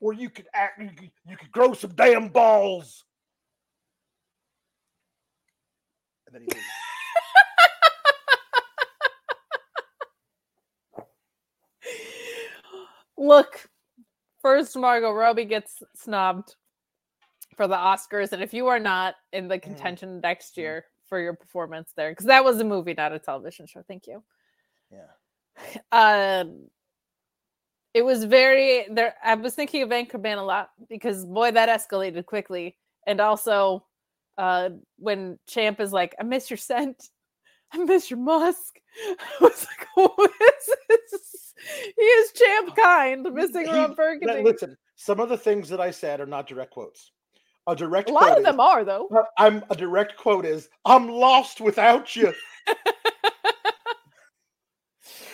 [0.00, 3.04] or you could act you could, you could grow some damn balls.
[6.26, 6.66] And then he leaves.
[13.16, 13.68] Look,
[14.42, 16.56] first Margot Robbie gets snubbed
[17.58, 21.34] for the Oscars, and if you are not in the contention next year for your
[21.34, 23.82] performance there, because that was a movie, not a television show.
[23.86, 24.22] Thank you.
[24.90, 25.80] Yeah.
[25.90, 26.68] Um,
[27.92, 29.14] it was very there.
[29.24, 32.76] I was thinking of Anchorman a lot because boy, that escalated quickly,
[33.08, 33.84] and also
[34.36, 37.08] uh, when Champ is like, "I miss your scent."
[37.72, 38.78] I miss your musk.
[39.04, 41.54] I was like, "What is this?"
[41.96, 44.44] He is champ kind, missing He- Ron Burgundy.
[44.44, 47.10] Listen, some of the things that I said are not direct quotes.
[47.68, 49.08] A direct A lot quote of them are though.
[49.14, 52.32] uh, I'm a direct quote is I'm lost without you.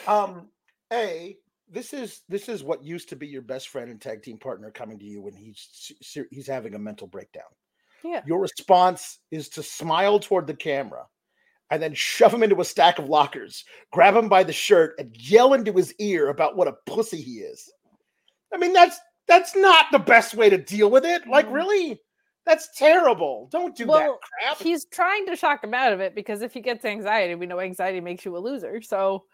[0.06, 0.48] um,
[0.92, 1.36] a
[1.70, 4.70] this is this is what used to be your best friend and tag team partner
[4.70, 5.92] coming to you when he's
[6.30, 7.44] he's having a mental breakdown.
[8.02, 8.22] Yeah.
[8.26, 11.06] Your response is to smile toward the camera
[11.70, 15.16] and then shove him into a stack of lockers, grab him by the shirt, and
[15.16, 17.72] yell into his ear about what a pussy he is.
[18.52, 21.26] I mean, that's that's not the best way to deal with it.
[21.26, 21.52] Like, No.
[21.52, 22.00] really?
[22.46, 23.48] That's terrible.
[23.50, 24.58] Don't do Well, that crap.
[24.58, 27.60] He's trying to shock him out of it because if he gets anxiety, we know
[27.60, 28.82] anxiety makes you a loser.
[28.82, 29.24] So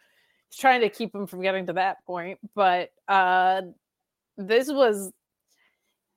[0.48, 2.38] he's trying to keep him from getting to that point.
[2.54, 3.62] But uh
[4.36, 5.12] this was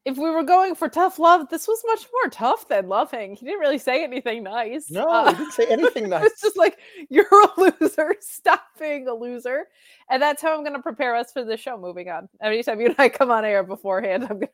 [0.06, 3.36] if we were going for tough love, this was much more tough than loving.
[3.38, 4.92] He didn't really say anything nice.
[4.92, 6.26] No, Uh, he didn't say anything nice.
[6.26, 6.78] It's just like
[7.10, 7.48] you're a
[7.80, 8.14] loser.
[8.20, 9.66] Stop being a loser.
[10.10, 11.78] And that's how I'm going to prepare us for the show.
[11.78, 12.28] Moving on.
[12.42, 14.50] Every time you and I come on air beforehand, I'm going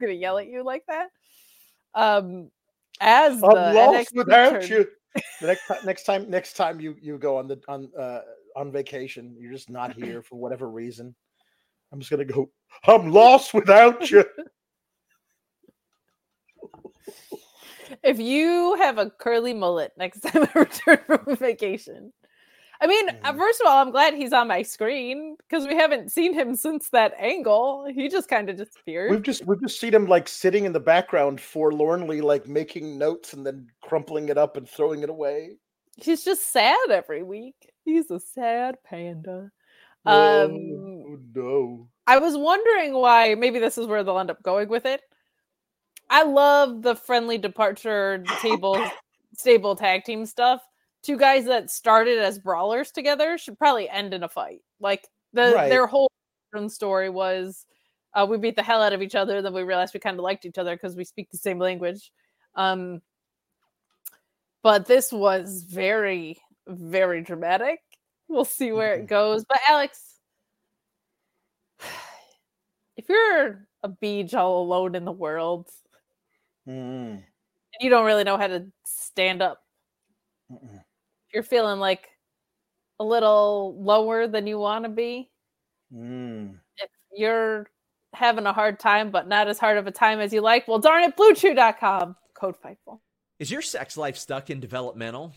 [0.00, 1.08] to yell at you like that.
[1.94, 2.50] Um,
[3.00, 4.86] as the I'm lost NXT without you.
[5.40, 8.20] the next time, next time, next time you you go on the on uh
[8.56, 11.14] on vacation, you're just not here for whatever reason.
[11.92, 12.50] I'm just gonna go.
[12.86, 14.24] I'm lost without you.
[18.02, 22.12] if you have a curly mullet next time I return from vacation.
[22.82, 23.36] I mean, Mhm.
[23.38, 26.88] first of all, I'm glad he's on my screen because we haven't seen him since
[26.88, 27.86] that angle.
[27.86, 29.12] He just kind of disappeared.
[29.12, 33.34] We've just we've just seen him like sitting in the background forlornly, like making notes
[33.34, 35.58] and then crumpling it up and throwing it away.
[35.96, 37.54] He's just sad every week.
[37.84, 39.52] He's a sad panda.
[40.04, 41.88] Oh, Um, oh, no.
[42.08, 43.36] I was wondering why.
[43.36, 45.02] Maybe this is where they'll end up going with it.
[46.10, 48.84] I love the friendly departure table
[49.34, 50.66] stable tag team stuff.
[51.02, 54.60] Two guys that started as brawlers together should probably end in a fight.
[54.80, 55.68] Like the Right.
[55.68, 56.10] their whole
[56.68, 57.66] story was
[58.14, 60.22] uh, we beat the hell out of each other, then we realized we kind of
[60.22, 62.12] liked each other because we speak the same language.
[62.54, 63.00] Um,
[64.62, 66.38] but this was very,
[66.68, 67.80] very dramatic.
[68.28, 69.08] We'll see where it Mhm.
[69.08, 69.44] goes.
[69.44, 70.20] But Alex,
[72.96, 75.68] if you're a beach all alone in the world,
[76.68, 77.24] Mm,
[77.80, 79.64] you don't really know how to stand up,
[80.50, 80.81] mm-mm.
[81.32, 82.10] If you're feeling like
[83.00, 85.30] a little lower than you want to be,
[85.92, 86.58] Mm.
[86.78, 87.70] if you're
[88.14, 90.78] having a hard time, but not as hard of a time as you like, well,
[90.78, 93.00] darn it, bluechew.com, code Fightful.
[93.38, 95.32] Is your sex life stuck in developmental?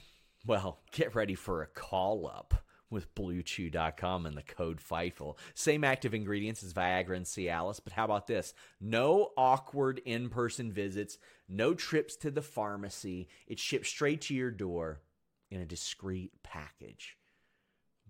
[0.46, 2.54] Well, get ready for a call up
[2.90, 5.38] with BlueChew.com and the code FIGHTFUL.
[5.56, 8.54] Same active ingredients as Viagra and Cialis, but how about this?
[8.80, 11.18] No awkward in person visits,
[11.50, 13.28] no trips to the pharmacy.
[13.48, 15.02] It ships straight to your door
[15.50, 17.18] in a discreet package.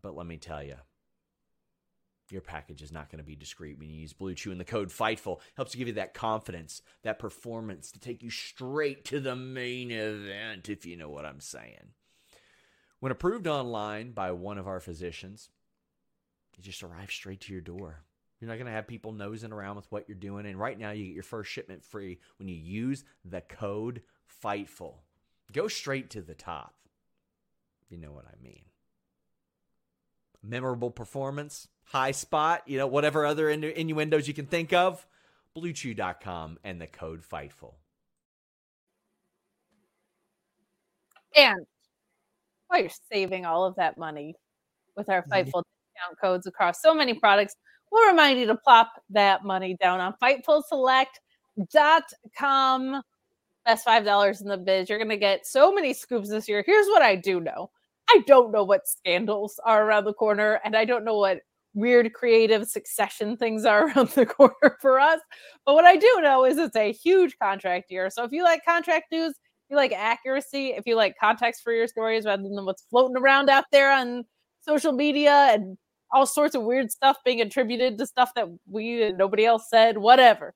[0.02, 0.76] But let me tell you,
[2.32, 4.90] your package is not going to be discreet when you use BlueChew and the code
[4.90, 5.40] FIGHTFUL.
[5.56, 9.92] Helps to give you that confidence, that performance to take you straight to the main
[9.92, 11.94] event, if you know what I'm saying.
[13.00, 15.50] When approved online by one of our physicians,
[16.58, 18.04] it just arrives straight to your door.
[18.40, 20.46] You're not going to have people nosing around with what you're doing.
[20.46, 24.02] And right now, you get your first shipment free when you use the code
[24.44, 24.96] FIGHTFUL.
[25.54, 26.75] Go straight to the top.
[27.90, 28.64] You know what I mean
[30.48, 35.06] memorable performance, high spot, you know, whatever other innu- innuendos you can think of,
[35.58, 37.74] bluechew.com and the code FIGHTFUL.
[41.36, 41.66] And
[42.68, 44.36] while you're saving all of that money
[44.96, 45.30] with our Mhm.
[45.30, 47.56] Fightful discount codes across so many products,
[47.92, 53.04] we'll remind you to plop that money down on FightfulSelect.com.
[53.66, 54.90] Best $5 in the biz.
[54.90, 56.64] You're going to get so many scoops this year.
[56.66, 57.72] Here's what I do know
[58.10, 61.40] I don't know what scandals are around the corner, and I don't know what
[61.74, 65.20] weird creative succession things are around the corner for us.
[65.66, 68.10] But what I do know is it's a huge contract year.
[68.10, 71.74] So if you like contract news, if you like accuracy, if you like context for
[71.74, 74.24] your stories rather than what's floating around out there on
[74.62, 75.78] social media and
[76.12, 79.98] all sorts of weird stuff being attributed to stuff that we and nobody else said,
[79.98, 80.54] whatever.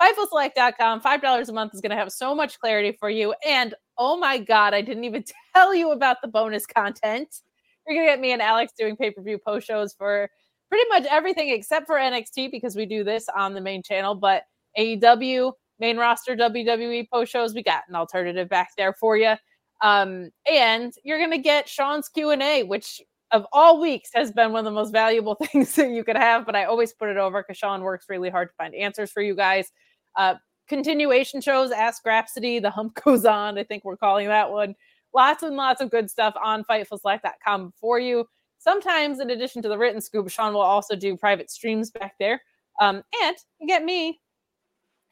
[0.00, 3.34] FightfulSelect.com, $5 a month is going to have so much clarity for you.
[3.46, 5.24] And oh my God, I didn't even
[5.54, 7.40] tell you about the bonus content.
[7.86, 10.28] You're going to get me and Alex doing pay per view post shows for
[10.68, 14.14] pretty much everything except for NXT because we do this on the main channel.
[14.14, 14.42] But
[14.78, 19.34] AEW, main roster WWE post shows, we got an alternative back there for you.
[19.82, 23.00] Um, and you're going to get Sean's Q&A, which
[23.32, 26.46] of all weeks has been one of the most valuable things that you could have.
[26.46, 29.22] But I always put it over because Sean works really hard to find answers for
[29.22, 29.70] you guys.
[30.16, 30.34] Uh,
[30.68, 33.58] continuation shows, Ask Rhapsody, The Hump Goes On.
[33.58, 34.74] I think we're calling that one.
[35.14, 38.26] Lots and lots of good stuff on FightfulSelect.com for you.
[38.58, 42.42] Sometimes, in addition to the written scoop, Sean will also do private streams back there.
[42.80, 44.20] Um, and you get me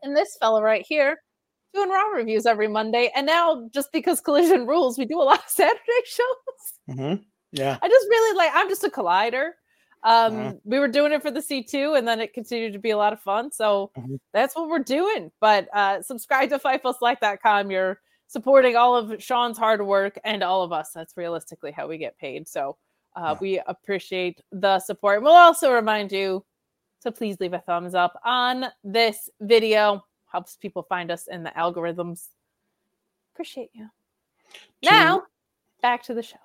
[0.02, 1.18] and this fella right here
[1.72, 3.10] doing Raw reviews every Monday.
[3.14, 6.96] And now, just because Collision rules, we do a lot of Saturday shows.
[6.96, 7.14] hmm
[7.52, 7.78] Yeah.
[7.82, 8.50] I just really like.
[8.54, 9.50] I'm just a collider.
[10.04, 10.60] Um.
[10.64, 13.12] We were doing it for the C2, and then it continued to be a lot
[13.12, 13.50] of fun.
[13.50, 14.20] So Mhm.
[14.32, 15.32] that's what we're doing.
[15.40, 17.70] But uh, subscribe to FightfulSelect.com.
[17.70, 20.90] You're supporting all of Sean's hard work and all of us.
[20.92, 22.46] That's realistically how we get paid.
[22.48, 22.76] So
[23.16, 23.38] uh, Yeah.
[23.40, 25.22] we appreciate the support.
[25.22, 26.44] We'll also remind you
[27.02, 30.04] to please leave a thumbs up on this video.
[30.32, 32.28] Helps people find us in the algorithms.
[33.34, 33.88] Appreciate you.
[34.82, 35.22] Two- Now,
[35.80, 36.36] back to the show.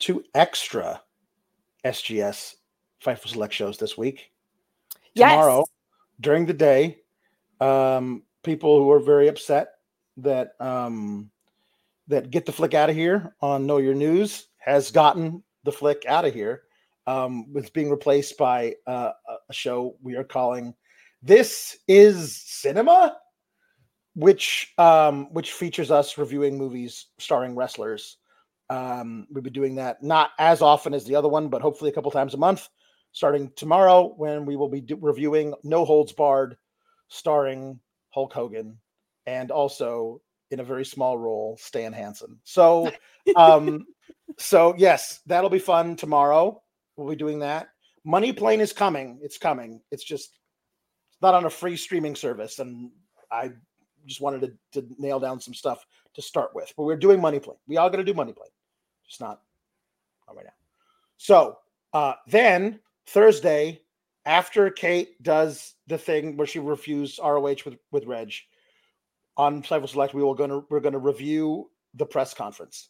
[0.00, 1.02] To extra
[1.84, 2.56] SGS
[3.04, 4.30] Fightful Select shows this week.
[5.14, 5.30] Yes.
[5.32, 5.64] Tomorrow,
[6.20, 6.98] during the day,
[7.60, 9.74] um, people who are very upset
[10.18, 11.30] that um,
[12.08, 16.04] that get the flick out of here on Know Your News has gotten the flick
[16.06, 16.62] out of here.
[17.06, 20.74] Um, it's being replaced by uh, a- a show we are calling
[21.22, 23.16] "This Is Cinema,"
[24.14, 28.18] which um, which features us reviewing movies starring wrestlers
[28.68, 31.94] Um, we'll be doing that not as often as the other one, but hopefully a
[31.94, 32.68] couple times a month,
[33.12, 36.56] starting tomorrow when we will be do- reviewing No Holds Barred,
[37.08, 37.80] starring
[38.10, 38.78] Hulk Hogan,
[39.26, 40.20] and also
[40.50, 42.38] in a very small role, Stan Hansen.
[42.44, 42.90] So,
[43.36, 43.86] um,
[44.38, 46.62] so yes, that'll be fun tomorrow.
[46.96, 47.68] We'll be doing that.
[48.04, 49.18] Money Plane is coming.
[49.22, 49.80] It's coming.
[49.90, 50.38] It's just
[51.10, 52.90] it's not on a free streaming service, and
[53.30, 53.52] I
[54.06, 55.84] just wanted to, to nail down some stuff
[56.14, 56.72] to start with.
[56.76, 57.58] But we're doing Money Plane.
[57.66, 58.50] We all got to do Money Plane,
[59.06, 59.40] just not,
[60.26, 60.52] not right now.
[61.18, 61.58] So
[61.92, 62.80] uh, then
[63.10, 63.80] Thursday,
[64.24, 68.32] after Kate does the thing where she refused ROH with with Reg
[69.36, 72.88] on Fightful Select, we will gonna we're gonna review the press conference.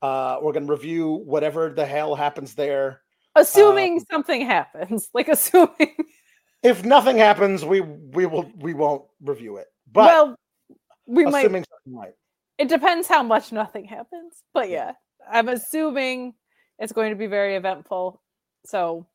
[0.00, 3.02] Uh, we're gonna review whatever the hell happens there.
[3.36, 5.94] Assuming um, something happens, like assuming
[6.62, 9.66] if nothing happens, we we will we won't review it.
[9.90, 10.36] But well,
[11.06, 11.50] we might.
[11.86, 12.14] might.
[12.58, 14.92] It depends how much nothing happens, but yeah,
[15.30, 16.34] I'm assuming
[16.78, 18.20] it's going to be very eventful.
[18.66, 19.06] So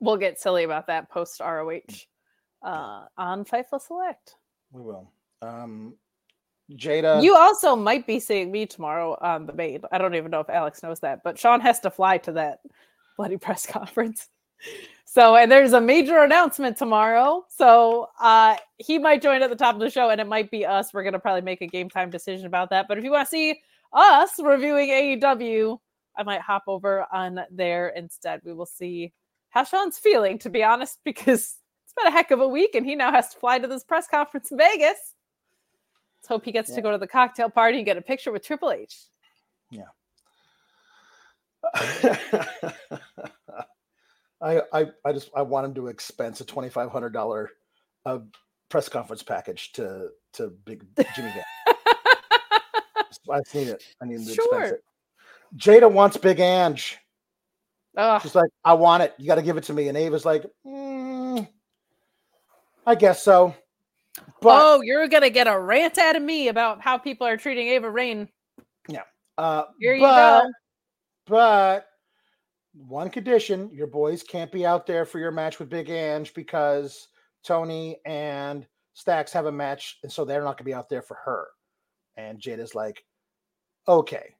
[0.00, 1.80] we'll get silly about that post ROH
[2.62, 4.36] uh, on Fightful Select.
[4.72, 5.10] We will.
[5.42, 5.94] Um,
[6.72, 9.80] Jada, you also might be seeing me tomorrow on the main.
[9.90, 12.60] I don't even know if Alex knows that, but Sean has to fly to that
[13.16, 14.28] bloody press conference.
[15.06, 17.46] So, and there's a major announcement tomorrow.
[17.48, 20.66] So, uh, he might join at the top of the show, and it might be
[20.66, 20.92] us.
[20.92, 22.86] We're gonna probably make a game time decision about that.
[22.86, 23.62] But if you want to see
[23.92, 25.78] us reviewing AEW,
[26.16, 28.42] I might hop over on there instead.
[28.44, 29.12] We will see
[29.50, 32.86] how Sean's feeling, to be honest, because it's been a heck of a week, and
[32.86, 35.14] he now has to fly to this press conference in Vegas.
[36.20, 36.76] Let's hope he gets yeah.
[36.76, 38.96] to go to the cocktail party and get a picture with Triple H.
[39.70, 39.84] Yeah.
[44.40, 47.50] I, I I just I want him to expense a twenty five hundred dollar
[48.06, 48.18] uh,
[48.68, 50.84] press conference package to to Big
[51.16, 51.44] Jimmy Van.
[53.30, 53.82] I've seen it.
[54.00, 54.60] I need to sure.
[54.60, 54.84] expense it.
[55.56, 56.98] Jada wants Big Ange.
[57.98, 58.22] Ugh.
[58.22, 59.14] She's like, I want it.
[59.18, 59.88] You got to give it to me.
[59.88, 61.46] And Ava's like, mm,
[62.86, 63.54] I guess so.
[64.40, 67.68] But, oh, you're gonna get a rant out of me about how people are treating
[67.68, 68.28] Ava Raine.
[68.88, 69.02] Yeah.
[69.36, 70.50] Uh, Here you but, go.
[71.26, 71.86] But
[72.74, 77.08] one condition your boys can't be out there for your match with Big Ange because
[77.44, 81.16] Tony and Stacks have a match, and so they're not gonna be out there for
[81.24, 81.46] her.
[82.16, 83.04] And Jada's like,
[83.86, 84.34] okay.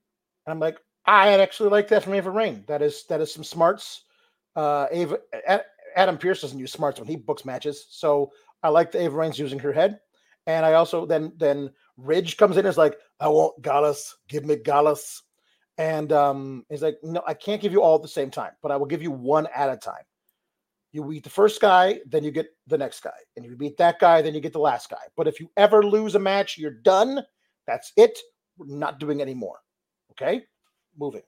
[0.47, 0.79] And I'm like,
[1.09, 2.65] I actually like that from Ava Raine.
[2.67, 4.03] That is that is some smarts.
[4.55, 5.19] Uh Ava
[5.97, 7.87] Adam Pearce doesn't use smarts when he books matches.
[7.91, 8.31] So
[8.63, 10.01] I like the Ava Raine's using her head.
[10.47, 14.45] And I also then then Ridge comes in and is like, I want Gallus, give
[14.45, 15.23] me Gallus.
[15.79, 18.71] And um, he's like, No, I can't give you all at the same time, but
[18.71, 20.05] I will give you one at a time.
[20.93, 23.19] You beat the first guy, then you get the next guy.
[23.37, 24.97] And you beat that guy, then you get the last guy.
[25.17, 27.23] But if you ever lose a match, you're done.
[27.67, 28.19] That's it.
[28.59, 29.59] We're not doing any more.
[30.13, 30.43] Okay?
[30.99, 31.23] Moving.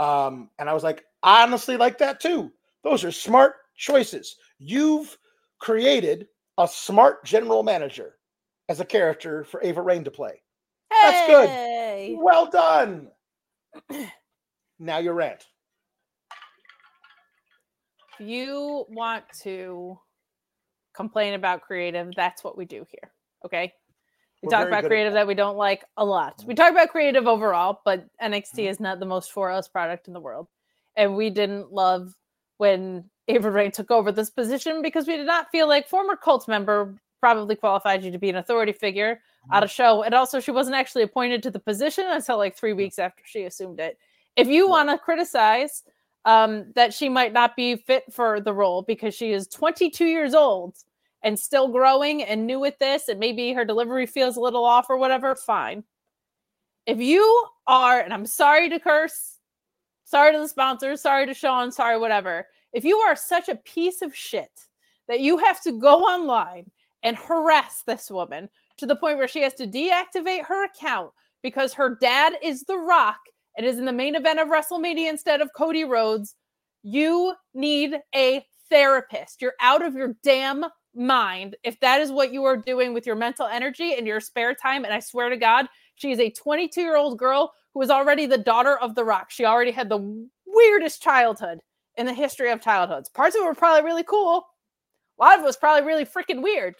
[0.00, 2.52] Um, and I was like, I honestly like that too.
[2.84, 4.36] Those are smart choices.
[4.58, 5.16] You've
[5.60, 8.16] created a smart general manager
[8.68, 10.42] as a character for Ava Raine to play.
[10.92, 10.98] Hey!
[11.02, 12.18] That's good.
[12.20, 13.08] Well done
[14.78, 15.46] now your rant.
[18.18, 19.98] If you want to
[20.94, 23.12] complain about creative, that's what we do here.
[23.44, 23.72] Okay.
[24.42, 25.26] We talk about creative that.
[25.26, 26.44] we don't like a lot.
[26.46, 28.60] We talk about creative overall, but NXT mm-hmm.
[28.60, 30.46] is not the most for us product in the world.
[30.96, 32.14] And we didn't love
[32.58, 36.46] when Ava Raine took over this position because we did not feel like former cult
[36.46, 39.20] member probably qualified you to be an authority figure
[39.52, 40.02] at a show.
[40.02, 43.44] And also, she wasn't actually appointed to the position until like three weeks after she
[43.44, 43.98] assumed it.
[44.36, 45.82] If you want to criticize
[46.24, 50.34] um, that she might not be fit for the role because she is 22 years
[50.34, 50.76] old
[51.22, 54.86] and still growing and new at this, and maybe her delivery feels a little off
[54.88, 55.84] or whatever, fine.
[56.86, 59.38] If you are, and I'm sorry to curse,
[60.04, 62.46] sorry to the sponsors, sorry to Sean, sorry, whatever.
[62.72, 64.50] If you are such a piece of shit
[65.08, 66.70] that you have to go online
[67.02, 71.10] and harass this woman to the point where she has to deactivate her account
[71.42, 73.18] because her dad is The Rock
[73.56, 76.34] and is in the main event of WrestleMania instead of Cody Rhodes.
[76.82, 79.42] You need a therapist.
[79.42, 80.64] You're out of your damn
[80.98, 84.54] mind if that is what you are doing with your mental energy and your spare
[84.54, 84.84] time.
[84.84, 88.26] And I swear to God, she is a 22 year old girl who is already
[88.26, 89.30] the daughter of The Rock.
[89.30, 91.60] She already had the weirdest childhood
[91.96, 93.08] in the history of childhoods.
[93.08, 94.46] Parts of it were probably really cool.
[95.18, 96.74] A lot of it was probably really freaking weird.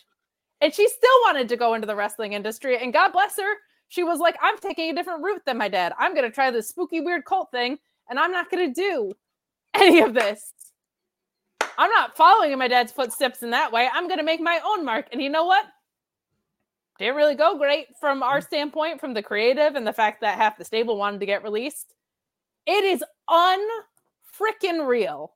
[0.61, 2.79] And she still wanted to go into the wrestling industry.
[2.83, 3.55] And God bless her,
[3.89, 5.93] she was like, I'm taking a different route than my dad.
[5.99, 7.79] I'm going to try this spooky, weird cult thing,
[8.09, 9.13] and I'm not going to do
[9.75, 10.53] any of this.
[11.79, 13.89] I'm not following in my dad's footsteps in that way.
[13.91, 15.07] I'm going to make my own mark.
[15.13, 15.65] And you know what?
[16.99, 18.45] didn't really go great from our mm.
[18.45, 21.95] standpoint, from the creative and the fact that half the stable wanted to get released.
[22.67, 25.33] It is unfreaking real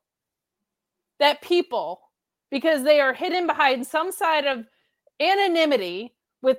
[1.19, 2.01] that people,
[2.51, 4.67] because they are hidden behind some side of
[5.21, 6.13] anonymity
[6.43, 6.59] with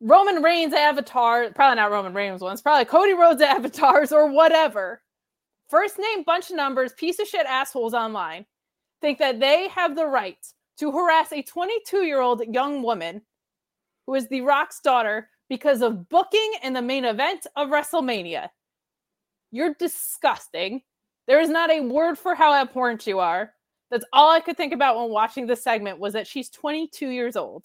[0.00, 5.02] Roman Reigns avatar, probably not Roman Reigns ones, probably Cody Rhodes avatars or whatever.
[5.68, 8.46] First name, bunch of numbers, piece of shit assholes online
[9.00, 10.38] think that they have the right
[10.78, 13.22] to harass a 22 year old young woman
[14.06, 18.48] who is the Rock's daughter because of booking in the main event of WrestleMania.
[19.50, 20.82] You're disgusting.
[21.26, 23.52] There is not a word for how abhorrent you are.
[23.90, 27.36] That's all I could think about when watching this segment was that she's 22 years
[27.36, 27.64] old.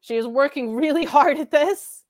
[0.00, 2.04] She is working really hard at this.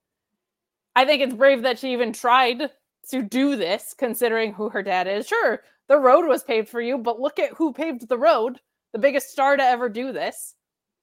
[0.95, 2.71] I think it's brave that she even tried
[3.11, 5.27] to do this, considering who her dad is.
[5.27, 8.61] Sure, the road was paved for you, but look at who paved the road.
[8.93, 10.55] The biggest star to ever do this.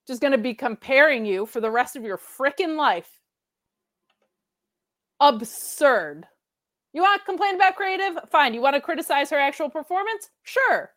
[0.07, 3.09] Just going to be comparing you for the rest of your freaking life.
[5.19, 6.25] Absurd.
[6.91, 8.17] You want to complain about creative?
[8.29, 8.53] Fine.
[8.53, 10.29] You want to criticize her actual performance?
[10.43, 10.91] Sure.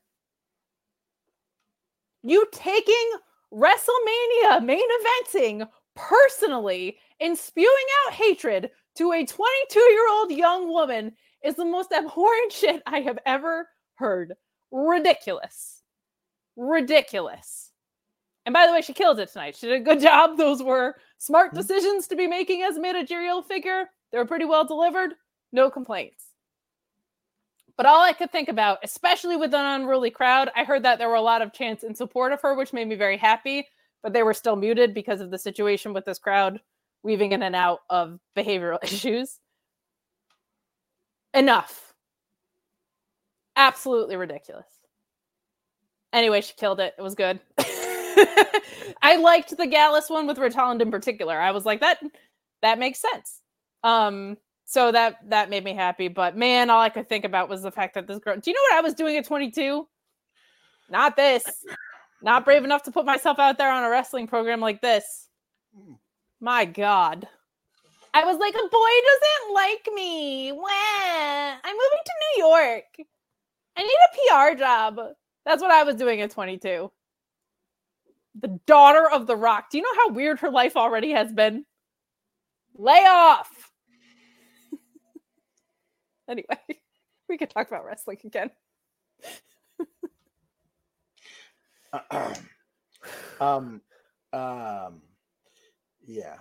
[2.23, 3.13] You taking
[3.53, 7.69] WrestleMania main eventing personally and spewing
[8.07, 11.13] out hatred to a 22 year old young woman
[11.45, 14.35] is the most abhorrent shit I have ever heard.
[14.71, 15.83] Ridiculous.
[16.57, 17.73] Ridiculous.
[18.45, 19.57] And by the way, she killed it tonight.
[19.57, 20.37] She did a good job.
[20.37, 21.59] Those were smart mm-hmm.
[21.59, 23.91] decisions to be making as a managerial figure.
[24.13, 25.15] They were pretty well delivered.
[25.53, 26.25] No complaints.
[27.77, 31.09] But all I could think about, especially with an unruly crowd, I heard that there
[31.09, 33.67] were a lot of chants in support of her, which made me very happy,
[34.03, 36.61] but they were still muted because of the situation with this crowd
[37.03, 39.39] weaving in and out of behavioral issues.
[41.35, 41.86] Enough.
[43.57, 44.67] Absolutely ridiculous.
[46.13, 46.95] Anyway, she killed it.
[46.99, 47.41] It was good.
[49.03, 51.39] I liked the Gallus one with Holland in particular.
[51.39, 51.99] I was like, that
[52.63, 53.41] that makes sense.
[53.83, 56.09] Um, so that that made me happy.
[56.09, 58.37] But man, all I could think about was the fact that this girl.
[58.37, 59.87] Do you know what I was doing at 22?
[60.91, 61.45] Not this.
[62.23, 65.29] Not brave enough to put myself out there on a wrestling program like this.
[66.41, 67.29] My God.
[68.15, 70.53] I was like, a boy doesn't like me.
[70.53, 70.63] Wah.
[70.63, 72.85] I'm moving to New York.
[73.77, 75.01] I need a PR job.
[75.45, 76.91] That's what I was doing at 22.
[78.39, 79.71] The daughter of The Rock.
[79.71, 81.65] Do you know how weird her life already has been?
[82.75, 83.73] Lay off.
[86.29, 86.59] anyway,
[87.29, 88.51] we could talk about wrestling again.
[93.41, 93.81] um,
[94.33, 95.01] um,
[96.07, 96.37] yeah.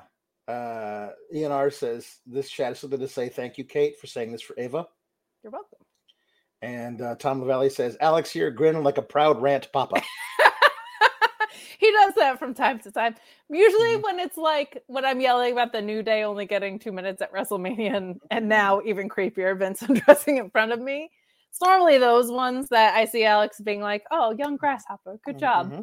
[0.48, 3.30] Uh, Ian R says this chat is something to say.
[3.30, 4.88] Thank you, Kate, for saying this for Ava.
[5.44, 5.85] You're welcome.
[6.62, 10.02] And uh, Tom LaValle says Alex here grinning like a proud rant papa.
[11.80, 13.16] he does that from time to time.
[13.50, 14.02] Usually, mm-hmm.
[14.02, 17.34] when it's like when I'm yelling about the New Day only getting two minutes at
[17.34, 21.10] WrestleMania, and, and now even creepier, Vince undressing in front of me.
[21.50, 25.72] It's normally those ones that I see Alex being like, "Oh, young grasshopper, good job."
[25.72, 25.82] Mm-hmm.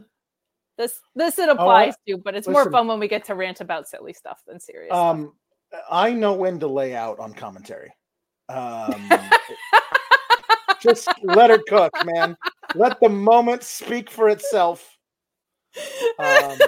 [0.79, 3.25] This this it applies oh, I, to, but it's listen, more fun when we get
[3.27, 4.93] to rant about silly stuff than serious.
[4.93, 5.33] Um,
[5.69, 5.85] stuff.
[5.91, 7.93] I know when to lay out on commentary.
[8.49, 9.09] Um,
[10.83, 12.37] just let her cook, man.
[12.75, 14.97] Let the moment speak for itself.
[16.19, 16.59] Um,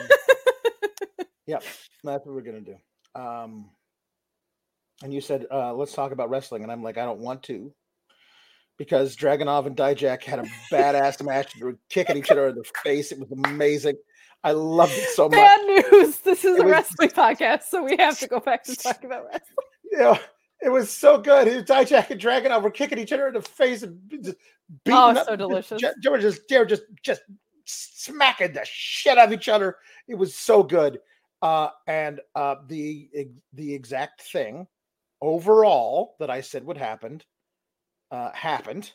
[1.47, 1.59] yeah,
[2.03, 2.77] that's what we're gonna do.
[3.15, 3.71] Um,
[5.03, 7.73] and you said, uh, let's talk about wrestling, and I'm like, I don't want to
[8.79, 11.55] because Dragunov and Dijak had a badass match.
[11.55, 13.13] They were kicking each other in the face.
[13.13, 13.97] It was amazing.
[14.43, 15.39] I loved it so much.
[15.39, 16.19] Bad news.
[16.19, 19.03] This is it a was, wrestling podcast, so we have to go back to talk
[19.05, 19.57] about wrestling.
[19.93, 20.19] Yeah,
[20.65, 21.67] it was so good.
[21.67, 24.37] Dijak and Dragunov were kicking each other in the face and just
[24.85, 25.27] beating oh, up.
[25.27, 25.83] so delicious.
[26.03, 27.23] They were just, they were just, just
[27.65, 29.77] smacking the shit out of each other.
[30.09, 31.01] It was so good.
[31.43, 33.11] Uh, and uh, the
[33.53, 34.67] the exact thing
[35.21, 37.21] overall that I said would happen
[38.11, 38.93] uh, happened,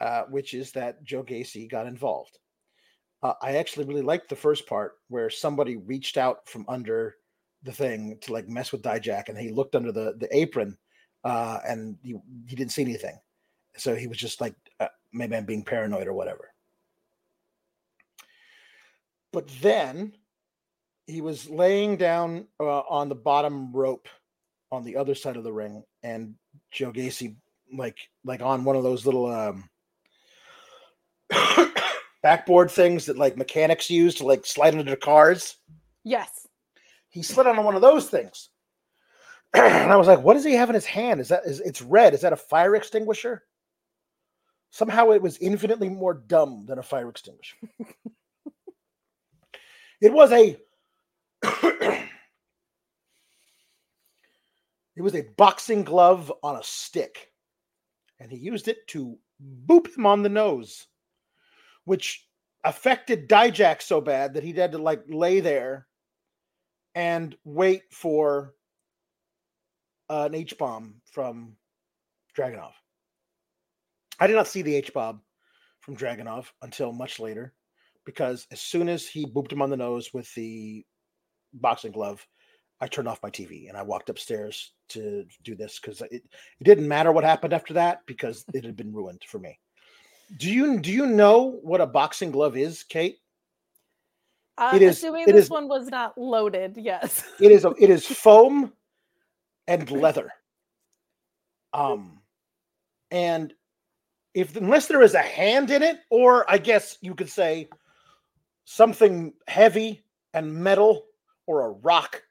[0.00, 2.38] uh, which is that Joe Gacy got involved.
[3.24, 7.16] Uh, I actually really liked the first part where somebody reached out from under
[7.64, 10.78] the thing to like mess with Dijak, and he looked under the the apron,
[11.24, 13.18] uh, and he he didn't see anything,
[13.76, 16.52] so he was just like uh, maybe I'm being paranoid or whatever.
[19.32, 20.12] But then
[21.06, 24.08] he was laying down uh, on the bottom rope
[24.70, 26.34] on the other side of the ring, and
[26.70, 27.36] Joe Gacy
[27.72, 29.68] like like on one of those little um
[32.22, 35.56] backboard things that like mechanics use to like slide into cars.
[36.04, 36.46] Yes.
[37.08, 38.50] He slid on one of those things.
[39.62, 41.20] and I was like, what does he have in his hand?
[41.20, 42.14] Is that is it's red?
[42.14, 43.44] Is that a fire extinguisher?
[44.70, 47.56] Somehow it was infinitely more dumb than a fire extinguisher.
[50.00, 50.56] it was a
[54.96, 57.32] It was a boxing glove on a stick,
[58.20, 59.18] and he used it to
[59.66, 60.86] boop him on the nose,
[61.84, 62.28] which
[62.62, 65.88] affected Dijak so bad that he had to like lay there
[66.94, 68.54] and wait for
[70.10, 71.56] uh, an H bomb from
[72.36, 72.72] Dragunov.
[74.20, 75.22] I did not see the H bomb
[75.80, 77.52] from Dragunov until much later
[78.04, 80.84] because as soon as he booped him on the nose with the
[81.54, 82.24] boxing glove,
[82.80, 86.22] I turned off my TV and I walked upstairs to do this because it, it
[86.62, 89.58] didn't matter what happened after that because it had been ruined for me.
[90.38, 93.18] Do you do you know what a boxing glove is, Kate?
[94.56, 97.24] Uh, It is- assuming it this is- one was not loaded, yes.
[97.40, 98.72] It is a, it is foam
[99.66, 100.30] and leather.
[101.72, 102.20] Um,
[103.10, 103.52] and
[104.34, 107.68] if unless there is a hand in it, or I guess you could say
[108.64, 111.04] something heavy and metal
[111.46, 112.22] or a rock,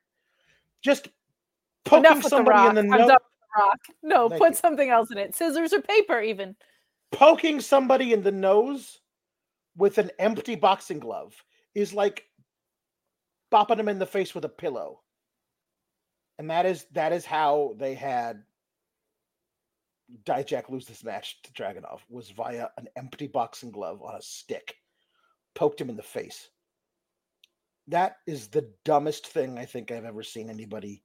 [0.81, 1.09] just
[1.85, 2.69] poking Enough with the somebody rock.
[2.69, 3.19] in the I'm nose, the
[3.57, 3.79] rock.
[4.01, 4.55] No, Thank put you.
[4.57, 5.35] something else in it.
[5.35, 6.55] Scissors or paper, even.
[7.11, 8.99] poking somebody in the nose
[9.77, 11.33] with an empty boxing glove
[11.75, 12.25] is like
[13.51, 15.01] bopping them in the face with a pillow.
[16.39, 18.43] And that is that is how they had
[20.25, 24.75] Dijak lose this match to Dragunov was via an empty boxing glove on a stick.
[25.55, 26.49] Poked him in the face.
[27.87, 31.03] That is the dumbest thing I think I've ever seen anybody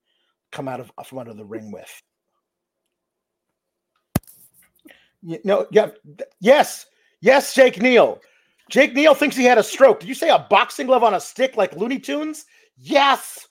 [0.52, 2.02] come out of from under the ring with.
[5.44, 5.90] Know, yeah,
[6.40, 6.86] yes,
[7.20, 8.20] yes, Jake Neal.
[8.70, 10.00] Jake Neal thinks he had a stroke.
[10.00, 12.44] Did you say a boxing glove on a stick like Looney Tunes?
[12.76, 13.48] Yes.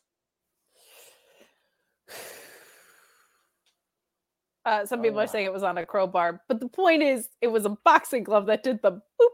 [4.67, 5.23] Uh, some people Oh.
[5.23, 8.23] are saying it was on a crowbar, but the point is, it was a boxing
[8.25, 9.29] glove that did the boop.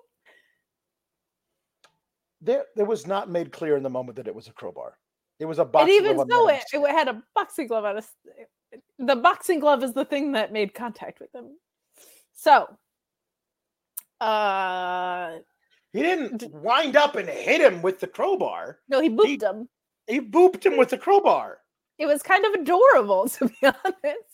[2.39, 4.97] There, it was not made clear in the moment that it was a crowbar.
[5.39, 6.27] It was a And boxing even glove.
[6.31, 8.03] on so, it, it had a boxing glove on a.
[8.99, 11.57] The boxing glove is the thing that made contact with him.
[12.33, 12.67] So,
[14.21, 15.37] uh,
[15.93, 18.79] he didn't wind up and hit him with the crowbar.
[18.87, 19.67] no, he booped him.
[20.05, 21.59] He booped him with the crowbar.
[21.97, 24.32] It was kind of adorable, to be honest.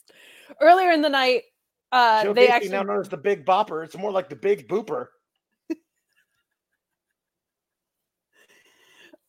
[0.61, 1.43] Earlier in the night,
[1.91, 3.83] uh, Joe they Gacy, actually now known as the Big Bopper.
[3.83, 5.07] It's more like the Big Booper.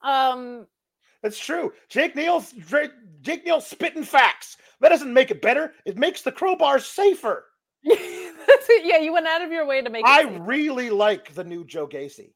[0.03, 0.67] um
[1.23, 1.73] That's true.
[1.89, 2.89] Jake Neal's Dra-
[3.21, 4.57] Jake Neal's spitting facts.
[4.81, 5.75] That doesn't make it better.
[5.85, 7.47] It makes the crowbar safer.
[8.83, 10.39] Yeah, you went out of your way to make it I safe.
[10.43, 12.33] really like the new Joe Gacy.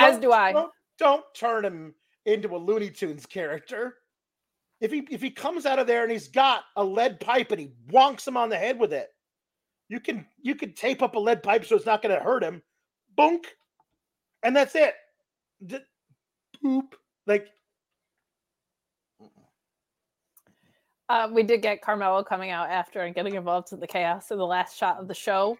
[0.00, 0.52] as Don't- do I.
[0.52, 1.94] Don't, don't turn him
[2.26, 3.94] into a Looney Tunes character.
[4.80, 7.60] If he if he comes out of there and he's got a lead pipe and
[7.60, 9.08] he wonks him on the head with it,
[9.88, 12.42] you can you can tape up a lead pipe so it's not going to hurt
[12.44, 12.62] him.
[13.18, 13.44] Boonk,
[14.42, 14.94] and that's it.
[15.66, 15.78] D-
[16.62, 16.94] poop.
[17.26, 17.48] Like
[21.08, 24.28] Uh, we did get Carmelo coming out after and getting involved in the chaos.
[24.28, 25.56] So the last shot of the show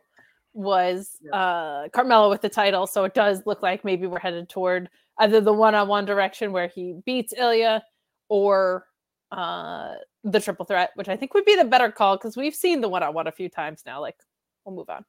[0.53, 2.87] was uh, Carmelo with the title.
[2.87, 7.01] So it does look like maybe we're headed toward either the one-on-one direction where he
[7.07, 7.81] beats Ilja
[8.29, 8.88] or
[9.31, 9.95] uh,
[10.25, 12.89] the triple threat, which I think would be the better call because we've seen the
[12.89, 14.01] one-on-one a few times now.
[14.01, 14.17] Like,
[14.65, 15.05] we'll move on.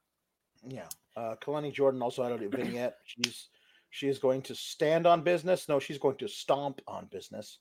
[0.66, 0.86] Yeah.
[1.16, 2.96] Uh Kelani Jordan also had a vignette.
[3.04, 3.48] She's
[3.90, 5.68] she is going to stand on business.
[5.68, 7.58] No, she's going to stomp on business.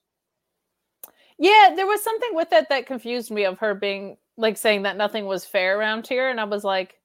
[1.37, 4.97] Yeah, there was something with it that confused me of her being like saying that
[4.97, 6.29] nothing was fair around here.
[6.29, 6.95] And I was like,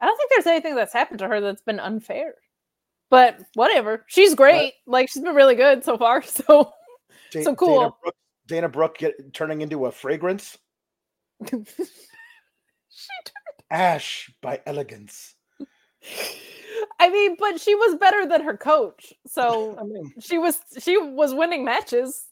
[0.00, 2.34] I don't think there's anything that's happened to her that's been unfair.
[3.08, 4.04] But whatever.
[4.08, 4.74] She's great.
[4.86, 6.22] Like she's been really good so far.
[6.26, 6.72] So
[7.30, 7.98] So Dana cool.
[8.46, 10.56] Dana Brooke get, turning into a fragrance.
[11.50, 11.66] she turned
[13.70, 15.34] Ash by elegance.
[16.98, 19.12] I mean, but she was better than her coach.
[19.26, 22.26] So I mean, she was she was winning matches.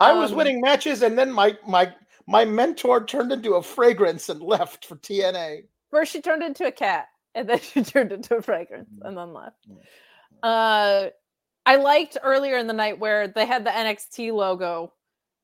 [0.00, 1.92] I was Um, winning matches, and then my my
[2.26, 5.64] my mentor turned into a fragrance and left for TNA.
[5.90, 9.32] First she turned into a cat, and then she turned into a fragrance, and then
[9.34, 9.66] left.
[10.42, 11.08] Uh
[11.66, 14.92] I liked earlier in the night where they had the NXT logo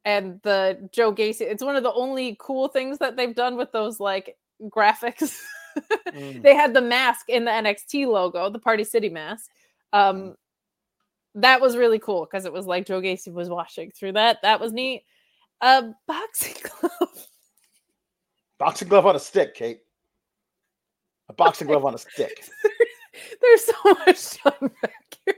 [0.04, 1.42] and the Joe Gacy.
[1.42, 5.36] It's one of the only cool things that they've done with those like graphics.
[6.14, 6.40] Mm.
[6.42, 9.50] they had the mask in the NXT logo, the Party City mask.
[9.92, 10.36] Um
[11.34, 14.38] that was really cool because it was like Joe Gacy was washing through that.
[14.42, 15.02] That was neat.
[15.60, 17.26] Uh boxing glove.
[18.58, 19.80] Boxing glove on a stick, Kate.
[21.28, 22.44] A boxing glove on a stick.
[23.40, 25.34] There's so much time back here.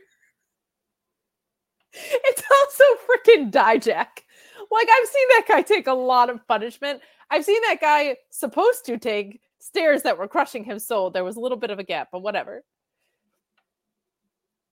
[1.95, 4.26] It's also freaking Dijak.
[4.71, 7.01] Like I've seen that guy take a lot of punishment.
[7.31, 11.11] I've seen that guy supposed to take stairs that were crushing his soul.
[11.11, 12.63] There was a little bit of a gap, but whatever.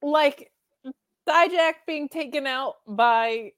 [0.02, 0.52] Like
[1.28, 3.52] Dijak being taken out by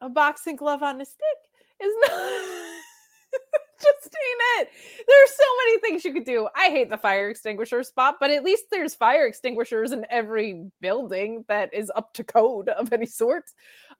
[0.00, 1.38] a boxing glove on a stick
[1.80, 2.12] is not
[3.80, 4.68] just ain't it.
[5.06, 6.48] There's so many things you could do.
[6.56, 11.44] I hate the fire extinguisher spot, but at least there's fire extinguishers in every building
[11.48, 13.44] that is up to code of any sort.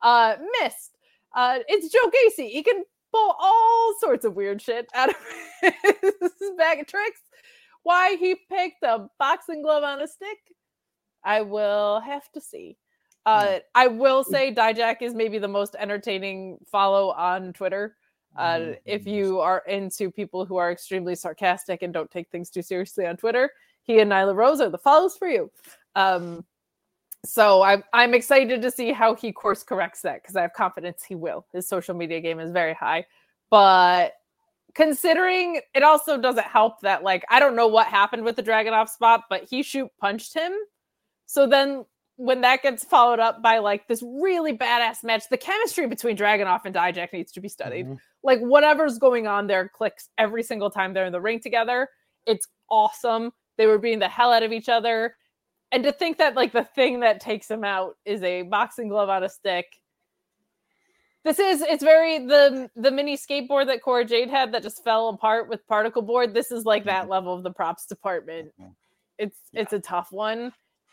[0.03, 0.97] Uh, missed.
[1.39, 2.51] Uh, it's Joe Gacy.
[2.51, 2.82] He can
[3.12, 5.15] pull all sorts of weird shit out of
[5.60, 7.20] his bag of tricks.
[7.85, 10.39] Why he picked a boxing glove on a stick,
[11.23, 12.77] I will have to see.
[13.24, 17.94] Uh, I will say Dijak is maybe the most entertaining follow on Twitter.
[18.36, 22.62] Uh, if you are into people who are extremely sarcastic and don't take things too
[22.62, 23.52] seriously on Twitter,
[23.85, 25.52] he and Nyla Rose are the follows for you.
[25.94, 26.44] Um,
[27.24, 31.05] so I'm I'm excited to see how he course corrects that because I have confidence
[31.05, 31.47] he will.
[31.53, 33.07] His social media game is very high,
[33.51, 34.12] but
[34.74, 38.89] considering it also doesn't help that like I don't know what happened with the Dragunov
[38.89, 40.53] spot, but he shoot punched him.
[41.27, 41.85] So then
[42.16, 46.61] when that gets followed up by like this really badass match, the chemistry between Dragunov
[46.65, 47.86] and Dijak needs to be studied.
[47.86, 47.99] Mhm.
[48.23, 51.89] Like whatever's going on there clicks every single time they're in the ring together.
[52.27, 53.32] It's awesome.
[53.57, 55.16] They were beating the hell out of each other.
[55.70, 59.09] And to think that like the thing that takes him out is a boxing glove
[59.09, 59.66] on a stick.
[61.24, 65.09] This is it's very the the mini skateboard that Cora Jade had that just fell
[65.11, 66.32] apart with particle board.
[66.32, 68.53] This is like that level of the props department.
[68.59, 68.74] Mhm.
[69.19, 70.53] It's it's a tough one.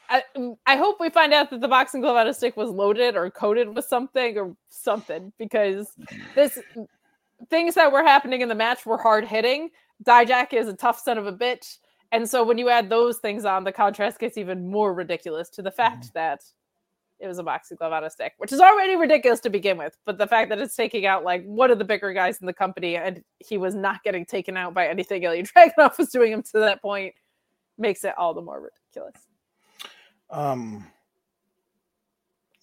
[0.09, 0.23] I,
[0.67, 3.31] I hope we find out that the boxing glove on a stick was loaded or
[3.31, 5.87] coated with something or something because
[6.35, 6.59] this
[7.49, 9.69] things that were happening in the match were hard hitting.
[10.03, 11.77] Dijak is a tough son of a bitch.
[12.15, 15.61] And so when you add those things on, the contrast gets even more ridiculous to
[15.61, 16.45] the fact that
[17.19, 19.97] it was a boxing glove on a stick, which is already ridiculous to begin with.
[20.05, 22.53] But the fact that it's taking out like one of the bigger guys in the
[22.53, 25.45] company and he was not getting taken out by anything Ilja
[25.77, 27.15] Dragunov was doing him to that point
[27.77, 29.21] makes it all the more ridiculous.
[30.29, 30.87] Um,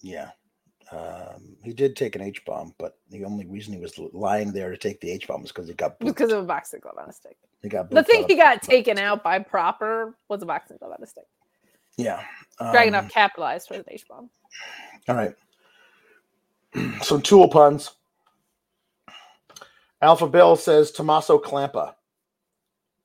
[0.01, 0.31] yeah.
[0.93, 4.69] Um, he did take an H bomb, but the only reason he was lying there
[4.69, 6.05] to take the H bomb was because he got booped.
[6.07, 7.37] Because of a boxing glove on a stick.
[7.61, 11.03] he got The thing he got taken out by proper was a boxing glove on
[11.03, 11.25] a stick.
[11.97, 12.23] Yeah.
[12.59, 14.29] Dragunov um, capitalized for the H bomb.
[15.07, 15.35] All right.
[17.01, 17.91] Some tool puns.
[20.01, 21.95] Alpha Bill says Tommaso Clampa.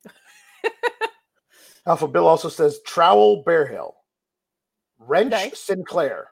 [1.86, 3.92] Alpha Bill also says Trowel Bearhill.
[4.98, 5.60] Wrench Nice.
[5.60, 6.28] Sinclair.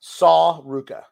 [0.00, 1.02] Saw Ruka.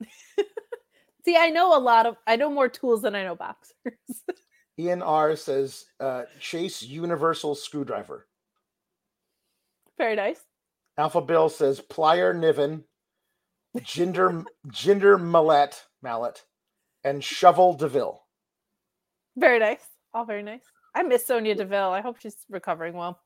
[1.24, 3.74] See, I know a lot of I know more tools than I know boxers.
[4.78, 8.26] Ian R says uh, Chase Universal Screwdriver.
[9.98, 10.40] Very nice.
[10.96, 12.84] Alpha Bill says Plier Niven,
[13.82, 16.44] Ginger Ginger Mallet Mallet,
[17.04, 18.22] and Shovel Deville.
[19.36, 19.84] Very nice.
[20.14, 20.62] All very nice.
[20.94, 21.90] I miss Sonya Deville.
[21.90, 23.20] I hope she's recovering well.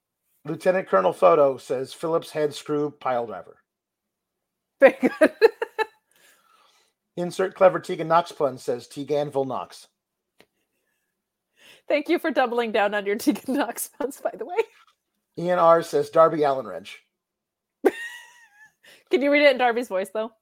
[0.45, 3.62] Lieutenant Colonel Photo says Phillips head screw pile driver.
[4.83, 5.31] Very good.
[7.17, 9.87] Insert clever Tegan Knox pun says Teganville Knox.
[11.87, 14.57] Thank you for doubling down on your Tegan Knox puns, by the way.
[15.39, 17.01] Ian R says Darby Allen wrench.
[19.11, 20.33] Can you read it in Darby's voice though?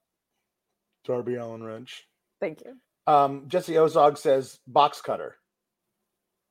[1.04, 2.06] Darby Allen wrench.
[2.40, 2.76] Thank you.
[3.12, 5.36] Um, Jesse Ozog says box cutter.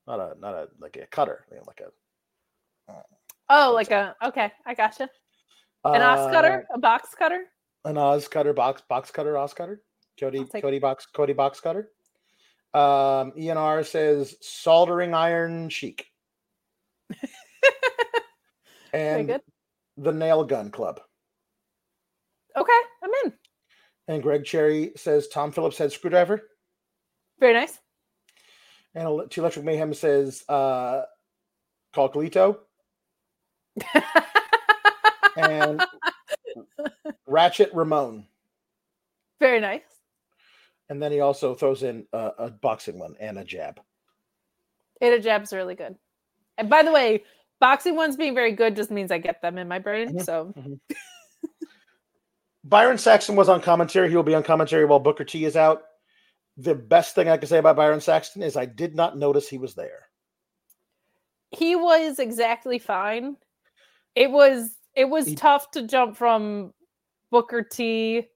[0.06, 2.94] Not a not a like a cutter, you know, like a
[3.50, 5.10] Oh, like a okay, I gotcha.
[5.84, 7.46] An ox uh, cutter, a box cutter.
[7.86, 9.82] An Oz cutter, box box cutter, Oz cutter.
[10.20, 11.92] Cody take- Cody box Cody box cutter.
[12.74, 16.08] Um, ENR says soldering iron chic.
[18.94, 19.40] And
[19.98, 21.00] the nail gun club.
[22.58, 23.34] Okay, I'm in.
[24.08, 26.42] And Greg Cherry says Tom Phillips head screwdriver.
[27.40, 27.78] Very nice.
[28.96, 31.04] And Ele- T Electric Mayhem says uh
[31.96, 32.58] Calcolito.
[35.38, 35.86] and
[37.28, 38.26] Ratchet Ramon.
[39.40, 39.82] Very nice.
[40.90, 43.80] And then he also throws in a, a boxing one and a jab.
[45.02, 45.96] Ada jab's really good.
[46.58, 47.24] And by the way,
[47.60, 50.18] boxing ones being very good just means I get them in my brain.
[50.18, 50.26] Mhm.
[50.26, 50.54] So
[52.64, 54.10] Byron Saxton was on commentary.
[54.10, 55.84] He will be on commentary while Booker T is out.
[56.58, 59.58] The best thing I can say about Byron Saxton is I did not notice he
[59.58, 60.08] was there.
[61.52, 63.38] he was exactly fine.
[64.16, 66.74] It was it was He- tough to jump from
[67.32, 68.28] Booker T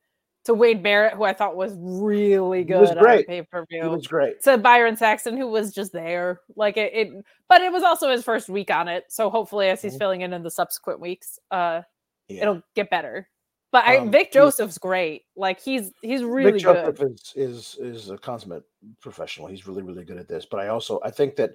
[0.45, 3.25] to Wade Barrett, who I thought was really good was on great.
[3.27, 3.89] pay per view.
[3.89, 4.41] was great.
[4.43, 7.25] To Byron Saxton, who was just there, like it, it.
[7.47, 9.99] But it was also his first week on it, so hopefully, as he's Mhm.
[9.99, 11.81] filling in in the subsequent weeks, uh,
[12.27, 12.41] Yeah.
[12.43, 13.29] it'll get better.
[13.71, 15.23] But I, Um, Vic Joseph's great.
[15.35, 16.95] Like he's he's really Vic good.
[16.95, 18.63] Joseph is, is is a consummate
[19.01, 19.47] professional.
[19.47, 20.45] He's really really good at this.
[20.45, 21.51] But I also I think that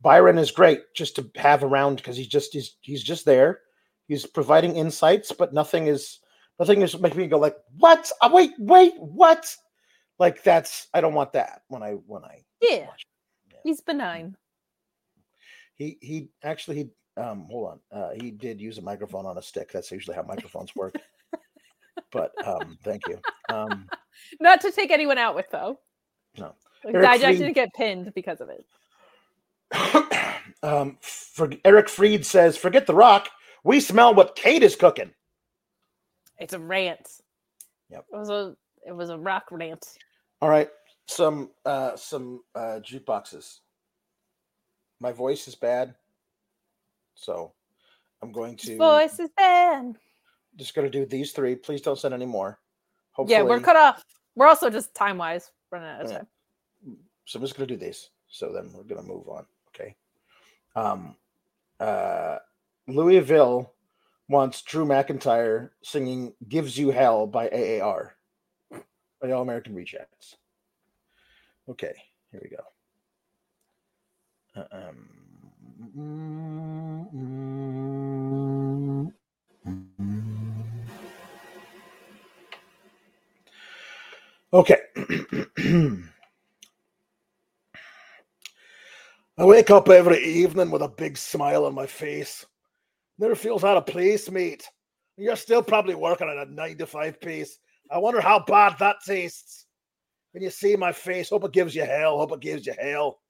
[0.00, 3.60] Byron is great just to have around because he's just he's he's just there.
[4.10, 6.18] He's providing insights, but nothing is
[6.58, 8.10] nothing is making me go like what?
[8.20, 9.56] Uh, wait wait what?
[10.18, 12.88] Like that's I don't want that when I when I Yeah.
[13.52, 13.58] Yeah.
[13.62, 14.36] he's benign.
[15.76, 16.90] He he actually he
[17.22, 17.80] um hold on.
[17.96, 19.70] Uh he did use a microphone on a stick.
[19.70, 20.96] That's usually how microphones work.
[22.10, 23.20] but um thank you.
[23.48, 23.86] Um
[24.40, 25.78] Not to take anyone out with though.
[26.36, 26.56] No.
[26.84, 28.66] Like, Eric I, I Fried- didn't get pinned because of it.
[30.64, 33.28] um for Eric Freed says, forget the rock.
[33.64, 35.10] We smell what Kate is cooking.
[36.38, 37.06] It's a rant.
[37.90, 38.04] Yep.
[38.12, 38.56] It was a
[38.86, 39.86] it was a rock rant.
[40.40, 40.70] All right.
[41.06, 43.58] Some uh some uh jukeboxes.
[45.00, 45.94] My voice is bad.
[47.14, 47.52] So
[48.22, 49.96] I'm going to Voice is bad.
[50.56, 51.54] just gonna do these three.
[51.56, 52.58] Please don't send any more.
[53.26, 54.04] Yeah, we're Hopefully- cut off.
[54.36, 56.16] We're also just time wise running out of Yeah.
[56.18, 56.26] time.
[57.26, 58.08] so I'm just gonna do these.
[58.28, 59.44] So then we're gonna move on.
[59.68, 59.96] Okay.
[60.74, 61.16] Um
[61.80, 62.38] uh
[62.88, 63.72] Louisville
[64.28, 68.14] wants Drew McIntyre singing Gives You Hell by AAR.
[69.20, 70.36] By All American Rejects.
[71.68, 71.92] Okay,
[72.30, 72.62] here we go.
[74.72, 75.08] Um,
[84.52, 84.78] okay.
[89.38, 92.44] I wake up every evening with a big smile on my face.
[93.20, 94.66] Never feels out of place, mate.
[95.18, 97.58] You're still probably working at a nine to five pace.
[97.90, 99.66] I wonder how bad that tastes.
[100.32, 102.16] When you see my face, hope it gives you hell.
[102.16, 103.20] Hope it gives you hell.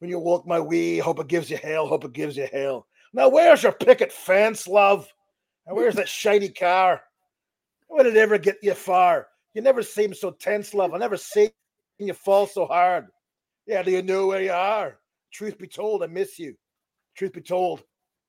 [0.00, 1.86] When you walk my way, hope it gives you hell.
[1.86, 2.88] Hope it gives you hell.
[3.12, 5.06] Now, where's your picket fence, love?
[5.64, 7.00] And where's that shiny car?
[7.96, 9.28] Did it ever get you far?
[9.54, 10.92] You never seem so tense, love.
[10.92, 11.50] I never seen
[11.98, 13.06] you fall so hard.
[13.64, 14.98] Yeah, do you know where you are?
[15.32, 16.56] Truth be told, I miss you.
[17.14, 17.84] Truth be told,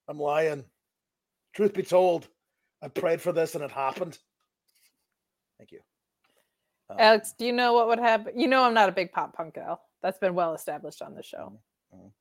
[0.07, 0.63] I'm lying.
[1.53, 2.27] Truth be told,
[2.81, 4.17] I prayed for this and it happened.
[5.57, 5.79] Thank you.
[6.89, 8.33] Um, Alex, do you know what would happen?
[8.37, 9.81] You know I'm not a big pop punk gal.
[10.01, 11.59] That's been well established on the show.
[11.93, 12.11] Mhm,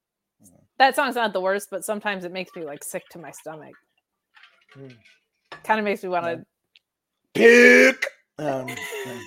[0.42, 0.60] mhm.
[0.78, 3.74] That song's not the worst, but sometimes it makes me like sick to my stomach.
[4.76, 4.96] Mm.
[5.64, 6.44] Kind of makes me want to.
[7.34, 8.06] puke.
[8.38, 8.76] Um, um,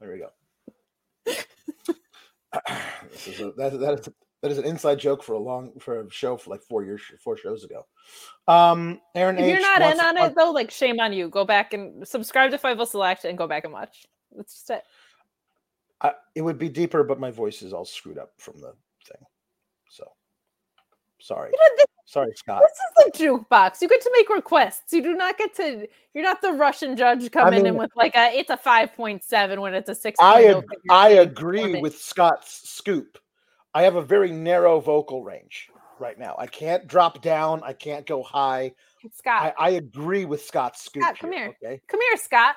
[0.00, 0.30] there we go.
[3.12, 4.08] this is a, that, that is
[4.42, 7.02] that is an inside joke for a long for a show for like four years
[7.22, 7.86] four shows ago.
[8.46, 9.50] Um, Aaron If H.
[9.52, 11.28] you're not in on it though, like shame on you.
[11.28, 14.06] Go back and subscribe to Fightful Select and go back and watch.
[14.36, 14.82] That's just it.
[16.00, 18.72] I, it would be deeper, but my voice is all screwed up from the
[19.04, 19.20] thing.
[19.90, 20.04] So
[21.18, 22.62] sorry, You know, this, sorry, Scott.
[22.62, 22.78] this
[23.10, 23.82] is the jukebox.
[23.82, 24.92] You get to make requests.
[24.92, 25.88] You do not get to.
[26.14, 28.30] You're not the Russian judge coming in mean- with like a.
[28.38, 30.20] It's a five point seven when it's a six.
[30.20, 33.18] I oh ag- I agree with Scott's scoop.
[33.74, 35.68] I have a very narrow vocal range
[36.00, 36.34] right now.
[36.38, 37.62] I can't drop down.
[37.64, 38.72] I can't go high.
[39.12, 39.54] Scott.
[39.58, 41.02] I, I agree with Scott's scoop.
[41.02, 41.54] Scott, come here.
[41.62, 41.80] Okay.
[41.88, 42.56] Come here, Scott.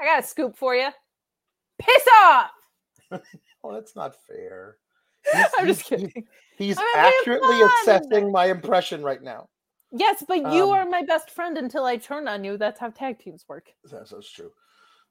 [0.00, 0.88] I got a scoop for you.
[1.78, 2.50] Piss off.
[3.62, 4.76] Well, that's not fair.
[5.58, 6.12] I'm just kidding.
[6.56, 9.48] He's accurately assessing my impression right now.
[9.90, 12.56] Yes, but you Um, are my best friend until I turn on you.
[12.56, 13.66] That's how tag teams work.
[13.90, 14.52] That's, that's true.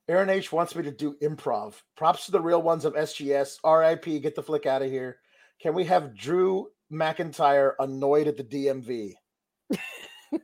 [0.10, 1.74] Aaron H wants me to do improv.
[1.98, 3.58] Props to the real ones of SGS.
[3.66, 5.18] RIP, get the flick out of here.
[5.62, 9.14] Can we have Drew McIntyre annoyed at the DMV?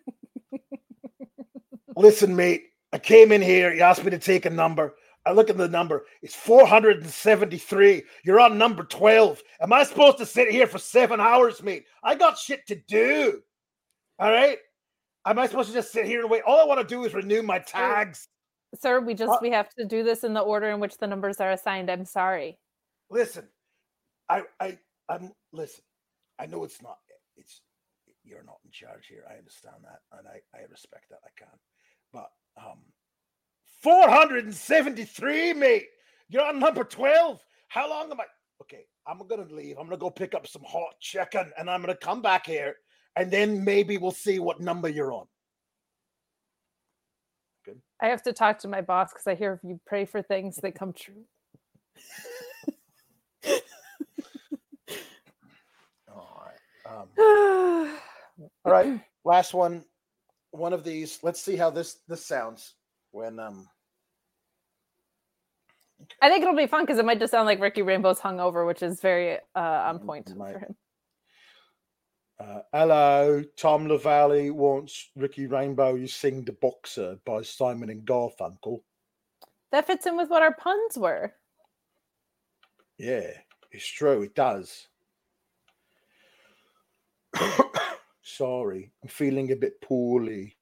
[1.96, 3.74] Listen, mate, I came in here.
[3.74, 4.96] You asked me to take a number.
[5.26, 6.06] I look at the number.
[6.22, 8.04] It's 473.
[8.26, 9.42] You're on number 12.
[9.62, 11.86] Am I supposed to sit here for seven hours, mate?
[12.04, 13.42] I got shit to do.
[14.20, 14.58] All right.
[15.26, 16.44] Am I supposed to just sit here and wait?
[16.46, 18.28] All I want to do is renew my tags.
[18.80, 21.08] Sir, we just Uh, we have to do this in the order in which the
[21.08, 21.90] numbers are assigned.
[21.92, 22.58] I'm sorry.
[23.10, 23.48] Listen,
[24.30, 24.80] I, I,
[25.10, 25.84] I'm listen.
[26.40, 26.98] I know it's not.
[27.38, 27.62] It's
[28.24, 29.26] you're not in charge here.
[29.30, 31.20] I understand that, and I, I respect that.
[31.24, 31.60] I can,
[32.12, 32.80] but um,
[33.82, 35.88] 473, mate.
[36.30, 37.40] You're on number 12.
[37.68, 38.26] How long am I?
[38.62, 39.78] Okay, I'm gonna leave.
[39.78, 42.76] I'm gonna go pick up some hot chicken, and I'm gonna come back here,
[43.16, 45.26] and then maybe we'll see what number you're on.
[48.04, 50.58] I have to talk to my boss because I hear if you pray for things,
[50.58, 51.24] they come true.
[56.14, 57.02] All right.
[57.02, 57.08] Um,
[58.66, 58.90] All right,
[59.24, 59.86] last one.
[60.52, 61.20] One of these.
[61.24, 62.76] Let's see how this this sounds
[63.12, 63.70] when um.
[66.22, 68.84] I think it'll be fun because it might just sound like Ricky Rainbow's hungover, which
[68.84, 70.54] is very uh, on Mm, point might.
[70.54, 70.76] for him.
[72.44, 75.96] Uh, hello, Tom LaValle wants Ricky Rainbow.
[75.96, 78.82] You sing the Boxer by Simon and Garfunkel.
[79.72, 81.34] That fits in with what our puns were.
[82.98, 83.30] Yeah,
[83.72, 84.24] it's true.
[84.24, 84.88] It does.
[88.24, 90.58] Sorry, I'm feeling a bit poorly.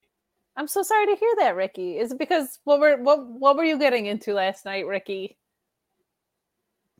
[0.56, 1.98] I'm so sorry to hear that, Ricky.
[1.98, 5.36] Is it because what were what what were you getting into last night, Ricky?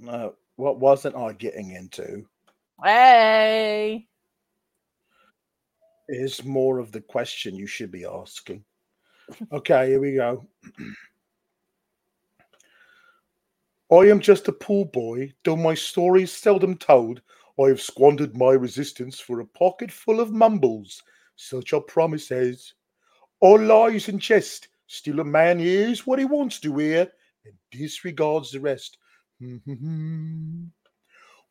[0.08, 2.24] Uh, what wasn't I getting into?
[2.82, 4.08] Hey.
[6.08, 8.64] Is more of the question you should be asking.
[9.52, 10.46] Okay, here we go.
[13.92, 17.22] I am just a poor boy, though my story is seldom told.
[17.62, 21.02] I have squandered my resistance for a pocket full of mumbles.
[21.36, 22.74] Such are promises.
[23.40, 24.68] All lies and jest.
[24.86, 27.08] Still, a man hears what he wants to hear
[27.44, 28.98] and disregards the rest.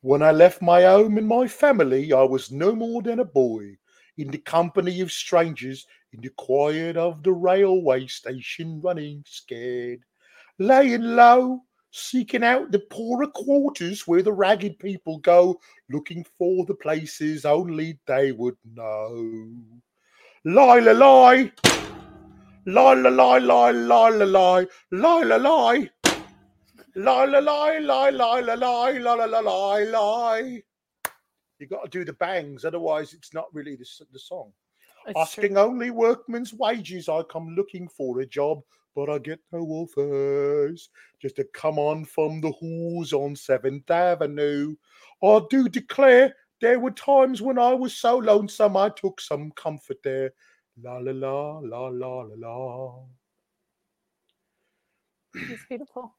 [0.02, 3.78] when I left my home and my family, I was no more than a boy
[4.22, 10.02] in the company of strangers in the quiet of the railway station, running scared,
[10.60, 11.61] laying low
[11.91, 17.99] seeking out the poorer quarters where the ragged people go, looking for the places only
[18.07, 19.49] they would know.
[20.45, 21.52] Lie, la, lie.
[22.65, 24.68] Lie, la, lie, lie, lie, la, lie.
[24.91, 25.89] Lie, la, lie.
[26.95, 30.64] Lie, la, lie, lie, lie, la, lie, la, la, la, lie, lie.
[31.62, 34.52] You got to do the bangs, otherwise it's not really the, the song.
[35.08, 35.62] It's Asking true.
[35.62, 38.62] only workmen's wages, I come looking for a job
[38.96, 40.90] but I get no offers.
[41.22, 44.76] Just to come on from the halls on Seventh Avenue.
[45.24, 49.98] I do declare there were times when I was so lonesome I took some comfort
[50.04, 50.34] there.
[50.82, 53.00] La la la la la la la.
[55.34, 56.16] It's beautiful.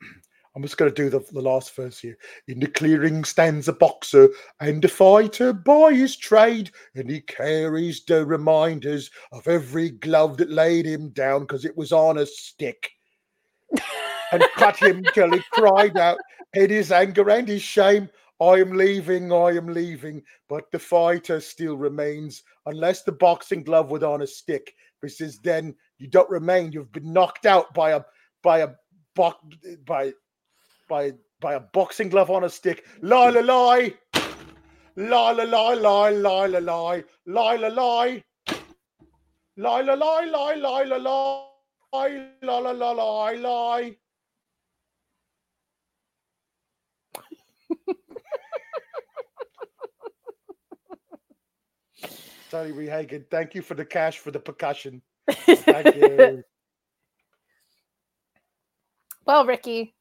[0.58, 2.18] I'm just going to do the, the last verse here.
[2.48, 4.28] In the clearing stands a boxer
[4.58, 10.50] and a fighter by his trade, and he carries the reminders of every glove that
[10.50, 12.90] laid him down because it was on a stick
[14.32, 16.18] and cut him till he cried out
[16.54, 18.10] in his anger and his shame.
[18.40, 23.92] I am leaving, I am leaving, but the fighter still remains unless the boxing glove
[23.92, 26.72] was on a stick, because then you don't remain.
[26.72, 28.02] You've been knocked out by a
[28.42, 28.70] by a
[29.84, 30.12] by
[30.88, 32.84] by by a boxing glove on a stick.
[33.00, 33.94] Lila lie, la, lie.
[34.96, 37.04] Lie, la, lie, lie, lie, la, lie.
[37.26, 38.24] Lie, la, lie.
[39.56, 42.30] Lie, la, lie, lie, lie, la, lie.
[42.42, 42.70] La, la,
[43.32, 43.90] la.
[52.50, 55.02] Tony Rehagen, thank you for the cash for the percussion.
[55.30, 56.42] Thank you.
[59.26, 59.94] well, Ricky,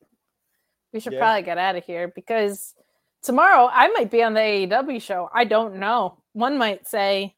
[0.94, 1.20] we should yeah.
[1.20, 2.74] probably get out of here because
[3.22, 5.30] tomorrow I might be on the AEW show.
[5.34, 6.18] I don't know.
[6.34, 7.36] One might say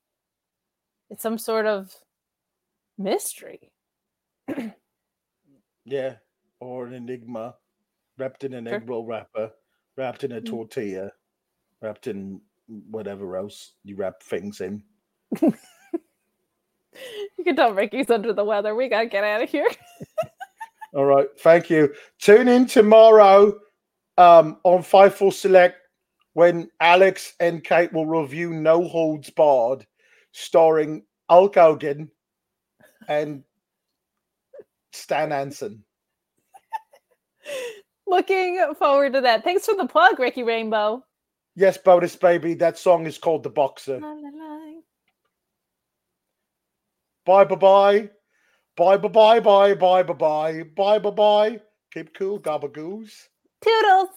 [1.09, 1.93] it's some sort of
[2.97, 3.71] mystery.
[5.85, 6.15] yeah,
[6.59, 7.55] or an enigma
[8.17, 8.75] wrapped in an sure.
[8.75, 9.51] egg roll wrapper,
[9.97, 10.45] wrapped in a mm.
[10.45, 11.11] tortilla,
[11.81, 12.41] wrapped in
[12.89, 14.83] whatever else you wrap things in.
[15.41, 15.53] you
[17.43, 18.75] can tell Ricky's under the weather.
[18.75, 19.69] We gotta get out of here.
[20.93, 21.27] All right.
[21.39, 21.93] Thank you.
[22.19, 23.59] Tune in tomorrow
[24.17, 25.77] um, on Fightful Select
[26.33, 29.85] when Alex and Kate will review No Holds Barred,
[30.31, 32.09] starring Hulk Hogan
[33.07, 33.43] and
[34.91, 35.83] Stan Hansen.
[38.07, 39.43] Looking forward to that.
[39.43, 41.03] Thanks for the plug, Ricky Rainbow.
[41.55, 42.53] Yes, bonus baby.
[42.55, 43.99] That song is called The Boxer.
[47.25, 47.55] Bye bye.
[47.55, 48.09] Bye
[48.79, 51.61] bye bye bye bye bye bye bye bye bye.
[51.91, 53.27] Keep cool, gabagoos.
[53.61, 54.09] Toodles.